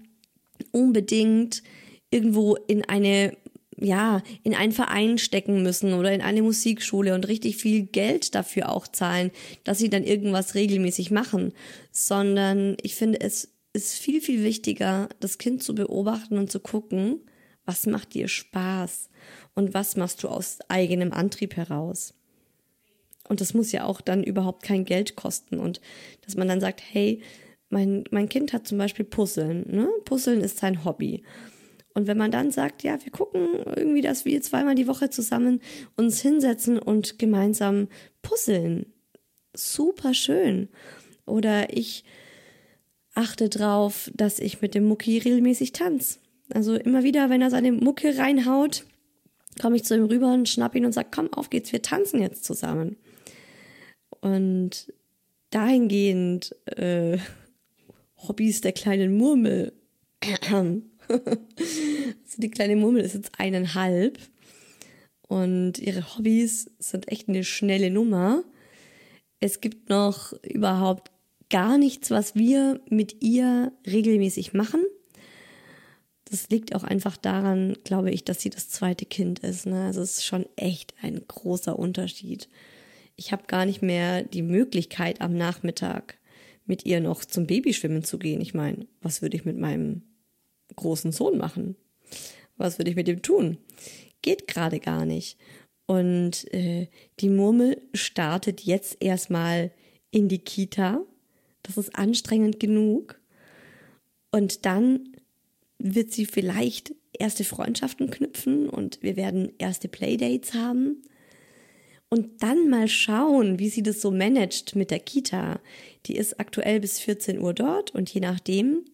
unbedingt 0.72 1.63
irgendwo 2.10 2.56
in 2.56 2.84
eine 2.84 3.38
ja, 3.78 4.22
in 4.44 4.56
einen 4.56 4.72
Verein 4.72 5.18
stecken 5.18 5.62
müssen 5.62 5.94
oder 5.94 6.14
in 6.14 6.22
eine 6.22 6.42
Musikschule 6.42 7.14
und 7.14 7.28
richtig 7.28 7.58
viel 7.58 7.84
Geld 7.84 8.36
dafür 8.36 8.70
auch 8.70 8.88
zahlen, 8.88 9.32
dass 9.64 9.80
sie 9.80 9.90
dann 9.90 10.04
irgendwas 10.04 10.56
regelmäßig 10.56 11.12
machen, 11.12 11.54
sondern 11.92 12.78
ich 12.82 12.96
finde, 12.96 13.20
es 13.22 13.54
ist 13.74 13.96
viel, 13.96 14.22
viel 14.22 14.44
wichtiger, 14.44 15.10
das 15.20 15.38
Kind 15.38 15.62
zu 15.62 15.76
beobachten 15.76 16.38
und 16.38 16.50
zu 16.50 16.60
gucken, 16.60 17.20
was 17.66 17.86
macht 17.86 18.14
dir 18.14 18.28
Spaß 18.28 19.10
und 19.56 19.74
was 19.74 19.98
machst 19.98 20.24
du 20.24 20.30
aus 20.30 20.60
eigenem 20.70 21.12
Antrieb 21.12 21.58
heraus. 21.58 22.14
Und 23.28 23.42
das 23.42 23.54
muss 23.54 23.72
ja 23.72 23.86
auch 23.86 24.02
dann 24.02 24.24
überhaupt 24.24 24.64
kein 24.64 24.86
Geld 24.86 25.16
kosten 25.16 25.60
und 25.60 25.82
dass 26.26 26.36
man 26.36 26.48
dann 26.48 26.62
sagt, 26.62 26.82
hey, 26.88 27.22
mein, 27.70 28.04
mein 28.12 28.30
Kind 28.30 28.54
hat 28.54 28.68
zum 28.68 28.78
Beispiel 28.78 29.04
Puzzeln, 29.04 29.66
ne? 29.68 29.90
Puzzeln 30.06 30.42
ist 30.42 30.60
sein 30.60 30.86
Hobby. 30.86 31.24
Und 31.95 32.08
wenn 32.08 32.17
man 32.17 32.29
dann 32.29 32.51
sagt, 32.51 32.84
ja, 32.84 33.03
wir 33.03 33.12
gucken 33.12 33.47
irgendwie, 33.75 34.01
dass 34.01 34.25
wir 34.25 34.41
zweimal 34.41 34.75
die 34.75 34.88
Woche 34.88 35.10
zusammen 35.10 35.62
uns 35.95 36.21
hinsetzen 36.21 36.77
und 36.77 37.17
gemeinsam 37.17 37.88
puzzeln. 38.21 38.93
Super 39.55 40.13
schön. 40.13 40.67
Oder 41.25 41.75
ich 41.75 42.03
achte 43.13 43.47
drauf, 43.47 44.12
dass 44.13 44.39
ich 44.39 44.62
mit 44.62 44.75
dem 44.75 44.86
Mucki 44.86 45.17
regelmäßig 45.17 45.71
tanze. 45.71 46.19
Also 46.53 46.75
immer 46.75 47.03
wieder, 47.03 47.29
wenn 47.29 47.41
er 47.41 47.49
seine 47.49 47.71
Mucke 47.71 48.17
reinhaut, 48.17 48.86
komme 49.60 49.77
ich 49.77 49.86
zu 49.86 49.95
ihm 49.95 50.05
rüber 50.05 50.34
und 50.34 50.49
schnapp 50.49 50.75
ihn 50.75 50.86
und 50.86 50.91
sage, 50.91 51.08
komm, 51.12 51.31
auf 51.31 51.49
geht's, 51.49 51.71
wir 51.71 51.81
tanzen 51.81 52.21
jetzt 52.21 52.43
zusammen. 52.43 52.97
Und 54.19 54.93
dahingehend 55.49 56.53
äh, 56.65 57.17
Hobbys 58.17 58.60
der 58.60 58.73
kleinen 58.73 59.15
Murmel. 59.15 59.71
also 61.10 62.38
die 62.38 62.52
kleine 62.52 62.76
Murmel 62.76 63.02
ist 63.02 63.13
jetzt 63.15 63.39
eineinhalb 63.39 64.20
und 65.28 65.80
ihre 65.80 66.15
Hobbys 66.15 66.72
sind 66.80 67.12
echt 67.12 67.30
eine 67.30 67.44
schnelle 67.44 67.89
Nummer. 67.89 68.44
Es 69.39 69.62
gibt 69.62 69.89
noch 69.89 70.34
überhaupt 70.44 71.12
gar 71.50 71.78
nichts, 71.78 72.12
was 72.12 72.36
wir 72.36 72.82
mit 72.89 73.24
ihr 73.24 73.72
regelmäßig 73.86 74.54
machen. 74.54 74.84
Das 76.26 76.50
liegt 76.50 76.76
auch 76.76 76.84
einfach 76.84 77.18
daran, 77.18 77.78
glaube 77.84 78.12
ich, 78.12 78.24
dass 78.24 78.41
sie 78.41 78.50
das 78.50 78.70
zweite 78.70 79.06
Kind 79.06 79.39
ist. 79.39 79.65
Ne? 79.68 79.86
Also 79.86 80.02
es 80.02 80.18
ist 80.18 80.26
schon 80.26 80.46
echt 80.56 80.94
ein 81.02 81.22
großer 81.28 81.78
Unterschied. 81.78 82.50
Ich 83.15 83.32
habe 83.32 83.44
gar 83.48 83.65
nicht 83.65 83.82
mehr 83.82 84.24
die 84.24 84.41
Möglichkeit, 84.41 85.22
am 85.22 85.38
Nachmittag 85.38 86.18
mit 86.65 86.86
ihr 86.86 87.00
noch 87.00 87.24
zum 87.24 87.46
Babyschwimmen 87.46 88.04
zu 88.04 88.18
gehen. 88.18 88.41
Ich 88.41 88.54
meine, 88.54 88.88
was 89.02 89.22
würde 89.22 89.38
ich 89.38 89.46
mit 89.46 89.58
meinem 89.58 90.02
großen 90.75 91.12
Sohn 91.12 91.38
machen? 91.38 91.75
Was 92.58 92.80
würde 92.80 92.91
ich 92.91 92.95
mit 92.95 93.08
ihm 93.08 93.21
tun? 93.21 93.58
Geht 94.21 94.47
gerade 94.47 94.80
gar 94.80 95.06
nicht. 95.06 95.38
Und 95.86 96.51
äh, 96.54 96.88
die 97.19 97.30
Murmel 97.30 97.82
startet 97.93 98.62
jetzt 98.62 98.97
erstmal 98.99 99.71
in 100.12 100.30
die 100.30 100.39
Kita. 100.39 101.01
Das 101.63 101.78
ist 101.78 101.95
anstrengend 101.95 102.60
genug. 102.60 103.19
Und 104.32 104.65
dann 104.65 105.15
wird 105.78 106.12
sie 106.12 106.25
vielleicht 106.25 106.93
erste 107.13 107.43
Freundschaften 107.43 108.10
knüpfen 108.10 108.69
und 108.69 109.01
wir 109.01 109.15
werden 109.15 109.54
erste 109.58 109.88
Playdates 109.88 110.54
haben. 110.54 111.01
Und 112.10 112.43
dann 112.43 112.69
mal 112.69 112.88
schauen, 112.88 113.60
wie 113.60 113.69
sie 113.69 113.84
das 113.84 114.01
so 114.01 114.12
managt 114.12 114.75
mit 114.75 114.91
der 114.91 114.99
Kita. 114.99 115.60
Die 116.06 116.15
ist 116.15 116.39
aktuell 116.39 116.80
bis 116.80 116.99
14 116.99 117.39
Uhr 117.39 117.54
dort 117.54 117.91
und 117.91 118.13
je 118.13 118.21
nachdem, 118.21 118.86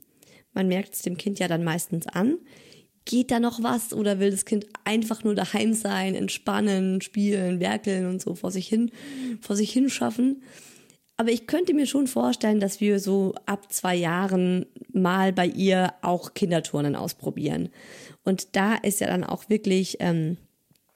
man 0.53 0.67
merkt 0.67 0.93
es 0.93 1.01
dem 1.01 1.17
Kind 1.17 1.39
ja 1.39 1.47
dann 1.47 1.63
meistens 1.63 2.07
an. 2.07 2.37
Geht 3.05 3.31
da 3.31 3.39
noch 3.39 3.63
was 3.63 3.93
oder 3.93 4.19
will 4.19 4.31
das 4.31 4.45
Kind 4.45 4.67
einfach 4.83 5.23
nur 5.23 5.33
daheim 5.33 5.73
sein, 5.73 6.13
entspannen, 6.13 7.01
spielen, 7.01 7.59
werkeln 7.59 8.05
und 8.05 8.21
so 8.21 8.35
vor 8.35 8.51
sich 8.51 8.67
hin, 8.67 8.91
vor 9.41 9.56
sich 9.56 9.71
hin 9.71 9.89
schaffen? 9.89 10.43
Aber 11.17 11.31
ich 11.31 11.45
könnte 11.45 11.73
mir 11.73 11.85
schon 11.85 12.08
vorstellen, 12.08 12.60
dass 12.60 12.81
wir 12.81 12.99
so 12.99 13.35
ab 13.45 13.71
zwei 13.71 13.95
Jahren 13.95 14.65
mal 14.91 15.33
bei 15.33 15.45
ihr 15.45 15.93
auch 16.02 16.33
Kinderturnen 16.33 16.95
ausprobieren. 16.95 17.69
Und 18.23 18.56
da 18.56 18.75
ist 18.75 19.02
ja 19.02 19.08
dann 19.08 19.23
auch 19.23 19.49
wirklich 19.49 19.97
ähm, 19.99 20.37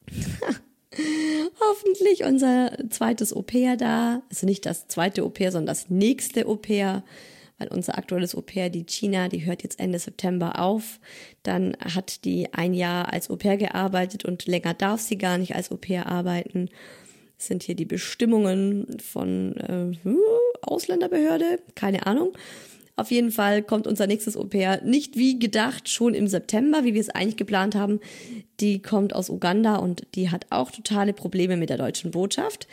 hoffentlich 1.60 2.24
unser 2.24 2.72
zweites 2.89 3.34
Au-pair 3.36 3.78
da. 3.78 4.22
Also 4.30 4.45
nicht 4.45 4.66
das 4.66 4.88
zweite 4.88 5.24
Au-pair, 5.24 5.51
sondern 5.51 5.68
das 5.68 5.89
nächste 5.89 6.47
Au-pair 6.47 7.03
weil 7.58 7.68
unser 7.70 7.97
aktuelles 7.97 8.36
Au-pair, 8.36 8.70
die 8.70 8.86
China, 8.86 9.30
die 9.30 9.45
hört 9.45 9.64
jetzt 9.64 9.80
Ende 9.80 9.99
September 9.99 10.60
auf. 10.60 10.99
Dann 11.43 11.76
hat 11.80 12.26
die 12.26 12.53
ein 12.53 12.74
Jahr 12.74 13.14
als 13.14 13.30
Au-pair 13.30 13.58
gearbeitet 13.58 14.26
und 14.26 14.45
länger 14.45 14.74
darf 14.74 15.01
sie 15.01 15.18
gar 15.18 15.38
nicht 15.38 15.56
als 15.56 15.72
Au-pair 15.72 16.08
arbeiten. 16.08 16.70
Das 17.38 17.47
sind 17.47 17.64
hier 17.64 17.76
die 17.76 17.86
Bestimmungen 17.86 18.97
von 18.99 19.58
äh, 19.58 19.97
Ausländerbehörde, 20.62 21.60
keine 21.76 22.06
Ahnung. 22.08 22.34
Auf 22.97 23.12
jeden 23.12 23.32
Fall 23.32 23.62
kommt 23.62 23.88
unser 23.88 24.08
nächstes 24.08 24.38
Au-pair 24.38 24.82
nicht 24.84 25.18
wie 25.18 25.38
gedacht 25.38 25.89
schon 25.89 26.14
im 26.14 26.28
September, 26.28 26.86
wie 26.86 26.93
wir 26.93 27.01
es 27.01 27.10
eigentlich 27.10 27.36
geplant 27.36 27.76
haben. 27.76 27.99
Die 28.62 28.82
kommt 28.82 29.14
aus 29.14 29.30
Uganda 29.30 29.76
und 29.78 30.08
die 30.16 30.30
hat 30.30 30.45
auch 30.49 30.72
totale 30.72 31.12
Probleme 31.12 31.58
mit 31.58 31.70
der 31.70 31.78
deutschen 31.78 32.12
Botschaft, 32.12 32.68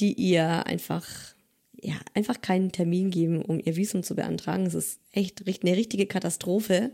die 0.00 0.14
ihr 0.14 0.66
einfach 0.66 1.35
ja, 1.86 1.94
einfach 2.14 2.40
keinen 2.40 2.72
Termin 2.72 3.12
geben, 3.12 3.42
um 3.42 3.60
ihr 3.64 3.76
Visum 3.76 4.02
zu 4.02 4.16
beantragen. 4.16 4.66
Es 4.66 4.74
ist 4.74 4.98
echt 5.12 5.44
eine 5.46 5.76
richtige 5.76 6.06
Katastrophe. 6.06 6.90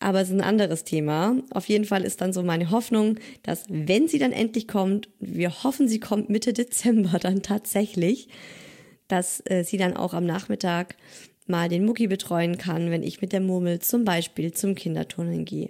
Aber 0.00 0.22
es 0.22 0.28
ist 0.28 0.34
ein 0.34 0.40
anderes 0.40 0.84
Thema. 0.84 1.36
Auf 1.50 1.68
jeden 1.68 1.84
Fall 1.84 2.04
ist 2.04 2.22
dann 2.22 2.32
so 2.32 2.42
meine 2.42 2.70
Hoffnung, 2.70 3.18
dass 3.42 3.64
wenn 3.68 4.08
sie 4.08 4.18
dann 4.18 4.32
endlich 4.32 4.66
kommt, 4.66 5.10
wir 5.20 5.62
hoffen, 5.62 5.88
sie 5.88 6.00
kommt 6.00 6.30
Mitte 6.30 6.54
Dezember 6.54 7.18
dann 7.20 7.42
tatsächlich, 7.42 8.28
dass 9.08 9.42
äh, 9.44 9.62
sie 9.62 9.76
dann 9.76 9.94
auch 9.94 10.14
am 10.14 10.24
Nachmittag 10.24 10.96
mal 11.46 11.68
den 11.68 11.84
Mucki 11.84 12.06
betreuen 12.06 12.56
kann, 12.56 12.90
wenn 12.90 13.02
ich 13.02 13.20
mit 13.20 13.32
der 13.32 13.40
Murmel 13.40 13.80
zum 13.80 14.04
Beispiel 14.06 14.52
zum 14.52 14.74
Kinderturnen 14.74 15.44
gehe. 15.44 15.68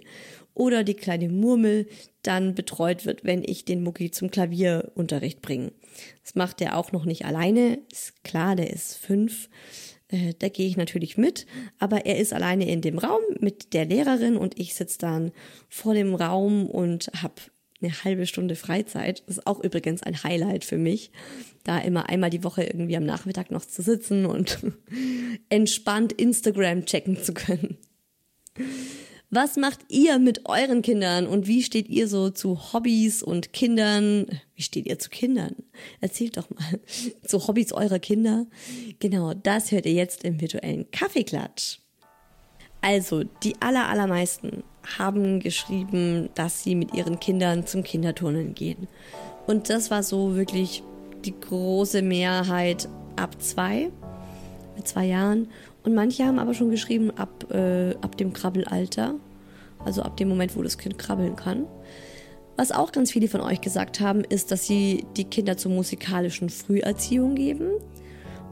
Oder 0.59 0.83
die 0.83 0.93
kleine 0.93 1.29
Murmel 1.29 1.87
dann 2.21 2.53
betreut 2.53 3.05
wird, 3.05 3.23
wenn 3.23 3.45
ich 3.45 3.63
den 3.63 3.81
Mucki 3.81 4.11
zum 4.11 4.29
Klavierunterricht 4.29 5.41
bringe. 5.41 5.71
Das 6.21 6.35
macht 6.35 6.59
er 6.59 6.75
auch 6.75 6.91
noch 6.91 7.05
nicht 7.05 7.23
alleine. 7.23 7.79
Ist 7.89 8.25
klar, 8.25 8.57
der 8.57 8.69
ist 8.69 8.97
fünf. 8.97 9.49
Äh, 10.09 10.33
da 10.37 10.49
gehe 10.49 10.67
ich 10.67 10.75
natürlich 10.75 11.17
mit, 11.17 11.45
aber 11.77 12.05
er 12.05 12.17
ist 12.17 12.33
alleine 12.33 12.69
in 12.69 12.81
dem 12.81 12.97
Raum 12.97 13.21
mit 13.39 13.73
der 13.73 13.85
Lehrerin 13.85 14.35
und 14.35 14.59
ich 14.59 14.75
sitze 14.75 14.97
dann 14.97 15.31
vor 15.69 15.93
dem 15.93 16.13
Raum 16.13 16.69
und 16.69 17.09
habe 17.15 17.35
eine 17.81 18.03
halbe 18.03 18.25
Stunde 18.25 18.57
Freizeit. 18.57 19.23
Das 19.27 19.37
ist 19.37 19.47
auch 19.47 19.63
übrigens 19.63 20.03
ein 20.03 20.23
Highlight 20.23 20.65
für 20.65 20.77
mich, 20.77 21.13
da 21.63 21.79
immer 21.79 22.09
einmal 22.09 22.31
die 22.31 22.43
Woche 22.43 22.63
irgendwie 22.63 22.97
am 22.97 23.05
Nachmittag 23.05 23.49
noch 23.49 23.63
zu 23.63 23.81
sitzen 23.81 24.25
und 24.25 24.59
entspannt 25.47 26.11
Instagram 26.11 26.85
checken 26.85 27.15
zu 27.23 27.33
können. 27.33 27.77
Was 29.31 29.57
macht 29.57 29.81
ihr 29.89 30.17
mit 30.17 30.47
euren 30.49 30.81
Kindern 30.81 31.27
und 31.27 31.45
wie 31.45 31.61
steht 31.61 31.87
ihr 31.87 32.07
so 32.07 32.31
zu 32.31 32.73
Hobbys 32.73 33.21
und 33.21 33.53
Kindern? 33.53 34.25
Wie 34.55 34.63
steht 34.63 34.87
ihr 34.87 34.97
zu 34.97 35.11
Kindern? 35.11 35.55
Erzählt 36.01 36.37
doch 36.37 36.49
mal 36.49 36.79
zu 37.27 37.47
Hobbys 37.47 37.71
eurer 37.71 37.99
Kinder. 37.99 38.47
Genau, 38.97 39.35
das 39.35 39.71
hört 39.71 39.85
ihr 39.85 39.93
jetzt 39.93 40.23
im 40.23 40.41
virtuellen 40.41 40.89
Kaffeeklatsch. 40.89 41.77
Also, 42.81 43.23
die 43.43 43.53
aller, 43.61 43.87
allermeisten 43.87 44.63
haben 44.97 45.39
geschrieben, 45.39 46.29
dass 46.33 46.63
sie 46.63 46.73
mit 46.73 46.95
ihren 46.95 47.19
Kindern 47.19 47.67
zum 47.67 47.83
Kinderturnen 47.83 48.55
gehen. 48.55 48.87
Und 49.45 49.69
das 49.69 49.91
war 49.91 50.01
so 50.01 50.35
wirklich 50.35 50.81
die 51.23 51.39
große 51.39 52.01
Mehrheit 52.01 52.89
ab 53.15 53.39
zwei, 53.39 53.91
mit 54.75 54.87
zwei 54.87 55.05
Jahren. 55.05 55.49
Und 55.83 55.95
manche 55.95 56.25
haben 56.25 56.39
aber 56.39 56.53
schon 56.53 56.71
geschrieben, 56.71 57.11
ab, 57.11 57.51
äh, 57.51 57.95
ab 58.01 58.17
dem 58.17 58.33
Krabbelalter, 58.33 59.15
also 59.83 60.01
ab 60.01 60.17
dem 60.17 60.29
Moment, 60.29 60.55
wo 60.55 60.61
das 60.61 60.77
Kind 60.77 60.97
krabbeln 60.97 61.35
kann. 61.35 61.65
Was 62.57 62.71
auch 62.73 62.91
ganz 62.91 63.11
viele 63.11 63.29
von 63.29 63.39
euch 63.39 63.61
gesagt 63.61 64.01
haben, 64.01 64.23
ist, 64.25 64.51
dass 64.51 64.67
sie 64.67 65.05
die 65.15 65.23
Kinder 65.23 65.55
zur 65.55 65.71
musikalischen 65.71 66.49
Früherziehung 66.49 67.35
geben 67.35 67.69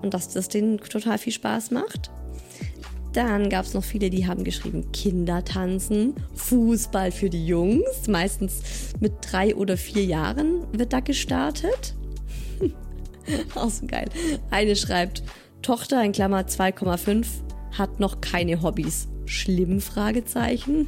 und 0.02 0.14
dass 0.14 0.30
das 0.30 0.48
denen 0.48 0.78
total 0.78 1.18
viel 1.18 1.34
Spaß 1.34 1.72
macht. 1.72 2.10
Dann 3.12 3.50
gab 3.50 3.66
es 3.66 3.74
noch 3.74 3.84
viele, 3.84 4.10
die 4.10 4.28
haben 4.28 4.44
geschrieben 4.44 4.92
Kindertanzen, 4.92 6.14
Fußball 6.36 7.12
für 7.12 7.30
die 7.30 7.46
Jungs. 7.46 8.08
Meistens 8.08 8.62
mit 9.00 9.14
drei 9.22 9.56
oder 9.56 9.76
vier 9.76 10.06
Jahren 10.06 10.66
wird 10.72 10.94
da 10.94 11.00
gestartet. 11.00 11.96
Auch 13.56 13.70
so 13.70 13.88
geil. 13.88 14.08
Eine 14.52 14.76
schreibt 14.76 15.24
Tochter 15.68 16.02
in 16.02 16.14
Klammer 16.14 16.44
2,5 16.44 17.26
hat 17.78 18.00
noch 18.00 18.22
keine 18.22 18.62
Hobbys. 18.62 19.10
Schlimm? 19.26 19.82
Fragezeichen. 19.82 20.88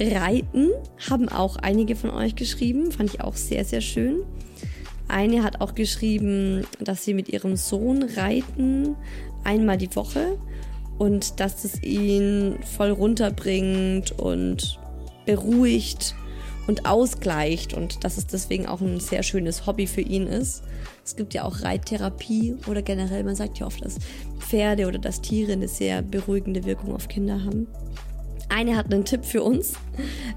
Reiten 0.00 0.70
haben 1.10 1.28
auch 1.28 1.56
einige 1.56 1.94
von 1.94 2.08
euch 2.08 2.36
geschrieben, 2.36 2.90
fand 2.90 3.12
ich 3.12 3.20
auch 3.20 3.36
sehr, 3.36 3.66
sehr 3.66 3.82
schön. 3.82 4.22
Eine 5.08 5.42
hat 5.42 5.60
auch 5.60 5.74
geschrieben, 5.74 6.66
dass 6.78 7.04
sie 7.04 7.12
mit 7.12 7.28
ihrem 7.28 7.56
Sohn 7.56 8.02
reiten, 8.02 8.96
einmal 9.44 9.76
die 9.76 9.94
Woche 9.94 10.38
und 10.96 11.38
dass 11.38 11.64
es 11.64 11.82
ihn 11.82 12.60
voll 12.78 12.92
runterbringt 12.92 14.18
und 14.18 14.80
beruhigt 15.26 16.14
und 16.70 16.86
ausgleicht 16.86 17.74
und 17.74 18.04
dass 18.04 18.16
es 18.16 18.28
deswegen 18.28 18.66
auch 18.66 18.80
ein 18.80 19.00
sehr 19.00 19.24
schönes 19.24 19.66
Hobby 19.66 19.88
für 19.88 20.02
ihn 20.02 20.28
ist. 20.28 20.62
Es 21.04 21.16
gibt 21.16 21.34
ja 21.34 21.42
auch 21.42 21.62
Reittherapie 21.62 22.54
oder 22.68 22.80
generell, 22.80 23.24
man 23.24 23.34
sagt 23.34 23.58
ja 23.58 23.66
oft, 23.66 23.84
dass 23.84 23.98
Pferde 24.38 24.86
oder 24.86 25.00
dass 25.00 25.20
Tiere 25.20 25.52
eine 25.52 25.66
sehr 25.66 26.00
beruhigende 26.00 26.64
Wirkung 26.64 26.94
auf 26.94 27.08
Kinder 27.08 27.42
haben. 27.44 27.66
Eine 28.48 28.76
hat 28.76 28.94
einen 28.94 29.04
Tipp 29.04 29.24
für 29.24 29.42
uns. 29.42 29.72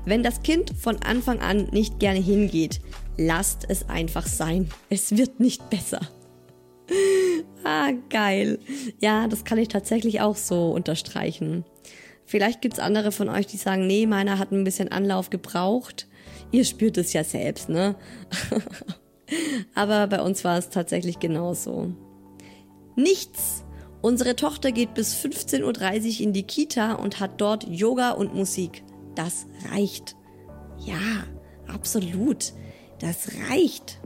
Wenn 0.06 0.24
das 0.24 0.42
Kind 0.42 0.72
von 0.76 0.98
Anfang 1.04 1.40
an 1.40 1.68
nicht 1.72 2.00
gerne 2.00 2.20
hingeht, 2.20 2.82
lasst 3.16 3.66
es 3.70 3.88
einfach 3.88 4.26
sein. 4.26 4.70
Es 4.90 5.16
wird 5.16 5.40
nicht 5.40 5.70
besser. 5.70 6.00
ah, 7.64 7.92
geil. 8.10 8.58
Ja, 9.00 9.28
das 9.28 9.46
kann 9.46 9.60
ich 9.60 9.68
tatsächlich 9.68 10.22
auch 10.22 10.36
so 10.36 10.72
unterstreichen. 10.72 11.64
Vielleicht 12.26 12.62
gibt's 12.62 12.80
andere 12.80 13.12
von 13.12 13.30
euch, 13.30 13.46
die 13.46 13.58
sagen, 13.58 13.86
nee, 13.86 14.08
meiner 14.08 14.40
hat 14.40 14.52
ein 14.52 14.64
bisschen 14.64 14.92
Anlauf 14.92 15.30
gebraucht. 15.30 16.08
Ihr 16.54 16.66
spürt 16.66 17.00
es 17.00 17.14
ja 17.14 17.24
selbst, 17.24 17.68
ne? 17.68 17.96
Aber 19.76 20.06
bei 20.06 20.22
uns 20.22 20.44
war 20.44 20.60
es 20.60 20.70
tatsächlich 20.70 21.18
genauso. 21.18 21.92
Nichts. 22.96 23.64
Unsere 24.04 24.36
Tochter 24.36 24.72
geht 24.72 24.94
bis 24.94 25.16
15.30 25.16 25.64
Uhr 25.64 26.22
in 26.22 26.34
die 26.34 26.44
Kita 26.44 26.94
und 26.94 27.20
hat 27.20 27.42
dort 27.42 27.68
Yoga 27.68 28.12
und 28.12 28.36
Musik. 28.36 28.84
Das 29.16 29.48
reicht. 29.72 30.16
Ja, 30.78 31.26
absolut. 31.68 32.54
Das 33.00 33.30
reicht. 33.50 34.00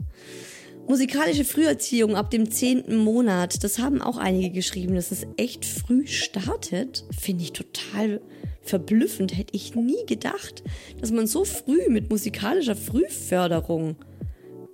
Musikalische 0.88 1.44
Früherziehung 1.44 2.16
ab 2.16 2.30
dem 2.30 2.50
zehnten 2.50 2.96
Monat, 2.96 3.62
das 3.62 3.78
haben 3.78 4.00
auch 4.00 4.16
einige 4.16 4.48
geschrieben, 4.48 4.94
dass 4.94 5.10
es 5.10 5.26
echt 5.36 5.66
früh 5.66 6.06
startet. 6.06 7.04
Finde 7.20 7.44
ich 7.44 7.52
total 7.52 8.22
verblüffend. 8.68 9.36
Hätte 9.36 9.54
ich 9.54 9.74
nie 9.74 10.04
gedacht, 10.06 10.62
dass 11.00 11.12
man 11.12 11.26
so 11.26 11.44
früh 11.44 11.88
mit 11.88 12.10
musikalischer 12.10 12.76
Frühförderung, 12.76 13.96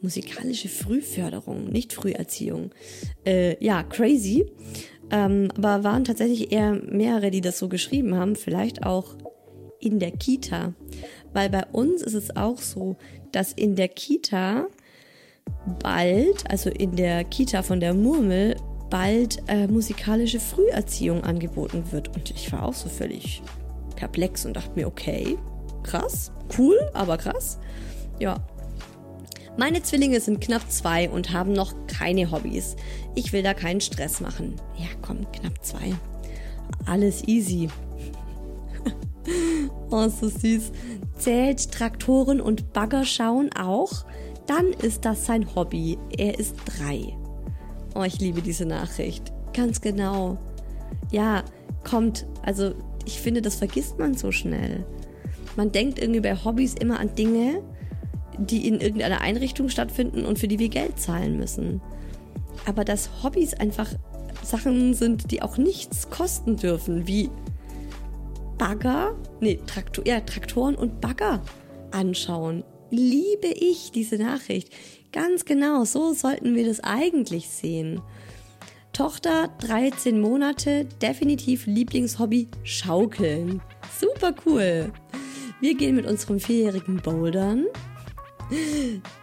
musikalische 0.01 0.69
Frühförderung, 0.69 1.71
nicht 1.71 1.93
Früherziehung, 1.93 2.71
äh, 3.27 3.63
ja, 3.65 3.83
crazy. 3.83 4.47
Ähm, 5.11 5.49
aber 5.57 5.85
waren 5.85 6.05
tatsächlich 6.05 6.51
eher 6.53 6.73
mehrere, 6.73 7.31
die 7.31 7.41
das 7.41 7.59
so 7.59 7.69
geschrieben 7.69 8.15
haben, 8.15 8.37
vielleicht 8.37 8.85
auch 8.85 9.17
in 9.81 9.99
der 9.99 10.13
Kita. 10.13 10.75
Weil 11.33 11.51
bei 11.51 11.65
uns 11.73 12.03
ist 12.03 12.15
es 12.15 12.37
auch 12.37 12.59
so, 12.59 12.97
dass 13.33 13.53
in 13.53 13.77
der 13.77 13.89
Kita 13.89 14.67
bald, 15.83 16.51
also 16.51 16.71
in 16.71 16.97
der 16.97 17.25
Kita 17.25 17.63
von 17.63 17.81
der 17.81 17.95
Murmel, 17.95 18.57
bald 18.91 19.43
äh, 19.49 19.67
musikalische 19.67 20.41
Früherziehung 20.41 21.25
angeboten 21.25 21.85
wird. 21.91 22.15
Und 22.15 22.31
ich 22.31 22.53
war 22.53 22.65
auch 22.65 22.75
so 22.75 22.89
völlig 22.89 23.43
perplex 23.97 24.45
und 24.47 24.55
dachte 24.55 24.73
mir, 24.75 24.87
okay, 24.87 25.39
krass, 25.83 26.33
cool, 26.59 26.79
aber 26.95 27.17
krass. 27.17 27.59
Ja. 28.19 28.37
Meine 29.57 29.83
Zwillinge 29.83 30.21
sind 30.21 30.41
knapp 30.41 30.71
zwei 30.71 31.09
und 31.09 31.33
haben 31.33 31.53
noch 31.53 31.75
keine 31.87 32.31
Hobbys. 32.33 32.75
Ich 33.15 33.33
will 33.33 33.43
da 33.43 33.55
keinen 33.55 33.81
Stress 33.81 34.21
machen. 34.21 34.57
Ja, 34.77 34.89
komm, 35.01 35.31
knapp 35.31 35.65
zwei. 35.65 35.95
Alles 36.87 37.23
easy. 37.29 37.69
oh, 39.91 40.09
so 40.09 40.29
süß. 40.29 40.73
Zählt 41.17 41.71
Traktoren 41.71 42.41
und 42.41 42.73
Bagger 42.73 43.05
schauen 43.05 43.51
auch? 43.55 44.05
dann 44.47 44.73
ist 44.73 45.05
das 45.05 45.27
sein 45.27 45.55
Hobby. 45.55 45.99
Er 46.17 46.39
ist 46.39 46.57
drei. 46.67 47.17
Oh, 47.95 48.03
ich 48.03 48.21
liebe 48.21 48.43
diese 48.43 48.67
Nachricht. 48.67 49.33
Ganz 49.53 49.81
genau. 49.81 50.39
Ja, 51.11 51.45
kommt, 51.89 52.27
also 52.43 52.75
ich 53.05 53.21
finde, 53.21 53.43
das 53.43 53.57
vergisst 53.57 53.99
man 53.99 54.15
so 54.15 54.33
schnell. 54.33 54.85
Man 55.57 55.73
denkt 55.73 55.99
irgendwie 55.99 56.21
bei 56.21 56.35
Hobbys 56.35 56.75
immer 56.75 56.99
an 56.99 57.15
Dinge, 57.15 57.63
die 58.39 58.67
in 58.67 58.81
irgendeiner 58.81 59.21
Einrichtung 59.21 59.69
stattfinden 59.69 60.25
und 60.25 60.39
für 60.39 60.49
die 60.49 60.59
wir 60.59 60.69
Geld 60.69 60.99
zahlen 60.99 61.39
müssen. 61.39 61.81
Aber 62.67 62.85
dass 62.85 63.23
Hobbys 63.23 63.55
einfach 63.55 63.89
Sachen 64.43 64.95
sind, 64.95 65.31
die 65.31 65.43
auch 65.43 65.57
nichts 65.57 66.11
kosten 66.11 66.57
dürfen, 66.57 67.07
wie 67.07 67.31
Bagger, 68.59 69.15
nee, 69.41 69.59
Traktor, 69.67 70.07
ja, 70.07 70.21
Traktoren 70.21 70.75
und 70.75 71.01
Bagger 71.01 71.43
anschauen 71.91 72.65
liebe 72.95 73.49
ich 73.49 73.91
diese 73.93 74.17
Nachricht. 74.17 74.71
Ganz 75.13 75.45
genau, 75.45 75.85
so 75.85 76.13
sollten 76.13 76.55
wir 76.55 76.67
das 76.67 76.81
eigentlich 76.81 77.49
sehen. 77.49 78.01
Tochter, 78.95 79.49
13 79.59 80.21
Monate, 80.21 80.85
definitiv 81.03 81.67
Lieblingshobby 81.67 82.47
Schaukeln. 82.63 83.61
Super 84.01 84.33
cool. 84.47 84.93
Wir 85.61 85.77
gehen 85.77 85.97
mit 85.97 86.07
unserem 86.07 86.39
vierjährigen 86.39 86.99
Bouldern. 86.99 87.67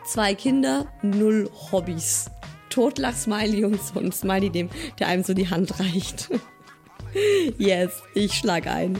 Zwei 0.05 0.35
Kinder, 0.35 0.87
null 1.01 1.49
Hobbys. 1.71 2.29
Totlach-Smiley 2.69 3.63
und 3.63 3.81
so 3.81 3.99
ein 4.01 4.11
Smiley, 4.11 4.49
dem, 4.49 4.69
der 4.99 5.07
einem 5.07 5.23
so 5.23 5.33
die 5.33 5.49
Hand 5.49 5.79
reicht. 5.79 6.29
Yes, 7.57 8.03
ich 8.13 8.33
schlag 8.33 8.67
ein. 8.67 8.97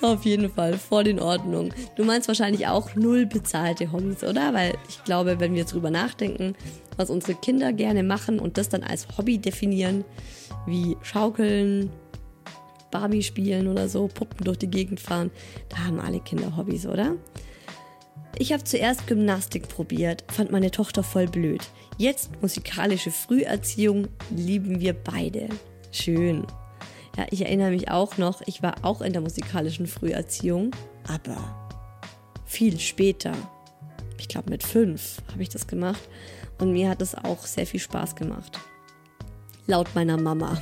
Auf 0.00 0.24
jeden 0.24 0.50
Fall, 0.50 0.78
voll 0.78 1.06
in 1.06 1.20
Ordnung. 1.20 1.72
Du 1.96 2.04
meinst 2.04 2.26
wahrscheinlich 2.26 2.66
auch 2.66 2.96
null 2.96 3.26
bezahlte 3.26 3.92
Hobbys, 3.92 4.24
oder? 4.24 4.52
Weil 4.52 4.74
ich 4.88 5.02
glaube, 5.04 5.38
wenn 5.38 5.54
wir 5.54 5.64
drüber 5.64 5.90
nachdenken, 5.90 6.56
was 6.98 7.08
unsere 7.08 7.34
Kinder 7.34 7.72
gerne 7.72 8.02
machen 8.02 8.38
und 8.38 8.58
das 8.58 8.68
dann 8.68 8.82
als 8.82 9.06
Hobby 9.16 9.38
definieren, 9.38 10.04
wie 10.66 10.96
Schaukeln, 11.02 11.90
Barbie 12.90 13.22
spielen 13.22 13.68
oder 13.68 13.88
so, 13.88 14.08
Puppen 14.08 14.44
durch 14.44 14.58
die 14.58 14.68
Gegend 14.68 15.00
fahren, 15.00 15.30
da 15.68 15.78
haben 15.78 16.00
alle 16.00 16.20
Kinder 16.20 16.56
Hobbys, 16.56 16.86
oder? 16.86 17.16
Ich 18.36 18.52
habe 18.52 18.64
zuerst 18.64 19.06
Gymnastik 19.06 19.68
probiert, 19.68 20.24
fand 20.28 20.50
meine 20.50 20.70
Tochter 20.70 21.02
voll 21.02 21.26
blöd. 21.26 21.62
Jetzt 21.96 22.30
musikalische 22.42 23.10
Früherziehung 23.10 24.08
lieben 24.30 24.80
wir 24.80 24.92
beide. 24.92 25.48
Schön. 25.90 26.46
Ja, 27.16 27.26
ich 27.30 27.42
erinnere 27.42 27.70
mich 27.70 27.90
auch 27.90 28.16
noch, 28.16 28.42
ich 28.46 28.62
war 28.62 28.76
auch 28.82 29.00
in 29.00 29.12
der 29.12 29.22
musikalischen 29.22 29.86
Früherziehung, 29.86 30.70
aber 31.08 31.68
viel 32.44 32.78
später. 32.78 33.32
Ich 34.20 34.28
glaube 34.28 34.50
mit 34.50 34.62
fünf 34.62 35.20
habe 35.32 35.42
ich 35.42 35.48
das 35.48 35.66
gemacht 35.66 36.00
und 36.58 36.72
mir 36.72 36.88
hat 36.88 37.02
es 37.02 37.14
auch 37.14 37.46
sehr 37.46 37.66
viel 37.66 37.80
Spaß 37.80 38.16
gemacht. 38.16 38.58
Laut 39.66 39.94
meiner 39.94 40.16
Mama. 40.16 40.60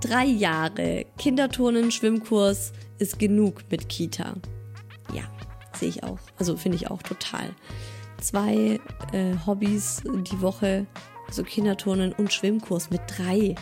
Drei 0.00 0.26
Jahre 0.26 1.06
Kinderturnen, 1.18 1.90
Schwimmkurs 1.90 2.72
ist 2.98 3.18
genug 3.18 3.62
mit 3.70 3.88
Kita. 3.88 4.34
Ja, 5.12 5.24
sehe 5.74 5.88
ich 5.88 6.04
auch. 6.04 6.18
Also 6.38 6.56
finde 6.56 6.76
ich 6.76 6.90
auch 6.90 7.02
total. 7.02 7.50
Zwei 8.20 8.80
äh, 9.12 9.34
Hobbys 9.46 10.02
die 10.04 10.40
Woche, 10.40 10.86
also 11.26 11.42
Kinderturnen 11.42 12.12
und 12.12 12.32
Schwimmkurs 12.32 12.90
mit 12.90 13.02
drei. 13.06 13.54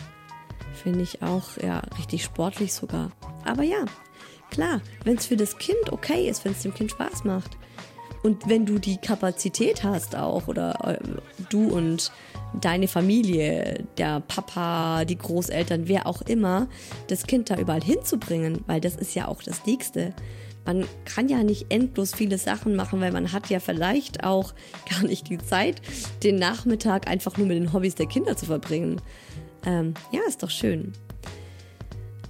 Finde 0.73 1.01
ich 1.01 1.21
auch, 1.21 1.57
ja, 1.61 1.79
richtig 1.97 2.23
sportlich 2.23 2.73
sogar. 2.73 3.11
Aber 3.45 3.63
ja, 3.63 3.85
klar, 4.49 4.81
wenn 5.03 5.17
es 5.17 5.25
für 5.25 5.37
das 5.37 5.57
Kind 5.57 5.91
okay 5.91 6.29
ist, 6.29 6.45
wenn 6.45 6.53
es 6.53 6.61
dem 6.61 6.73
Kind 6.73 6.91
Spaß 6.91 7.23
macht. 7.23 7.57
Und 8.23 8.47
wenn 8.47 8.65
du 8.65 8.79
die 8.79 8.97
Kapazität 8.97 9.83
hast 9.83 10.15
auch, 10.15 10.47
oder 10.47 10.97
äh, 10.97 10.97
du 11.49 11.67
und 11.67 12.11
deine 12.59 12.87
Familie, 12.87 13.85
der 13.97 14.21
Papa, 14.21 15.03
die 15.03 15.17
Großeltern, 15.17 15.87
wer 15.87 16.07
auch 16.07 16.21
immer, 16.21 16.67
das 17.07 17.27
Kind 17.27 17.49
da 17.49 17.57
überall 17.57 17.83
hinzubringen, 17.83 18.63
weil 18.65 18.79
das 18.79 18.95
ist 18.95 19.13
ja 19.13 19.27
auch 19.27 19.43
das 19.43 19.65
Nächste. 19.65 20.13
Man 20.65 20.85
kann 21.03 21.27
ja 21.27 21.43
nicht 21.43 21.65
endlos 21.69 22.15
viele 22.15 22.37
Sachen 22.37 22.77
machen, 22.77 23.01
weil 23.01 23.11
man 23.11 23.33
hat 23.33 23.49
ja 23.49 23.59
vielleicht 23.59 24.23
auch 24.23 24.53
gar 24.89 25.03
nicht 25.03 25.29
die 25.29 25.37
Zeit, 25.37 25.81
den 26.23 26.37
Nachmittag 26.37 27.09
einfach 27.09 27.37
nur 27.37 27.47
mit 27.47 27.57
den 27.57 27.73
Hobbys 27.73 27.95
der 27.95 28.07
Kinder 28.07 28.37
zu 28.37 28.45
verbringen. 28.45 29.01
Ähm, 29.65 29.93
ja, 30.11 30.21
ist 30.27 30.43
doch 30.43 30.49
schön. 30.49 30.93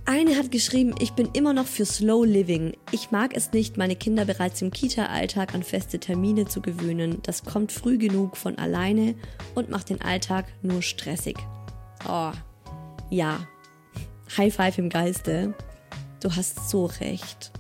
Eine 0.06 0.36
hat 0.36 0.51
geschrieben, 0.51 0.93
ich 0.99 1.14
bin 1.14 1.30
immer 1.32 1.54
noch 1.54 1.66
für 1.66 1.86
Slow 1.86 2.26
Living. 2.26 2.74
Ich 2.91 3.12
mag 3.12 3.34
es 3.34 3.54
nicht, 3.54 3.78
meine 3.78 3.95
Kinder 3.95 4.26
bereits 4.26 4.62
im 4.62 4.70
Kita-Alltag 4.70 5.54
an 5.56 5.64
feste 5.64 5.97
Termine 5.97 6.45
zu 6.45 6.62
gewöhnen. 6.62 7.20
Das 7.24 7.45
kommt 7.45 7.72
früh 7.72 7.97
genug 7.97 8.36
von 8.36 8.58
alleine 8.58 9.16
und 9.56 9.70
macht 9.70 9.89
den 9.89 10.01
Alltag 10.01 10.45
nur 10.62 10.82
stressig. 10.82 11.38
Oh, 12.06 12.32
ja. 13.10 13.47
High 14.38 14.54
Five 14.54 14.78
im 14.78 14.89
Geiste. 14.89 15.54
Du 16.22 16.36
hast 16.36 16.70
so 16.70 16.86
recht. 16.86 17.54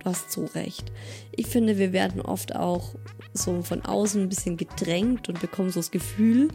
Du 0.00 0.10
hast 0.10 0.30
so 0.32 0.44
recht. 0.44 0.92
Ich 1.32 1.46
finde, 1.46 1.78
wir 1.78 1.94
werden 1.94 2.20
oft 2.20 2.54
auch 2.54 2.94
so 3.32 3.62
von 3.62 3.82
außen 3.82 4.20
ein 4.20 4.28
bisschen 4.28 4.58
gedrängt 4.58 5.30
und 5.30 5.40
bekommen 5.40 5.70
so 5.70 5.80
das 5.80 5.90
Gefühl, 5.90 6.48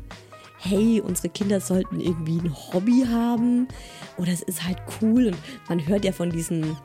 hey, 0.60 1.02
unsere 1.02 1.30
Kinder 1.30 1.62
sollten 1.62 2.00
irgendwie 2.00 2.40
ein 2.40 2.54
Hobby 2.54 3.06
haben 3.10 3.68
oder 4.18 4.32
es 4.32 4.42
ist 4.42 4.66
halt 4.66 4.78
cool 5.02 5.28
und 5.28 5.38
man 5.68 5.88
hört 5.88 6.06
ja 6.06 6.12
von 6.12 6.30
diesen 6.30 6.78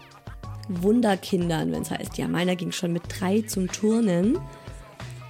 Wunderkindern, 0.69 1.73
wenn 1.73 1.83
es 1.83 1.91
heißt, 1.91 2.17
ja, 2.17 2.29
meiner 2.29 2.57
ging 2.57 2.73
schon 2.73 2.93
mit 2.93 3.03
drei 3.09 3.43
zum 3.43 3.69
Turnen 3.69 4.39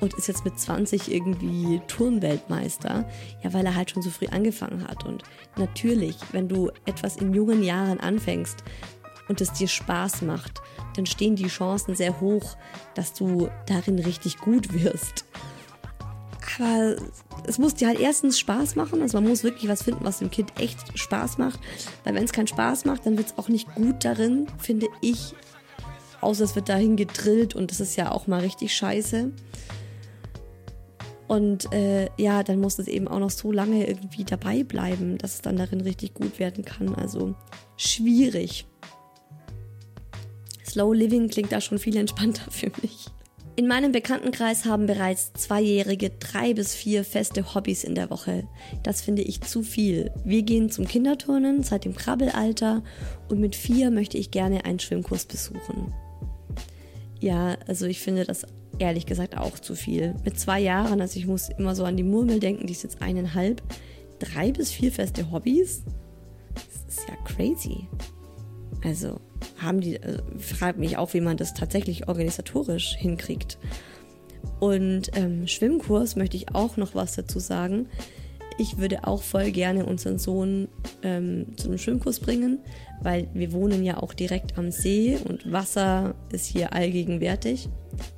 und 0.01 0.14
ist 0.14 0.28
jetzt 0.28 0.45
mit 0.45 0.59
20 0.59 1.12
irgendwie 1.12 1.80
Turnweltmeister, 1.88 3.09
ja, 3.42 3.53
weil 3.53 3.66
er 3.66 3.74
halt 3.74 3.90
schon 3.90 4.03
so 4.03 4.11
früh 4.11 4.26
angefangen 4.26 4.86
hat. 4.86 5.05
Und 5.05 5.22
natürlich, 5.57 6.16
wenn 6.32 6.49
du 6.49 6.70
etwas 6.84 7.16
in 7.16 7.32
jungen 7.32 7.62
Jahren 7.62 8.01
anfängst 8.01 8.62
und 9.28 9.40
es 9.40 9.53
dir 9.53 9.68
Spaß 9.68 10.22
macht, 10.22 10.61
dann 10.97 11.07
stehen 11.07 11.36
die 11.36 11.49
Chancen 11.49 11.97
sehr 11.97 12.20
hoch, 12.20 12.57
dass 12.95 13.14
du 13.14 13.49
darin 13.66 13.99
richtig 13.99 14.38
gut 14.38 14.72
wirst. 14.74 15.24
Aber 16.59 16.97
es 17.47 17.59
muss 17.59 17.74
dir 17.74 17.88
halt 17.88 18.01
erstens 18.01 18.38
Spaß 18.38 18.76
machen. 18.76 19.03
Also 19.03 19.18
man 19.20 19.28
muss 19.28 19.45
wirklich 19.45 19.68
was 19.68 19.82
finden, 19.82 20.05
was 20.05 20.18
dem 20.18 20.30
Kind 20.30 20.53
echt 20.59 20.99
Spaß 20.99 21.38
macht. 21.38 21.61
Weil 22.05 22.14
wenn 22.14 22.24
es 22.24 22.32
keinen 22.32 22.47
Spaß 22.47 22.84
macht, 22.84 23.07
dann 23.07 23.16
wird 23.16 23.28
es 23.28 23.38
auch 23.38 23.49
nicht 23.49 23.74
gut 23.74 24.05
darin, 24.05 24.47
finde 24.59 24.86
ich. 25.01 25.34
Außer 26.20 26.45
es 26.45 26.55
wird 26.55 26.68
dahin 26.68 26.97
gedrillt 26.97 27.55
und 27.55 27.70
das 27.70 27.80
ist 27.80 27.97
ja 27.97 28.11
auch 28.11 28.26
mal 28.26 28.40
richtig 28.40 28.74
scheiße. 28.74 29.30
Und 31.26 31.72
äh, 31.72 32.09
ja, 32.16 32.42
dann 32.42 32.61
muss 32.61 32.78
es 32.78 32.86
eben 32.86 33.09
auch 33.09 33.18
noch 33.18 33.30
so 33.30 33.51
lange 33.51 33.86
irgendwie 33.86 34.24
dabei 34.24 34.62
bleiben, 34.62 35.18
dass 35.18 35.34
es 35.34 35.42
dann 35.42 35.57
darin 35.57 35.80
richtig 35.80 36.14
gut 36.14 36.38
werden 36.38 36.64
kann. 36.64 36.95
Also 36.95 37.34
schwierig. 37.76 38.66
Slow 40.66 40.95
Living 40.95 41.28
klingt 41.28 41.53
da 41.53 41.61
schon 41.61 41.78
viel 41.78 41.97
entspannter 41.97 42.45
für 42.51 42.70
mich. 42.82 43.07
In 43.57 43.68
meinem 43.68 43.92
Bekanntenkreis 43.92 44.64
haben 44.64 44.86
bereits 44.86 45.32
Zweijährige 45.32 46.11
drei 46.11 46.55
bis 46.55 46.74
vier 46.74 47.05
feste 47.05 47.55
Hobbys 47.55 47.84
in 47.84 47.94
der 47.94 48.11
Woche. 48.11 48.48
Das 48.82 49.00
finde 49.00 49.22
ich 49.22 49.42
zu 49.42 49.62
viel. 49.62 50.11
Wir 50.24 50.42
gehen 50.42 50.70
zum 50.70 50.88
Kinderturnen 50.88 51.62
seit 51.62 51.84
dem 51.84 51.94
Krabbelalter 51.94 52.82
und 53.28 53.38
mit 53.38 53.55
vier 53.55 53.92
möchte 53.92 54.18
ich 54.18 54.32
gerne 54.32 54.64
einen 54.64 54.80
Schwimmkurs 54.80 55.26
besuchen. 55.26 55.94
Ja, 57.20 57.57
also 57.68 57.86
ich 57.86 58.00
finde 58.00 58.24
das 58.24 58.44
ehrlich 58.80 59.07
gesagt 59.07 59.36
auch 59.36 59.57
zu 59.57 59.76
viel. 59.76 60.16
Mit 60.24 60.38
zwei 60.38 60.59
Jahren, 60.59 61.00
also 61.00 61.16
ich 61.16 61.26
muss 61.26 61.48
immer 61.48 61.76
so 61.76 61.84
an 61.84 61.96
die 61.96 62.02
Murmel 62.02 62.40
denken, 62.40 62.66
die 62.66 62.72
ist 62.72 62.82
jetzt 62.82 63.02
eineinhalb. 63.02 63.62
Drei 64.18 64.50
bis 64.50 64.72
vier 64.72 64.90
feste 64.90 65.30
Hobbys? 65.30 65.84
Das 66.55 66.96
ist 66.96 67.09
ja 67.09 67.14
crazy. 67.24 67.86
Also, 68.82 69.20
haben 69.58 69.80
die, 69.80 69.96
äh, 69.96 70.18
fragt 70.38 70.78
mich 70.78 70.96
auch, 70.96 71.14
wie 71.14 71.20
man 71.20 71.36
das 71.36 71.54
tatsächlich 71.54 72.08
organisatorisch 72.08 72.94
hinkriegt. 72.96 73.58
Und 74.60 75.10
ähm, 75.14 75.46
Schwimmkurs 75.46 76.16
möchte 76.16 76.36
ich 76.36 76.54
auch 76.54 76.76
noch 76.76 76.94
was 76.94 77.14
dazu 77.14 77.38
sagen. 77.38 77.88
Ich 78.56 78.78
würde 78.78 79.06
auch 79.06 79.22
voll 79.22 79.50
gerne 79.50 79.84
unseren 79.84 80.18
Sohn 80.18 80.68
ähm, 81.02 81.46
zu 81.56 81.68
einem 81.68 81.78
Schwimmkurs 81.78 82.20
bringen, 82.20 82.60
weil 83.02 83.28
wir 83.34 83.52
wohnen 83.52 83.82
ja 83.82 84.00
auch 84.00 84.14
direkt 84.14 84.56
am 84.56 84.70
See 84.70 85.18
und 85.24 85.50
Wasser 85.50 86.14
ist 86.30 86.46
hier 86.46 86.72
allgegenwärtig. 86.72 87.68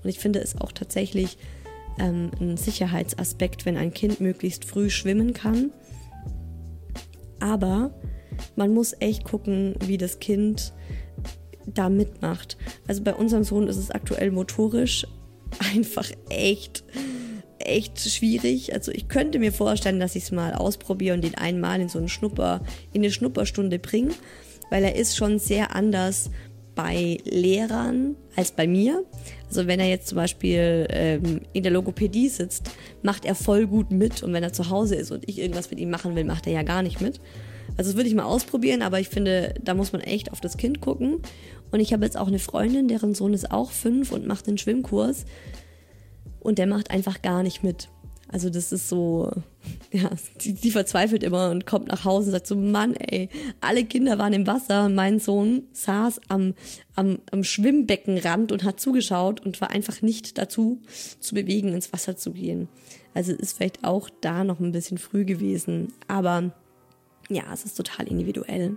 Und 0.02 0.10
ich 0.10 0.18
finde 0.18 0.40
es 0.40 0.60
auch 0.60 0.72
tatsächlich 0.72 1.38
ähm, 1.98 2.30
ein 2.38 2.56
Sicherheitsaspekt, 2.58 3.64
wenn 3.64 3.78
ein 3.78 3.94
Kind 3.94 4.20
möglichst 4.20 4.66
früh 4.66 4.90
schwimmen 4.90 5.32
kann. 5.32 5.70
Aber 7.40 7.90
man 8.56 8.72
muss 8.72 8.94
echt 9.00 9.24
gucken, 9.24 9.74
wie 9.84 9.98
das 9.98 10.18
Kind 10.18 10.72
da 11.66 11.88
mitmacht. 11.88 12.56
Also 12.86 13.02
bei 13.02 13.14
unserem 13.14 13.44
Sohn 13.44 13.68
ist 13.68 13.76
es 13.76 13.90
aktuell 13.90 14.30
motorisch 14.30 15.06
einfach 15.74 16.10
echt, 16.28 16.84
echt 17.58 17.98
schwierig. 17.98 18.72
Also 18.72 18.92
ich 18.92 19.08
könnte 19.08 19.38
mir 19.38 19.52
vorstellen, 19.52 20.00
dass 20.00 20.16
ich 20.16 20.24
es 20.24 20.32
mal 20.32 20.54
ausprobiere 20.54 21.14
und 21.14 21.24
den 21.24 21.34
einmal 21.34 21.80
in 21.80 21.88
so 21.88 21.98
einen 21.98 22.08
Schnupper, 22.08 22.62
in 22.92 23.02
eine 23.02 23.10
Schnupperstunde 23.10 23.78
bringe, 23.78 24.12
weil 24.70 24.84
er 24.84 24.96
ist 24.96 25.16
schon 25.16 25.38
sehr 25.38 25.74
anders 25.74 26.30
bei 26.76 27.18
Lehrern 27.24 28.16
als 28.36 28.52
bei 28.52 28.68
mir. 28.68 29.04
Also 29.48 29.66
wenn 29.66 29.80
er 29.80 29.88
jetzt 29.88 30.08
zum 30.08 30.16
Beispiel 30.16 30.86
ähm, 30.90 31.40
in 31.52 31.62
der 31.62 31.72
Logopädie 31.72 32.28
sitzt, 32.28 32.70
macht 33.02 33.24
er 33.24 33.34
voll 33.34 33.66
gut 33.66 33.90
mit 33.90 34.22
und 34.22 34.32
wenn 34.32 34.42
er 34.42 34.52
zu 34.52 34.70
Hause 34.70 34.94
ist 34.94 35.10
und 35.10 35.28
ich 35.28 35.38
irgendwas 35.38 35.70
mit 35.70 35.80
ihm 35.80 35.90
machen 35.90 36.14
will, 36.14 36.24
macht 36.24 36.46
er 36.46 36.52
ja 36.52 36.62
gar 36.62 36.82
nicht 36.82 37.00
mit. 37.00 37.20
Also 37.76 37.90
das 37.90 37.96
würde 37.96 38.08
ich 38.08 38.14
mal 38.14 38.24
ausprobieren, 38.24 38.82
aber 38.82 39.00
ich 39.00 39.08
finde, 39.08 39.54
da 39.62 39.74
muss 39.74 39.92
man 39.92 40.00
echt 40.00 40.32
auf 40.32 40.40
das 40.40 40.56
Kind 40.56 40.80
gucken. 40.80 41.18
Und 41.70 41.80
ich 41.80 41.92
habe 41.92 42.04
jetzt 42.04 42.16
auch 42.16 42.28
eine 42.28 42.38
Freundin, 42.38 42.88
deren 42.88 43.14
Sohn 43.14 43.34
ist 43.34 43.50
auch 43.50 43.70
fünf 43.70 44.12
und 44.12 44.26
macht 44.26 44.48
einen 44.48 44.58
Schwimmkurs. 44.58 45.24
Und 46.40 46.58
der 46.58 46.66
macht 46.66 46.90
einfach 46.90 47.22
gar 47.22 47.42
nicht 47.42 47.64
mit. 47.64 47.88
Also 48.28 48.50
das 48.50 48.72
ist 48.72 48.88
so, 48.88 49.30
ja, 49.92 50.10
die, 50.40 50.54
die, 50.54 50.70
verzweifelt 50.70 51.22
immer 51.22 51.50
und 51.50 51.66
kommt 51.66 51.88
nach 51.88 52.04
Hause 52.04 52.26
und 52.26 52.32
sagt 52.32 52.46
so, 52.46 52.56
Mann, 52.56 52.94
ey, 52.94 53.28
alle 53.60 53.84
Kinder 53.84 54.18
waren 54.18 54.32
im 54.32 54.46
Wasser. 54.46 54.88
Mein 54.88 55.20
Sohn 55.20 55.64
saß 55.72 56.20
am, 56.28 56.54
am, 56.96 57.18
am 57.30 57.44
Schwimmbeckenrand 57.44 58.50
und 58.52 58.64
hat 58.64 58.80
zugeschaut 58.80 59.44
und 59.44 59.60
war 59.60 59.70
einfach 59.70 60.02
nicht 60.02 60.38
dazu 60.38 60.80
zu 61.20 61.34
bewegen, 61.34 61.72
ins 61.72 61.92
Wasser 61.92 62.16
zu 62.16 62.32
gehen. 62.32 62.68
Also 63.14 63.32
ist 63.32 63.56
vielleicht 63.56 63.84
auch 63.84 64.10
da 64.20 64.44
noch 64.44 64.60
ein 64.60 64.72
bisschen 64.72 64.98
früh 64.98 65.24
gewesen. 65.24 65.92
Aber 66.08 66.52
ja, 67.28 67.44
es 67.52 67.64
ist 67.64 67.76
total 67.76 68.08
individuell. 68.08 68.76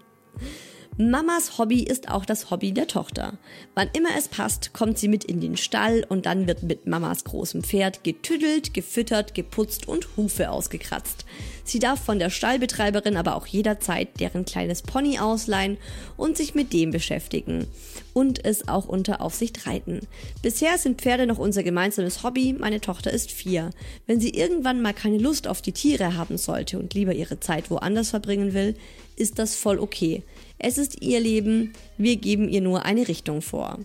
Mamas 0.97 1.57
Hobby 1.57 1.83
ist 1.83 2.09
auch 2.09 2.25
das 2.25 2.51
Hobby 2.51 2.73
der 2.73 2.87
Tochter. 2.87 3.37
Wann 3.73 3.89
immer 3.93 4.09
es 4.17 4.27
passt, 4.27 4.73
kommt 4.73 4.97
sie 4.97 5.07
mit 5.07 5.23
in 5.23 5.39
den 5.39 5.55
Stall 5.55 6.05
und 6.09 6.25
dann 6.25 6.45
wird 6.45 6.63
mit 6.63 6.87
Mamas 6.87 7.23
großem 7.23 7.63
Pferd 7.63 8.03
getüdelt, 8.03 8.73
gefüttert, 8.73 9.33
geputzt 9.33 9.87
und 9.87 10.09
Hufe 10.17 10.51
ausgekratzt. 10.51 11.25
Sie 11.69 11.77
darf 11.77 12.03
von 12.03 12.17
der 12.17 12.31
Stallbetreiberin 12.31 13.15
aber 13.15 13.35
auch 13.35 13.45
jederzeit 13.45 14.19
deren 14.19 14.43
kleines 14.43 14.81
Pony 14.81 15.19
ausleihen 15.19 15.77
und 16.17 16.35
sich 16.35 16.55
mit 16.55 16.73
dem 16.73 16.89
beschäftigen 16.89 17.67
und 18.11 18.43
es 18.43 18.67
auch 18.67 18.87
unter 18.87 19.21
Aufsicht 19.21 19.67
reiten. 19.67 19.99
Bisher 20.41 20.79
sind 20.79 20.99
Pferde 20.99 21.27
noch 21.27 21.37
unser 21.37 21.61
gemeinsames 21.61 22.23
Hobby. 22.23 22.55
Meine 22.57 22.81
Tochter 22.81 23.11
ist 23.11 23.29
vier. 23.29 23.69
Wenn 24.07 24.19
sie 24.19 24.31
irgendwann 24.31 24.81
mal 24.81 24.95
keine 24.95 25.19
Lust 25.19 25.47
auf 25.47 25.61
die 25.61 25.71
Tiere 25.71 26.17
haben 26.17 26.39
sollte 26.39 26.79
und 26.79 26.95
lieber 26.95 27.13
ihre 27.13 27.39
Zeit 27.39 27.69
woanders 27.69 28.09
verbringen 28.09 28.55
will, 28.55 28.75
ist 29.15 29.37
das 29.37 29.55
voll 29.55 29.77
okay. 29.77 30.23
Es 30.57 30.79
ist 30.79 31.03
ihr 31.03 31.19
Leben, 31.19 31.73
wir 31.99 32.15
geben 32.15 32.49
ihr 32.49 32.61
nur 32.61 32.83
eine 32.83 33.07
Richtung 33.07 33.43
vor. 33.43 33.77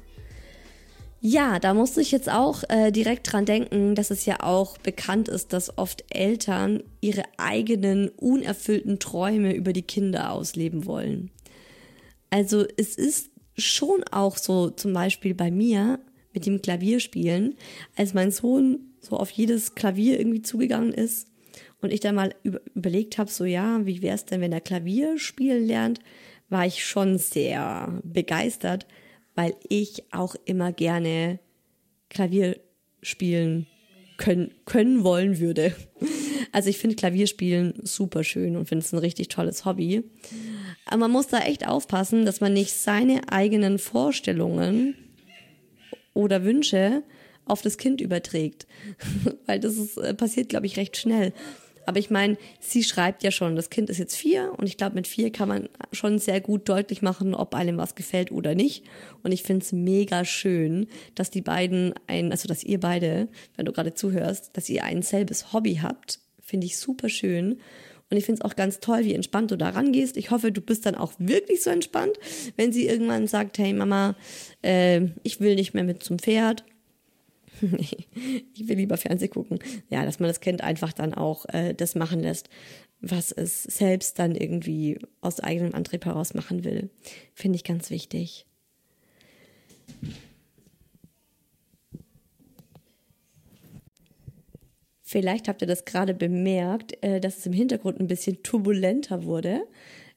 Ja, 1.26 1.58
da 1.58 1.72
musste 1.72 2.02
ich 2.02 2.10
jetzt 2.12 2.28
auch 2.28 2.64
äh, 2.68 2.92
direkt 2.92 3.32
dran 3.32 3.46
denken, 3.46 3.94
dass 3.94 4.10
es 4.10 4.26
ja 4.26 4.40
auch 4.40 4.76
bekannt 4.76 5.28
ist, 5.28 5.54
dass 5.54 5.78
oft 5.78 6.04
Eltern 6.10 6.82
ihre 7.00 7.22
eigenen 7.38 8.10
unerfüllten 8.10 8.98
Träume 8.98 9.54
über 9.54 9.72
die 9.72 9.80
Kinder 9.80 10.30
ausleben 10.30 10.84
wollen. 10.84 11.30
Also 12.28 12.66
es 12.76 12.96
ist 12.96 13.30
schon 13.56 14.04
auch 14.10 14.36
so, 14.36 14.68
zum 14.68 14.92
Beispiel 14.92 15.32
bei 15.32 15.50
mir 15.50 15.98
mit 16.34 16.44
dem 16.44 16.60
Klavierspielen, 16.60 17.54
als 17.96 18.12
mein 18.12 18.30
Sohn 18.30 18.80
so 19.00 19.16
auf 19.16 19.30
jedes 19.30 19.74
Klavier 19.74 20.18
irgendwie 20.18 20.42
zugegangen 20.42 20.92
ist 20.92 21.28
und 21.80 21.90
ich 21.90 22.00
dann 22.00 22.16
mal 22.16 22.34
über, 22.42 22.60
überlegt 22.74 23.16
habe, 23.16 23.30
so 23.30 23.46
ja, 23.46 23.80
wie 23.86 24.02
wäre 24.02 24.16
es 24.16 24.26
denn, 24.26 24.42
wenn 24.42 24.52
er 24.52 24.60
Klavier 24.60 25.18
spielen 25.18 25.66
lernt, 25.66 26.00
war 26.50 26.66
ich 26.66 26.84
schon 26.84 27.16
sehr 27.16 27.98
begeistert, 28.04 28.86
weil 29.34 29.54
ich 29.68 30.04
auch 30.12 30.36
immer 30.44 30.72
gerne 30.72 31.38
Klavier 32.08 32.58
spielen 33.02 33.66
können, 34.16 34.52
können 34.64 35.04
wollen 35.04 35.38
würde. 35.38 35.74
Also 36.52 36.70
ich 36.70 36.78
finde 36.78 36.96
Klavierspielen 36.96 37.74
super 37.82 38.22
schön 38.22 38.56
und 38.56 38.68
finde 38.68 38.84
es 38.84 38.92
ein 38.92 38.98
richtig 38.98 39.28
tolles 39.28 39.64
Hobby. 39.64 40.04
Aber 40.86 40.98
man 40.98 41.10
muss 41.10 41.26
da 41.26 41.40
echt 41.40 41.66
aufpassen, 41.66 42.24
dass 42.24 42.40
man 42.40 42.52
nicht 42.52 42.72
seine 42.74 43.32
eigenen 43.32 43.78
Vorstellungen 43.78 44.94
oder 46.12 46.44
Wünsche 46.44 47.02
auf 47.44 47.62
das 47.62 47.76
Kind 47.76 48.00
überträgt. 48.00 48.66
Weil 49.46 49.60
das 49.60 49.76
ist, 49.76 49.96
äh, 49.96 50.14
passiert, 50.14 50.48
glaube 50.48 50.66
ich, 50.66 50.76
recht 50.76 50.96
schnell. 50.96 51.32
Aber 51.86 51.98
ich 51.98 52.10
meine, 52.10 52.36
sie 52.60 52.82
schreibt 52.82 53.22
ja 53.22 53.30
schon, 53.30 53.56
das 53.56 53.70
Kind 53.70 53.90
ist 53.90 53.98
jetzt 53.98 54.16
vier 54.16 54.52
und 54.56 54.66
ich 54.66 54.76
glaube, 54.76 54.94
mit 54.94 55.06
vier 55.06 55.30
kann 55.30 55.48
man 55.48 55.68
schon 55.92 56.18
sehr 56.18 56.40
gut 56.40 56.68
deutlich 56.68 57.02
machen, 57.02 57.34
ob 57.34 57.54
einem 57.54 57.76
was 57.76 57.94
gefällt 57.94 58.32
oder 58.32 58.54
nicht. 58.54 58.84
Und 59.22 59.32
ich 59.32 59.42
finde 59.42 59.64
es 59.64 59.72
mega 59.72 60.24
schön, 60.24 60.86
dass 61.14 61.30
die 61.30 61.42
beiden 61.42 61.94
ein, 62.06 62.30
also 62.30 62.48
dass 62.48 62.64
ihr 62.64 62.80
beide, 62.80 63.28
wenn 63.56 63.66
du 63.66 63.72
gerade 63.72 63.94
zuhörst, 63.94 64.50
dass 64.56 64.68
ihr 64.68 64.84
ein 64.84 65.02
selbes 65.02 65.52
Hobby 65.52 65.80
habt. 65.82 66.20
Finde 66.40 66.66
ich 66.66 66.78
super 66.78 67.08
schön. 67.08 67.60
Und 68.10 68.18
ich 68.18 68.26
finde 68.26 68.40
es 68.40 68.44
auch 68.44 68.54
ganz 68.54 68.80
toll, 68.80 69.04
wie 69.04 69.14
entspannt 69.14 69.50
du 69.50 69.56
da 69.56 69.70
rangehst. 69.70 70.16
Ich 70.16 70.30
hoffe, 70.30 70.52
du 70.52 70.60
bist 70.60 70.86
dann 70.86 70.94
auch 70.94 71.12
wirklich 71.18 71.62
so 71.62 71.70
entspannt, 71.70 72.12
wenn 72.56 72.72
sie 72.72 72.86
irgendwann 72.86 73.26
sagt, 73.26 73.58
hey 73.58 73.72
Mama, 73.72 74.14
äh, 74.62 75.00
ich 75.22 75.40
will 75.40 75.54
nicht 75.54 75.74
mehr 75.74 75.84
mit 75.84 76.02
zum 76.02 76.18
Pferd 76.18 76.64
ich 77.62 78.68
will 78.68 78.76
lieber 78.76 78.96
Fernseh 78.96 79.28
gucken. 79.28 79.58
Ja, 79.88 80.04
dass 80.04 80.20
man 80.20 80.28
das 80.28 80.40
Kind 80.40 80.62
einfach 80.62 80.92
dann 80.92 81.14
auch 81.14 81.46
äh, 81.46 81.74
das 81.74 81.94
machen 81.94 82.20
lässt, 82.20 82.48
was 83.00 83.32
es 83.32 83.62
selbst 83.64 84.18
dann 84.18 84.34
irgendwie 84.34 84.98
aus 85.20 85.40
eigenem 85.40 85.74
Antrieb 85.74 86.04
heraus 86.04 86.34
machen 86.34 86.64
will. 86.64 86.90
Finde 87.34 87.56
ich 87.56 87.64
ganz 87.64 87.90
wichtig. 87.90 88.46
Vielleicht 95.02 95.48
habt 95.48 95.62
ihr 95.62 95.68
das 95.68 95.84
gerade 95.84 96.14
bemerkt, 96.14 97.02
äh, 97.04 97.20
dass 97.20 97.38
es 97.38 97.46
im 97.46 97.52
Hintergrund 97.52 98.00
ein 98.00 98.08
bisschen 98.08 98.42
turbulenter 98.42 99.24
wurde. 99.24 99.62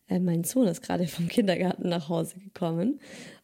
Äh, 0.07 0.19
mein 0.19 0.43
Sohn 0.43 0.67
ist 0.67 0.81
gerade 0.81 1.07
vom 1.07 1.27
Kindergarten 1.27 1.89
nach 1.89 2.09
Hause 2.09 2.39
gekommen 2.39 2.99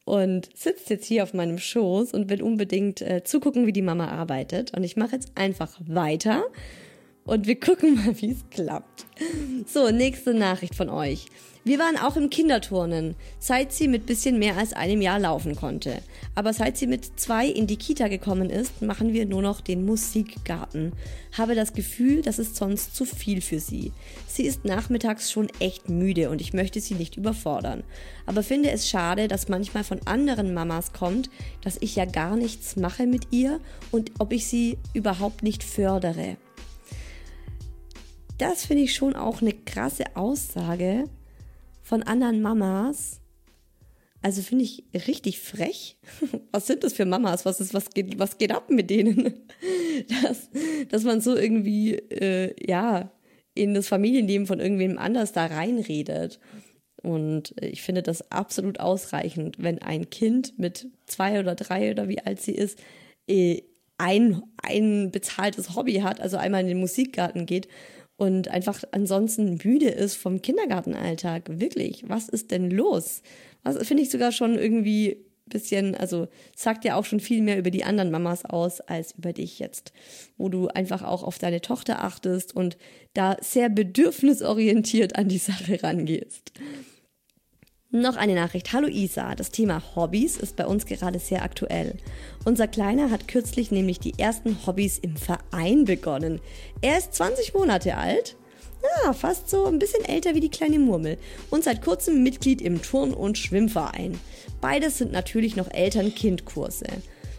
und 0.05 0.49
sitzt 0.55 0.89
jetzt 0.89 1.05
hier 1.05 1.23
auf 1.23 1.33
meinem 1.33 1.57
Schoß 1.57 2.13
und 2.13 2.29
will 2.29 2.41
unbedingt 2.41 3.01
äh, 3.01 3.23
zugucken, 3.23 3.65
wie 3.65 3.73
die 3.73 3.81
Mama 3.81 4.07
arbeitet. 4.07 4.75
Und 4.75 4.83
ich 4.83 4.97
mache 4.97 5.13
jetzt 5.13 5.31
einfach 5.35 5.79
weiter 5.85 6.43
und 7.25 7.47
wir 7.47 7.59
gucken 7.59 7.95
mal, 7.95 8.15
wie 8.21 8.31
es 8.31 8.49
klappt. 8.49 9.05
So, 9.67 9.89
nächste 9.89 10.33
Nachricht 10.33 10.75
von 10.75 10.89
euch. 10.89 11.25
Wir 11.65 11.79
waren 11.79 11.95
auch 11.95 12.17
im 12.17 12.29
Kinderturnen, 12.29 13.15
seit 13.39 13.71
sie 13.71 13.87
mit 13.87 14.05
bisschen 14.05 14.37
mehr 14.37 14.57
als 14.57 14.73
einem 14.73 15.01
Jahr 15.01 15.17
laufen 15.17 15.55
konnte. 15.55 16.01
Aber 16.35 16.51
seit 16.51 16.75
sie 16.75 16.87
mit 16.87 17.17
zwei 17.17 17.47
in 17.47 17.67
die 17.67 17.77
Kita 17.77 18.09
gekommen 18.09 18.49
ist, 18.49 18.81
machen 18.81 19.13
wir 19.13 19.25
nur 19.25 19.41
noch 19.41 19.61
den 19.61 19.85
Musikgarten. 19.85 20.91
Habe 21.31 21.55
das 21.55 21.71
Gefühl, 21.71 22.21
das 22.21 22.37
ist 22.37 22.57
sonst 22.57 22.97
zu 22.97 23.05
viel 23.05 23.39
für 23.39 23.61
sie. 23.61 23.93
Sie 24.27 24.43
ist 24.43 24.65
nachmittags 24.65 25.31
schon 25.31 25.47
echt 25.59 25.87
müde 25.87 26.29
und 26.29 26.41
ich 26.41 26.51
möchte 26.51 26.81
sie 26.81 26.95
nicht 26.95 27.15
überfordern. 27.15 27.85
Aber 28.25 28.43
finde 28.43 28.71
es 28.71 28.89
schade, 28.89 29.29
dass 29.29 29.47
manchmal 29.47 29.85
von 29.85 30.01
anderen 30.03 30.53
Mamas 30.53 30.91
kommt, 30.91 31.29
dass 31.61 31.77
ich 31.79 31.95
ja 31.95 32.03
gar 32.03 32.35
nichts 32.35 32.75
mache 32.75 33.07
mit 33.07 33.27
ihr 33.31 33.61
und 33.89 34.11
ob 34.19 34.33
ich 34.33 34.47
sie 34.47 34.77
überhaupt 34.93 35.43
nicht 35.43 35.63
fördere. 35.63 36.35
Das 38.37 38.65
finde 38.65 38.83
ich 38.83 38.93
schon 38.93 39.15
auch 39.15 39.41
eine 39.41 39.53
krasse 39.53 40.03
Aussage, 40.17 41.05
von 41.93 42.01
anderen 42.01 42.41
Mamas. 42.41 43.21
Also 44.23 44.41
finde 44.41 44.63
ich 44.63 44.83
richtig 45.07 45.39
frech. 45.39 45.99
Was 46.51 46.65
sind 46.65 46.83
das 46.83 46.93
für 46.93 47.05
Mamas? 47.05 47.45
Was 47.45 47.61
ist, 47.61 47.75
was 47.75 47.91
geht, 47.91 48.17
was 48.17 48.39
geht 48.39 48.51
ab 48.51 48.71
mit 48.71 48.89
denen? 48.89 49.41
Dass, 50.23 50.49
dass 50.89 51.03
man 51.03 51.21
so 51.21 51.35
irgendwie, 51.35 51.93
äh, 51.93 52.55
ja, 52.67 53.11
in 53.53 53.75
das 53.75 53.87
Familienleben 53.89 54.47
von 54.47 54.59
irgendwem 54.59 54.97
anders 54.97 55.33
da 55.33 55.45
reinredet. 55.45 56.39
Und 57.03 57.53
ich 57.61 57.83
finde 57.83 58.01
das 58.01 58.31
absolut 58.31 58.79
ausreichend, 58.79 59.57
wenn 59.59 59.79
ein 59.79 60.09
Kind 60.09 60.57
mit 60.57 60.87
zwei 61.05 61.39
oder 61.39 61.53
drei 61.53 61.91
oder 61.91 62.09
wie 62.09 62.21
alt 62.21 62.41
sie 62.41 62.55
ist, 62.55 62.79
äh, 63.27 63.61
ein, 63.99 64.41
ein 64.63 65.11
bezahltes 65.11 65.75
Hobby 65.75 65.97
hat, 65.97 66.19
also 66.21 66.37
einmal 66.37 66.61
in 66.61 66.67
den 66.69 66.79
Musikgarten 66.79 67.45
geht 67.45 67.67
und 68.23 68.47
einfach 68.47 68.85
ansonsten 68.91 69.59
müde 69.61 69.89
ist 69.89 70.15
vom 70.15 70.41
Kindergartenalltag. 70.41 71.59
Wirklich, 71.59 72.05
was 72.07 72.29
ist 72.29 72.51
denn 72.51 72.71
los? 72.71 73.21
Was 73.63 73.85
finde 73.85 74.03
ich 74.03 74.11
sogar 74.11 74.31
schon 74.31 74.57
irgendwie 74.57 75.17
bisschen, 75.45 75.93
also 75.93 76.29
sagt 76.55 76.85
ja 76.85 76.95
auch 76.95 77.03
schon 77.03 77.19
viel 77.19 77.41
mehr 77.41 77.59
über 77.59 77.69
die 77.69 77.83
anderen 77.83 78.11
Mamas 78.11 78.45
aus 78.45 78.79
als 78.79 79.11
über 79.17 79.33
dich 79.33 79.59
jetzt, 79.59 79.91
wo 80.37 80.47
du 80.47 80.69
einfach 80.69 81.03
auch 81.03 81.21
auf 81.21 81.37
deine 81.37 81.59
Tochter 81.59 82.01
achtest 82.01 82.55
und 82.55 82.77
da 83.13 83.35
sehr 83.41 83.67
bedürfnisorientiert 83.67 85.17
an 85.17 85.27
die 85.27 85.37
Sache 85.37 85.83
rangehst. 85.83 86.53
Noch 87.95 88.15
eine 88.15 88.33
Nachricht. 88.33 88.73
Hallo 88.73 88.87
Isa, 88.87 89.35
das 89.35 89.51
Thema 89.51 89.79
Hobbys 89.95 90.37
ist 90.37 90.55
bei 90.55 90.65
uns 90.65 90.87
gerade 90.87 91.19
sehr 91.19 91.43
aktuell. 91.43 91.93
Unser 92.43 92.67
Kleiner 92.67 93.11
hat 93.11 93.27
kürzlich 93.27 93.69
nämlich 93.69 93.99
die 93.99 94.17
ersten 94.17 94.65
Hobbys 94.65 94.97
im 94.97 95.15
Verein 95.15 95.85
begonnen. 95.85 96.41
Er 96.81 96.97
ist 96.97 97.13
20 97.13 97.53
Monate 97.53 97.95
alt, 97.95 98.35
ja, 99.05 99.13
fast 99.13 99.47
so 99.47 99.67
ein 99.67 99.77
bisschen 99.77 100.03
älter 100.05 100.33
wie 100.33 100.39
die 100.39 100.49
kleine 100.49 100.79
Murmel 100.79 101.19
und 101.51 101.63
seit 101.63 101.83
kurzem 101.83 102.23
Mitglied 102.23 102.63
im 102.63 102.81
Turn- 102.81 103.13
und 103.13 103.37
Schwimmverein. 103.37 104.19
Beides 104.59 104.97
sind 104.97 105.11
natürlich 105.11 105.55
noch 105.55 105.69
Eltern-Kind-Kurse. 105.69 106.87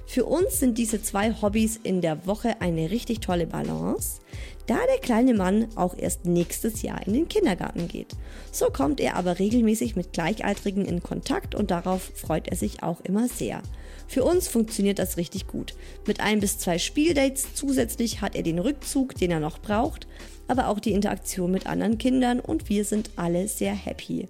Für 0.07 0.27
uns 0.27 0.61
sind 0.61 0.79
diese 0.79 1.03
zwei 1.03 1.33
Hobbys 1.33 1.81
in 1.83 2.01
der 2.01 2.29
Woche 2.29 2.61
eine 2.61 2.93
richtig 2.93 3.19
tolle 3.19 3.49
Balance 3.49 4.21
da 4.67 4.79
der 4.89 4.99
kleine 4.99 5.35
Mann 5.35 5.69
auch 5.77 5.97
erst 5.97 6.25
nächstes 6.25 6.83
Jahr 6.83 7.07
in 7.07 7.13
den 7.13 7.29
Kindergarten 7.29 7.89
geht. 7.89 8.15
So 8.51 8.67
kommt 8.67 9.01
er 9.01 9.17
aber 9.17 9.39
regelmäßig 9.39 9.97
mit 9.97 10.13
Gleichaltrigen 10.13 10.85
in 10.85 11.03
Kontakt 11.03 11.55
und 11.55 11.71
darauf 11.71 12.13
freut 12.15 12.49
er 12.49 12.57
sich 12.57 12.83
auch 12.83 13.01
immer 13.03 13.29
sehr. 13.29 13.63
Für 14.07 14.25
uns 14.25 14.49
funktioniert 14.49 14.99
das 14.99 15.17
richtig 15.17 15.47
gut. 15.47 15.75
Mit 16.07 16.21
ein 16.21 16.41
bis 16.41 16.59
zwei 16.59 16.79
Spieldates 16.79 17.55
zusätzlich 17.55 18.21
hat 18.21 18.37
er 18.37 18.43
den 18.43 18.59
Rückzug, 18.59 19.15
den 19.15 19.31
er 19.31 19.41
noch 19.41 19.59
braucht, 19.59 20.07
aber 20.49 20.69
auch 20.69 20.81
die 20.81 20.93
Interaktion 20.93 21.51
mit 21.51 21.67
anderen 21.67 21.99
Kindern 21.99 22.41
und 22.41 22.69
wir 22.69 22.85
sind 22.85 23.11
alle 23.17 23.49
sehr 23.49 23.75
happy. 23.75 24.29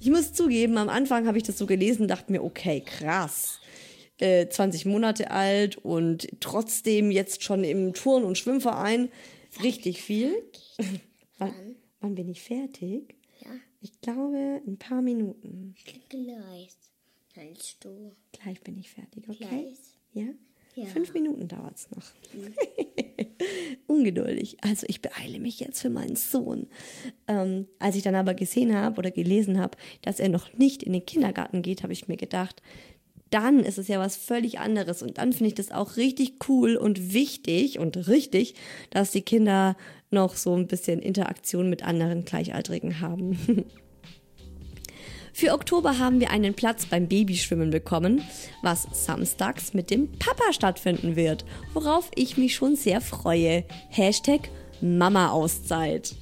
Ich 0.00 0.10
muss 0.10 0.32
zugeben, 0.32 0.76
am 0.76 0.88
Anfang 0.88 1.26
habe 1.26 1.38
ich 1.38 1.44
das 1.44 1.58
so 1.58 1.66
gelesen, 1.66 2.08
dachte 2.08 2.30
mir, 2.30 2.42
okay, 2.44 2.82
krass. 2.84 3.60
20 4.18 4.86
äh, 4.86 4.88
Monate 4.88 5.30
alt 5.30 5.76
und 5.76 6.28
trotzdem 6.40 7.10
jetzt 7.10 7.42
schon 7.42 7.64
im 7.64 7.92
Turn- 7.92 8.24
und 8.24 8.38
Schwimmverein. 8.38 9.10
Richtig 9.62 10.02
viel. 10.02 10.34
Wann, 11.38 11.76
wann 12.00 12.14
bin 12.14 12.28
ich 12.28 12.42
fertig? 12.42 13.14
Ja. 13.40 13.50
Ich 13.80 14.00
glaube, 14.00 14.62
ein 14.66 14.78
paar 14.78 15.02
Minuten. 15.02 15.74
Gleich. 16.08 16.76
Kannst 17.34 17.84
du. 17.84 18.12
Gleich 18.32 18.60
bin 18.62 18.78
ich 18.78 18.90
fertig, 18.90 19.28
okay? 19.28 19.36
Gleich. 19.44 19.78
Ja? 20.12 20.32
Ja. 20.74 20.86
Fünf 20.86 21.14
Minuten 21.14 21.48
dauert 21.48 21.76
es 21.76 21.90
noch. 21.90 22.04
ungeduldig. 23.86 24.58
Also 24.62 24.86
ich 24.88 25.00
beeile 25.00 25.38
mich 25.38 25.60
jetzt 25.60 25.80
für 25.80 25.90
meinen 25.90 26.16
Sohn. 26.16 26.66
Ähm, 27.28 27.66
als 27.78 27.96
ich 27.96 28.02
dann 28.02 28.14
aber 28.14 28.34
gesehen 28.34 28.74
habe 28.74 28.98
oder 28.98 29.10
gelesen 29.10 29.58
habe, 29.58 29.76
dass 30.02 30.20
er 30.20 30.28
noch 30.28 30.52
nicht 30.54 30.82
in 30.82 30.92
den 30.92 31.06
Kindergarten 31.06 31.62
geht, 31.62 31.82
habe 31.82 31.92
ich 31.92 32.08
mir 32.08 32.16
gedacht, 32.16 32.62
dann 33.30 33.60
ist 33.60 33.78
es 33.78 33.88
ja 33.88 33.98
was 33.98 34.16
völlig 34.16 34.58
anderes. 34.58 35.02
Und 35.02 35.18
dann 35.18 35.32
finde 35.32 35.48
ich 35.48 35.54
das 35.54 35.72
auch 35.72 35.96
richtig 35.96 36.48
cool 36.48 36.76
und 36.76 37.12
wichtig 37.12 37.78
und 37.78 38.08
richtig, 38.08 38.54
dass 38.90 39.10
die 39.10 39.22
Kinder 39.22 39.76
noch 40.10 40.36
so 40.36 40.54
ein 40.54 40.66
bisschen 40.66 41.00
Interaktion 41.00 41.68
mit 41.68 41.82
anderen 41.82 42.24
Gleichaltrigen 42.24 43.00
haben. 43.00 43.38
Für 45.32 45.52
Oktober 45.52 45.98
haben 45.98 46.18
wir 46.18 46.30
einen 46.30 46.54
Platz 46.54 46.86
beim 46.86 47.08
Babyschwimmen 47.08 47.68
bekommen, 47.68 48.22
was 48.62 48.88
samstags 48.92 49.74
mit 49.74 49.90
dem 49.90 50.10
Papa 50.12 50.54
stattfinden 50.54 51.14
wird, 51.14 51.44
worauf 51.74 52.10
ich 52.14 52.38
mich 52.38 52.54
schon 52.54 52.74
sehr 52.74 53.02
freue. 53.02 53.64
Hashtag 53.90 54.48
Mama-Auszeit. 54.80 56.14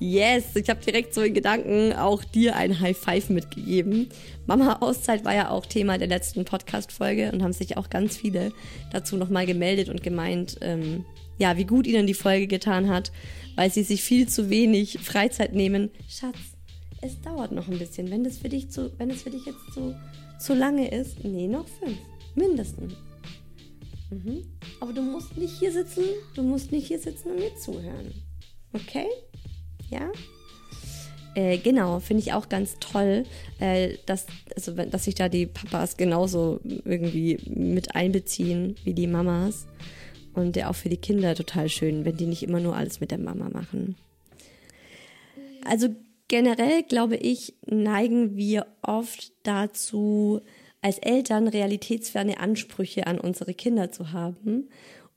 Yes, 0.00 0.54
ich 0.54 0.68
habe 0.70 0.80
direkt 0.84 1.12
so 1.12 1.22
in 1.22 1.34
Gedanken 1.34 1.92
auch 1.92 2.22
dir 2.22 2.54
ein 2.54 2.78
High 2.78 2.96
Five 2.96 3.30
mitgegeben. 3.30 4.08
Mama-Auszeit 4.46 5.24
war 5.24 5.34
ja 5.34 5.50
auch 5.50 5.66
Thema 5.66 5.98
der 5.98 6.06
letzten 6.06 6.44
Podcast-Folge 6.44 7.32
und 7.32 7.42
haben 7.42 7.52
sich 7.52 7.76
auch 7.76 7.90
ganz 7.90 8.16
viele 8.16 8.52
dazu 8.92 9.16
nochmal 9.16 9.44
gemeldet 9.44 9.88
und 9.88 10.04
gemeint, 10.04 10.58
ähm, 10.60 11.04
ja, 11.38 11.56
wie 11.56 11.64
gut 11.64 11.86
ihnen 11.86 12.06
die 12.06 12.14
Folge 12.14 12.46
getan 12.46 12.88
hat, 12.88 13.10
weil 13.56 13.72
sie 13.72 13.82
sich 13.82 14.02
viel 14.02 14.28
zu 14.28 14.50
wenig 14.50 14.98
Freizeit 15.00 15.52
nehmen. 15.52 15.90
Schatz, 16.08 16.36
es 17.00 17.20
dauert 17.20 17.50
noch 17.50 17.68
ein 17.68 17.78
bisschen. 17.78 18.08
Wenn 18.10 18.22
das 18.22 18.38
für 18.38 18.48
dich 18.48 18.70
zu, 18.70 18.92
wenn 18.98 19.10
es 19.10 19.22
für 19.22 19.30
dich 19.30 19.46
jetzt 19.46 19.72
zu, 19.74 19.96
zu 20.38 20.54
lange 20.54 20.90
ist, 20.90 21.24
nee, 21.24 21.48
noch 21.48 21.66
fünf. 21.66 21.98
Mindestens. 22.36 22.94
Mhm. 24.10 24.44
Aber 24.80 24.92
du 24.92 25.02
musst 25.02 25.36
nicht 25.36 25.58
hier 25.58 25.72
sitzen, 25.72 26.04
du 26.34 26.42
musst 26.42 26.70
nicht 26.70 26.86
hier 26.86 27.00
sitzen 27.00 27.30
und 27.30 27.40
mir 27.40 27.56
zuhören. 27.56 28.14
Okay? 28.72 29.06
Ja? 29.90 30.10
Äh, 31.34 31.58
genau, 31.58 32.00
finde 32.00 32.22
ich 32.22 32.32
auch 32.32 32.48
ganz 32.48 32.76
toll, 32.80 33.24
äh, 33.60 33.96
dass, 34.06 34.26
also, 34.54 34.72
dass 34.72 35.04
sich 35.04 35.14
da 35.14 35.28
die 35.28 35.46
Papas 35.46 35.96
genauso 35.96 36.60
irgendwie 36.64 37.38
mit 37.46 37.94
einbeziehen 37.94 38.76
wie 38.84 38.94
die 38.94 39.06
Mamas. 39.06 39.66
Und 40.34 40.56
ja 40.56 40.70
auch 40.70 40.74
für 40.74 40.88
die 40.88 40.96
Kinder 40.96 41.34
total 41.34 41.68
schön, 41.68 42.04
wenn 42.04 42.16
die 42.16 42.26
nicht 42.26 42.42
immer 42.42 42.60
nur 42.60 42.76
alles 42.76 43.00
mit 43.00 43.10
der 43.10 43.18
Mama 43.18 43.48
machen. 43.50 43.96
Also 45.64 45.88
Generell 46.28 46.82
glaube 46.82 47.16
ich, 47.16 47.54
neigen 47.64 48.36
wir 48.36 48.66
oft 48.82 49.32
dazu, 49.44 50.42
als 50.82 50.98
Eltern 50.98 51.48
realitätsferne 51.48 52.38
Ansprüche 52.38 53.06
an 53.06 53.18
unsere 53.18 53.54
Kinder 53.54 53.90
zu 53.90 54.12
haben. 54.12 54.68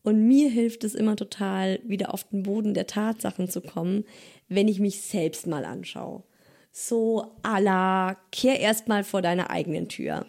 Und 0.03 0.27
mir 0.27 0.49
hilft 0.49 0.83
es 0.83 0.95
immer 0.95 1.15
total, 1.15 1.79
wieder 1.83 2.13
auf 2.13 2.23
den 2.29 2.43
Boden 2.43 2.73
der 2.73 2.87
Tatsachen 2.87 3.49
zu 3.49 3.61
kommen, 3.61 4.05
wenn 4.47 4.67
ich 4.67 4.79
mich 4.79 5.01
selbst 5.01 5.47
mal 5.47 5.65
anschaue. 5.65 6.23
So 6.71 7.25
à 7.43 7.59
la, 7.59 8.17
kehr 8.31 8.59
erst 8.59 8.87
mal 8.87 9.03
vor 9.03 9.21
deiner 9.21 9.49
eigenen 9.49 9.89
Tür. 9.89 10.25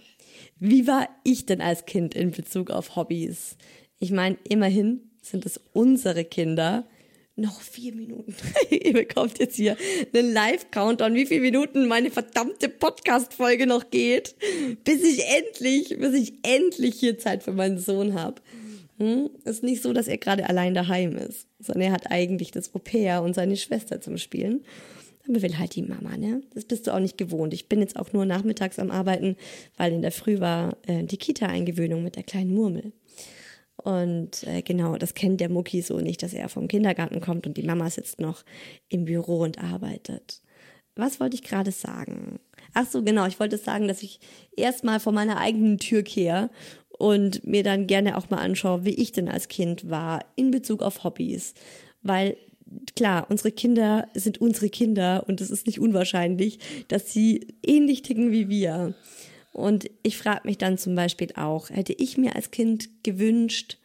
Wie 0.58 0.86
war 0.86 1.08
ich 1.24 1.46
denn 1.46 1.60
als 1.60 1.86
Kind 1.86 2.14
in 2.14 2.32
Bezug 2.32 2.70
auf 2.70 2.96
Hobbys? 2.96 3.56
Ich 3.98 4.10
meine, 4.10 4.36
immerhin 4.48 5.10
sind 5.22 5.46
es 5.46 5.60
unsere 5.72 6.24
Kinder, 6.24 6.84
noch 7.36 7.60
vier 7.60 7.94
Minuten. 7.94 8.34
Ihr 8.70 8.92
bekommt 8.92 9.38
jetzt 9.38 9.56
hier 9.56 9.76
einen 10.12 10.32
Live-Countdown, 10.32 11.14
wie 11.14 11.26
viele 11.26 11.40
Minuten 11.40 11.88
meine 11.88 12.10
verdammte 12.10 12.68
Podcast-Folge 12.68 13.66
noch 13.66 13.90
geht, 13.90 14.34
bis 14.84 15.02
ich 15.02 15.24
endlich, 15.28 15.98
bis 15.98 16.14
ich 16.14 16.34
endlich 16.42 16.96
hier 16.96 17.18
Zeit 17.18 17.42
für 17.42 17.52
meinen 17.52 17.78
Sohn 17.78 18.14
habe. 18.14 18.42
Hm? 19.02 19.30
Ist 19.44 19.64
nicht 19.64 19.82
so, 19.82 19.92
dass 19.92 20.06
er 20.06 20.16
gerade 20.16 20.48
allein 20.48 20.74
daheim 20.74 21.16
ist, 21.16 21.48
sondern 21.58 21.88
er 21.88 21.92
hat 21.92 22.12
eigentlich 22.12 22.52
das 22.52 22.72
Au-pair 22.72 23.22
und 23.22 23.34
seine 23.34 23.56
Schwester 23.56 24.00
zum 24.00 24.16
Spielen. 24.16 24.64
Aber 25.28 25.42
will 25.42 25.58
halt 25.58 25.74
die 25.74 25.82
Mama, 25.82 26.16
ne? 26.16 26.42
Das 26.54 26.64
bist 26.64 26.86
du 26.86 26.94
auch 26.94 27.00
nicht 27.00 27.18
gewohnt. 27.18 27.52
Ich 27.52 27.68
bin 27.68 27.80
jetzt 27.80 27.96
auch 27.96 28.12
nur 28.12 28.26
nachmittags 28.26 28.78
am 28.78 28.92
Arbeiten, 28.92 29.36
weil 29.76 29.92
in 29.92 30.02
der 30.02 30.12
Früh 30.12 30.38
war 30.38 30.76
äh, 30.86 31.02
die 31.02 31.16
Kita-Eingewöhnung 31.16 32.04
mit 32.04 32.14
der 32.14 32.22
kleinen 32.22 32.54
Murmel. 32.54 32.92
Und 33.76 34.44
äh, 34.44 34.62
genau, 34.62 34.96
das 34.96 35.14
kennt 35.14 35.40
der 35.40 35.48
Mucki 35.48 35.82
so 35.82 35.98
nicht, 35.98 36.22
dass 36.22 36.32
er 36.32 36.48
vom 36.48 36.68
Kindergarten 36.68 37.20
kommt 37.20 37.48
und 37.48 37.56
die 37.56 37.64
Mama 37.64 37.90
sitzt 37.90 38.20
noch 38.20 38.44
im 38.88 39.04
Büro 39.04 39.40
und 39.40 39.58
arbeitet. 39.58 40.42
Was 40.94 41.18
wollte 41.18 41.34
ich 41.34 41.42
gerade 41.42 41.72
sagen? 41.72 42.38
Ach 42.74 42.86
so, 42.86 43.02
genau, 43.02 43.26
ich 43.26 43.40
wollte 43.40 43.58
sagen, 43.58 43.88
dass 43.88 44.02
ich 44.02 44.20
erstmal 44.56 45.00
vor 45.00 45.12
meiner 45.12 45.38
eigenen 45.38 45.78
Tür 45.78 46.02
kehre 46.02 46.50
und 46.98 47.46
mir 47.46 47.62
dann 47.62 47.86
gerne 47.86 48.16
auch 48.16 48.30
mal 48.30 48.38
anschaue, 48.38 48.84
wie 48.84 48.94
ich 48.94 49.12
denn 49.12 49.28
als 49.28 49.48
Kind 49.48 49.90
war 49.90 50.24
in 50.36 50.50
Bezug 50.50 50.82
auf 50.82 51.04
Hobbys. 51.04 51.54
Weil 52.02 52.36
klar, 52.96 53.26
unsere 53.28 53.52
Kinder 53.52 54.08
sind 54.14 54.40
unsere 54.40 54.68
Kinder 54.68 55.24
und 55.26 55.40
es 55.40 55.50
ist 55.50 55.66
nicht 55.66 55.80
unwahrscheinlich, 55.80 56.58
dass 56.88 57.12
sie 57.12 57.46
ähnlich 57.64 58.02
ticken 58.02 58.32
wie 58.32 58.48
wir. 58.48 58.94
Und 59.52 59.90
ich 60.02 60.16
frage 60.16 60.42
mich 60.44 60.58
dann 60.58 60.78
zum 60.78 60.94
Beispiel 60.94 61.28
auch, 61.36 61.70
hätte 61.70 61.92
ich 61.92 62.16
mir 62.16 62.34
als 62.36 62.50
Kind 62.50 62.88
gewünscht, 63.02 63.78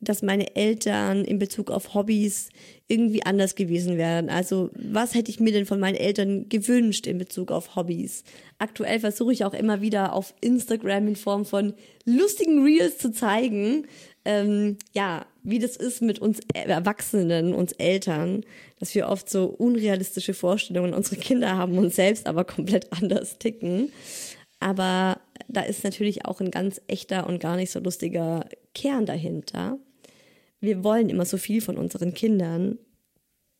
dass 0.00 0.22
meine 0.22 0.54
Eltern 0.54 1.24
in 1.24 1.38
Bezug 1.38 1.70
auf 1.70 1.94
Hobbys 1.94 2.50
irgendwie 2.86 3.24
anders 3.24 3.56
gewesen 3.56 3.98
wären. 3.98 4.30
Also 4.30 4.70
was 4.74 5.14
hätte 5.14 5.30
ich 5.30 5.40
mir 5.40 5.52
denn 5.52 5.66
von 5.66 5.80
meinen 5.80 5.96
Eltern 5.96 6.48
gewünscht 6.48 7.06
in 7.06 7.18
Bezug 7.18 7.50
auf 7.50 7.74
Hobbys? 7.74 8.22
Aktuell 8.58 9.00
versuche 9.00 9.32
ich 9.32 9.44
auch 9.44 9.54
immer 9.54 9.80
wieder 9.80 10.12
auf 10.12 10.34
Instagram 10.40 11.08
in 11.08 11.16
Form 11.16 11.44
von 11.44 11.74
lustigen 12.04 12.62
Reels 12.62 12.98
zu 12.98 13.10
zeigen, 13.10 13.86
ähm, 14.24 14.76
ja, 14.92 15.26
wie 15.42 15.58
das 15.58 15.76
ist 15.76 16.02
mit 16.02 16.18
uns 16.18 16.40
Erwachsenen, 16.52 17.54
uns 17.54 17.72
Eltern, 17.72 18.44
dass 18.78 18.94
wir 18.94 19.08
oft 19.08 19.28
so 19.28 19.46
unrealistische 19.46 20.34
Vorstellungen 20.34 20.94
unsere 20.94 21.16
Kinder 21.16 21.56
haben 21.56 21.78
und 21.78 21.94
selbst 21.94 22.26
aber 22.26 22.44
komplett 22.44 22.92
anders 23.00 23.38
ticken. 23.38 23.90
Aber 24.60 25.20
da 25.48 25.62
ist 25.62 25.84
natürlich 25.84 26.26
auch 26.26 26.40
ein 26.40 26.50
ganz 26.50 26.80
echter 26.88 27.26
und 27.26 27.40
gar 27.40 27.56
nicht 27.56 27.70
so 27.70 27.80
lustiger 27.80 28.44
Kern 28.74 29.06
dahinter. 29.06 29.78
Wir 30.60 30.82
wollen 30.82 31.08
immer 31.08 31.24
so 31.24 31.36
viel 31.36 31.60
von 31.60 31.76
unseren 31.76 32.14
Kindern, 32.14 32.78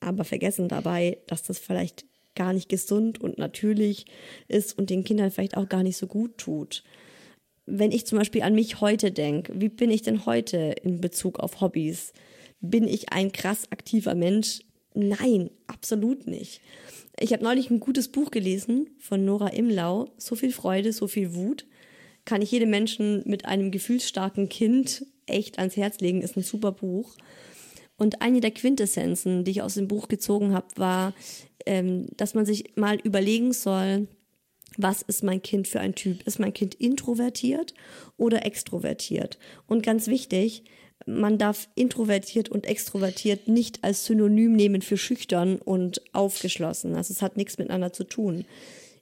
aber 0.00 0.24
vergessen 0.24 0.68
dabei, 0.68 1.18
dass 1.26 1.42
das 1.42 1.58
vielleicht 1.58 2.06
gar 2.34 2.52
nicht 2.52 2.68
gesund 2.68 3.20
und 3.20 3.38
natürlich 3.38 4.06
ist 4.46 4.78
und 4.78 4.90
den 4.90 5.04
Kindern 5.04 5.30
vielleicht 5.30 5.56
auch 5.56 5.68
gar 5.68 5.82
nicht 5.82 5.96
so 5.96 6.06
gut 6.06 6.38
tut. 6.38 6.84
Wenn 7.66 7.92
ich 7.92 8.06
zum 8.06 8.18
Beispiel 8.18 8.42
an 8.42 8.54
mich 8.54 8.80
heute 8.80 9.10
denke, 9.10 9.52
wie 9.60 9.68
bin 9.68 9.90
ich 9.90 10.02
denn 10.02 10.24
heute 10.24 10.74
in 10.82 11.00
Bezug 11.00 11.40
auf 11.40 11.60
Hobbys? 11.60 12.12
Bin 12.60 12.88
ich 12.88 13.12
ein 13.12 13.32
krass 13.32 13.70
aktiver 13.70 14.14
Mensch? 14.14 14.60
Nein, 14.94 15.50
absolut 15.66 16.26
nicht. 16.26 16.60
Ich 17.20 17.32
habe 17.32 17.44
neulich 17.44 17.70
ein 17.70 17.80
gutes 17.80 18.08
Buch 18.08 18.30
gelesen 18.30 18.88
von 18.98 19.24
Nora 19.24 19.48
Imlau. 19.48 20.08
So 20.16 20.34
viel 20.34 20.52
Freude, 20.52 20.92
so 20.92 21.08
viel 21.08 21.34
Wut. 21.34 21.66
Kann 22.24 22.42
ich 22.42 22.52
jedem 22.52 22.70
Menschen 22.70 23.22
mit 23.26 23.44
einem 23.44 23.70
gefühlsstarken 23.70 24.48
Kind 24.48 25.04
echt 25.28 25.58
ans 25.58 25.76
Herz 25.76 26.00
legen. 26.00 26.22
Ist 26.22 26.36
ein 26.36 26.42
super 26.42 26.72
Buch. 26.72 27.16
Und 27.96 28.22
eine 28.22 28.40
der 28.40 28.52
Quintessenzen, 28.52 29.44
die 29.44 29.50
ich 29.50 29.62
aus 29.62 29.74
dem 29.74 29.88
Buch 29.88 30.08
gezogen 30.08 30.54
habe, 30.54 30.68
war, 30.76 31.14
ähm, 31.66 32.06
dass 32.16 32.34
man 32.34 32.46
sich 32.46 32.76
mal 32.76 32.98
überlegen 33.00 33.52
soll, 33.52 34.06
was 34.76 35.02
ist 35.02 35.24
mein 35.24 35.42
Kind 35.42 35.66
für 35.66 35.80
ein 35.80 35.94
Typ? 35.94 36.22
Ist 36.22 36.38
mein 36.38 36.54
Kind 36.54 36.74
introvertiert 36.74 37.74
oder 38.16 38.46
extrovertiert? 38.46 39.38
Und 39.66 39.82
ganz 39.82 40.06
wichtig, 40.06 40.64
man 41.06 41.38
darf 41.38 41.68
introvertiert 41.74 42.48
und 42.48 42.66
extrovertiert 42.66 43.48
nicht 43.48 43.82
als 43.82 44.04
Synonym 44.04 44.52
nehmen 44.52 44.82
für 44.82 44.96
schüchtern 44.96 45.56
und 45.56 46.02
aufgeschlossen. 46.12 46.94
Also 46.94 47.12
es 47.12 47.22
hat 47.22 47.36
nichts 47.36 47.58
miteinander 47.58 47.92
zu 47.92 48.04
tun. 48.04 48.44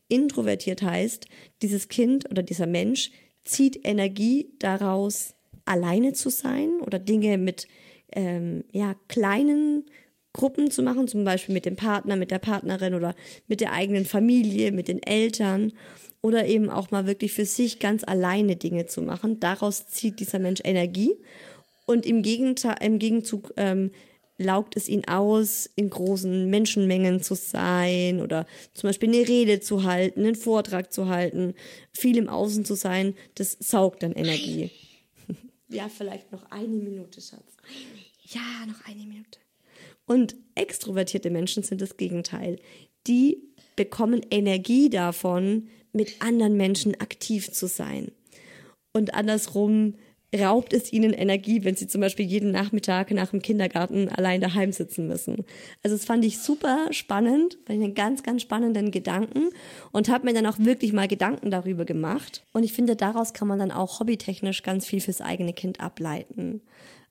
Introvertiert 0.09 0.83
heißt, 0.83 1.27
dieses 1.63 1.89
Kind 1.89 2.31
oder 2.31 2.43
dieser 2.43 2.67
Mensch 2.67 3.11
zieht 3.45 3.87
Energie 3.87 4.53
daraus, 4.59 5.35
alleine 5.67 6.13
zu 6.13 6.31
sein 6.31 6.81
oder 6.81 6.99
Dinge 6.99 7.39
mit 7.39 7.69
ähm, 8.13 8.65
ja, 8.73 8.95
kleinen 9.09 9.85
Gruppen 10.33 10.71
zu 10.71 10.83
machen, 10.83 11.09
zum 11.09 11.25
Beispiel 11.25 11.55
mit 11.55 11.67
dem 11.67 11.77
Partner, 11.77 12.17
mit 12.17 12.31
der 12.31 12.39
Partnerin 12.39 12.95
oder 12.95 13.15
mit 13.49 13.61
der 13.61 13.73
eigenen 13.73 14.05
Familie, 14.05 14.71
mit 14.71 14.89
den 14.89 15.03
Eltern 15.03 15.73
oder 16.21 16.47
eben 16.47 16.71
auch 16.71 16.91
mal 16.91 17.07
wirklich 17.07 17.33
für 17.33 17.47
sich 17.47 17.79
ganz 17.79 18.05
alleine 18.05 18.57
Dinge 18.57 18.87
zu 18.87 19.03
machen. 19.03 19.41
Daraus 19.41 19.87
zieht 19.87 20.21
dieser 20.21 20.39
Mensch 20.39 20.61
Energie 20.65 21.17
und 21.87 22.05
im, 22.05 22.23
Gegenteil, 22.23 22.77
im 22.83 22.99
Gegenzug 22.99 23.53
ähm, 23.57 23.93
laugt 24.39 24.77
es 24.77 24.89
ihn 24.89 25.07
aus, 25.09 25.71
in 25.77 25.89
großen 25.89 26.51
Menschenmengen 26.51 27.23
zu 27.23 27.35
sein 27.35 28.21
oder 28.21 28.47
zum 28.75 28.89
Beispiel 28.89 29.09
eine 29.09 29.27
Rede 29.27 29.61
zu 29.61 29.85
halten, 29.85 30.21
einen 30.21 30.35
Vortrag 30.35 30.93
zu 30.93 31.09
halten, 31.09 31.55
viel 31.93 32.19
im 32.19 32.29
Außen 32.29 32.65
zu 32.65 32.75
sein, 32.75 33.15
das 33.37 33.57
saugt 33.59 34.03
dann 34.03 34.13
Energie. 34.13 34.71
Ja, 35.69 35.89
vielleicht 35.89 36.33
noch 36.33 36.51
eine 36.51 36.69
Minute, 36.69 37.21
Schatz. 37.21 37.57
Ja, 38.23 38.67
noch 38.67 38.85
eine 38.87 39.05
Minute. 39.05 39.39
Und 40.07 40.37
extrovertierte 40.55 41.31
Menschen 41.31 41.63
sind 41.63 41.81
das 41.81 41.97
Gegenteil. 41.97 42.59
Die 43.07 43.43
bekommen 43.75 44.25
Energie 44.31 44.89
davon, 44.89 45.69
mit 45.93 46.23
anderen 46.23 46.57
Menschen 46.57 46.95
aktiv 47.01 47.51
zu 47.53 47.67
sein. 47.67 48.13
Und 48.93 49.15
andersrum 49.15 49.95
raubt 50.35 50.73
es 50.73 50.93
ihnen 50.93 51.13
Energie, 51.13 51.65
wenn 51.65 51.77
sie 51.77 51.87
zum 51.87 52.01
Beispiel 52.01 52.27
jeden 52.27 52.51
Nachmittag 52.51 53.11
nach 53.13 53.31
dem 53.31 53.43
Kindergarten 53.43 54.09
allein 54.09 54.41
daheim 54.41 54.73
sitzen 54.73 55.07
müssen. 55.07 55.45
Also 55.83 55.97
das 55.97 56.05
fand 56.05 56.25
ich 56.25 56.39
super 56.39 56.89
spannend, 56.91 57.59
fand 57.67 57.79
ich 57.79 57.85
einen 57.85 57.95
ganz, 57.95 58.23
ganz 58.23 58.43
spannenden 58.43 58.91
Gedanken 58.91 59.51
und 59.93 60.09
habe 60.09 60.27
mir 60.27 60.35
dann 60.35 60.47
auch 60.47 60.59
wirklich 60.59 60.93
mal 60.93 61.09
Gedanken 61.09 61.51
darüber 61.51 61.85
gemacht. 61.85 62.45
Und 62.53 62.65
ich 62.65 62.73
finde, 62.73 62.97
daraus 62.97 63.35
kann 63.35 63.49
man 63.49 63.59
dann 63.59 63.71
auch 63.71 64.01
hobbytechnisch 64.01 64.63
ganz 64.63 64.87
viel 64.87 65.01
fürs 65.01 65.21
eigene 65.21 65.53
Kind 65.53 65.81
ableiten. 65.81 66.61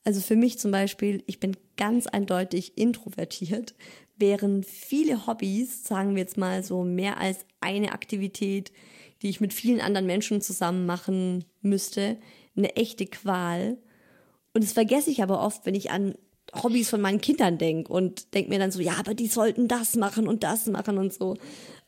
Also 0.04 0.22
für 0.22 0.36
mich 0.36 0.60
zum 0.60 0.72
Beispiel, 0.72 1.24
ich 1.26 1.40
bin 1.40 1.58
ganz 1.78 2.06
eindeutig 2.08 2.78
introvertiert, 2.78 3.74
während 4.18 4.66
viele 4.66 5.26
Hobbys, 5.26 5.84
sagen 5.84 6.16
wir 6.16 6.22
jetzt 6.22 6.38
mal 6.38 6.64
so 6.64 6.84
mehr 6.84 7.18
als 7.18 7.46
eine 7.60 7.92
Aktivität, 7.92 8.72
die 9.22 9.30
ich 9.30 9.42
mit 9.42 9.54
vielen 9.54 9.82
anderen 9.82 10.06
Menschen 10.06 10.42
zusammen 10.42 10.86
machen 10.86 11.46
müsste, 11.62 12.18
eine 12.56 12.76
echte 12.76 13.06
Qual. 13.06 13.78
Und 14.54 14.64
das 14.64 14.74
vergesse 14.74 15.12
ich 15.12 15.22
aber 15.22 15.42
oft, 15.42 15.66
wenn 15.66 15.76
ich 15.76 15.92
an 15.92 16.16
Hobbys 16.54 16.90
von 16.90 17.02
meinen 17.02 17.22
Kindern 17.22 17.58
denke 17.58 17.92
und 17.92 18.34
denke 18.34 18.50
mir 18.50 18.60
dann 18.60 18.72
so, 18.72 18.80
ja, 18.80 18.94
aber 18.98 19.14
die 19.14 19.28
sollten 19.28 19.68
das 19.68 19.96
machen 19.96 20.28
und 20.28 20.44
das 20.44 20.68
machen 20.68 20.98
und 20.98 21.14
so. 21.14 21.36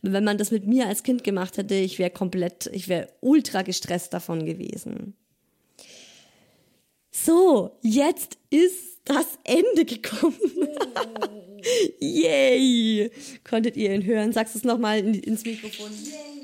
Wenn 0.01 0.23
man 0.23 0.37
das 0.37 0.51
mit 0.51 0.67
mir 0.67 0.87
als 0.87 1.03
Kind 1.03 1.23
gemacht 1.23 1.57
hätte, 1.57 1.75
ich 1.75 1.99
wäre 1.99 2.09
komplett, 2.09 2.69
ich 2.73 2.87
wäre 2.87 3.07
ultra 3.21 3.61
gestresst 3.61 4.13
davon 4.13 4.45
gewesen. 4.45 5.15
So, 7.11 7.77
jetzt 7.81 8.37
ist 8.49 8.99
das 9.05 9.39
Ende 9.43 9.85
gekommen. 9.85 10.35
Yay! 11.99 13.11
Konntet 13.43 13.75
ihr 13.75 13.93
ihn 13.93 14.05
hören? 14.05 14.33
Sagst 14.33 14.53
du 14.53 14.59
es 14.59 14.63
nochmal 14.63 14.99
ins 14.99 15.43
Mikrofon? 15.43 15.91
Yay! 15.91 16.36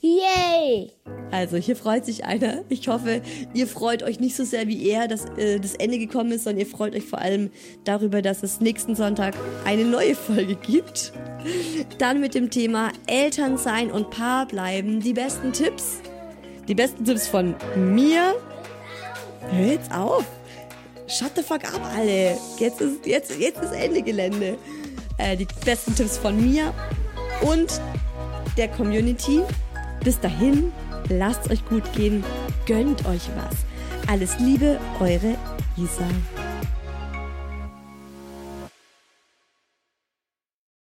Yay! 0.00 0.92
Also 1.30 1.56
hier 1.56 1.76
freut 1.76 2.06
sich 2.06 2.24
einer. 2.24 2.62
Ich 2.68 2.86
hoffe, 2.88 3.20
ihr 3.52 3.66
freut 3.66 4.02
euch 4.02 4.20
nicht 4.20 4.36
so 4.36 4.44
sehr 4.44 4.68
wie 4.68 4.88
er, 4.88 5.08
dass 5.08 5.24
äh, 5.36 5.58
das 5.58 5.74
Ende 5.74 5.98
gekommen 5.98 6.32
ist, 6.32 6.44
sondern 6.44 6.60
ihr 6.60 6.66
freut 6.66 6.94
euch 6.94 7.04
vor 7.04 7.18
allem 7.18 7.50
darüber, 7.84 8.22
dass 8.22 8.42
es 8.42 8.60
nächsten 8.60 8.94
Sonntag 8.94 9.34
eine 9.64 9.84
neue 9.84 10.14
Folge 10.14 10.54
gibt. 10.54 11.12
Dann 11.98 12.20
mit 12.20 12.34
dem 12.34 12.50
Thema 12.50 12.92
Eltern 13.06 13.58
sein 13.58 13.90
und 13.90 14.10
Paar 14.10 14.46
bleiben. 14.46 15.00
Die 15.00 15.12
besten 15.12 15.52
Tipps. 15.52 16.00
Die 16.68 16.74
besten 16.74 17.04
Tipps 17.04 17.26
von 17.26 17.54
mir. 17.76 18.34
Hör 19.50 19.66
jetzt 19.66 19.92
auf. 19.92 20.24
Shut 21.08 21.32
the 21.36 21.42
fuck 21.42 21.64
up, 21.64 21.80
alle. 21.96 22.36
Jetzt 22.58 22.80
ist, 22.80 23.06
jetzt, 23.06 23.38
jetzt 23.38 23.62
ist 23.62 23.72
Ende 23.72 24.02
Gelände. 24.02 24.58
Äh, 25.16 25.36
die 25.36 25.46
besten 25.64 25.94
Tipps 25.94 26.18
von 26.18 26.36
mir 26.36 26.72
und 27.40 27.80
der 28.56 28.68
Community. 28.68 29.42
Bis 30.04 30.20
dahin, 30.20 30.72
lasst 31.08 31.50
euch 31.50 31.64
gut 31.66 31.84
gehen, 31.94 32.24
gönnt 32.66 33.06
euch 33.06 33.28
was. 33.36 33.56
Alles 34.06 34.38
Liebe, 34.38 34.78
eure 35.00 35.36
Isa. 35.76 36.06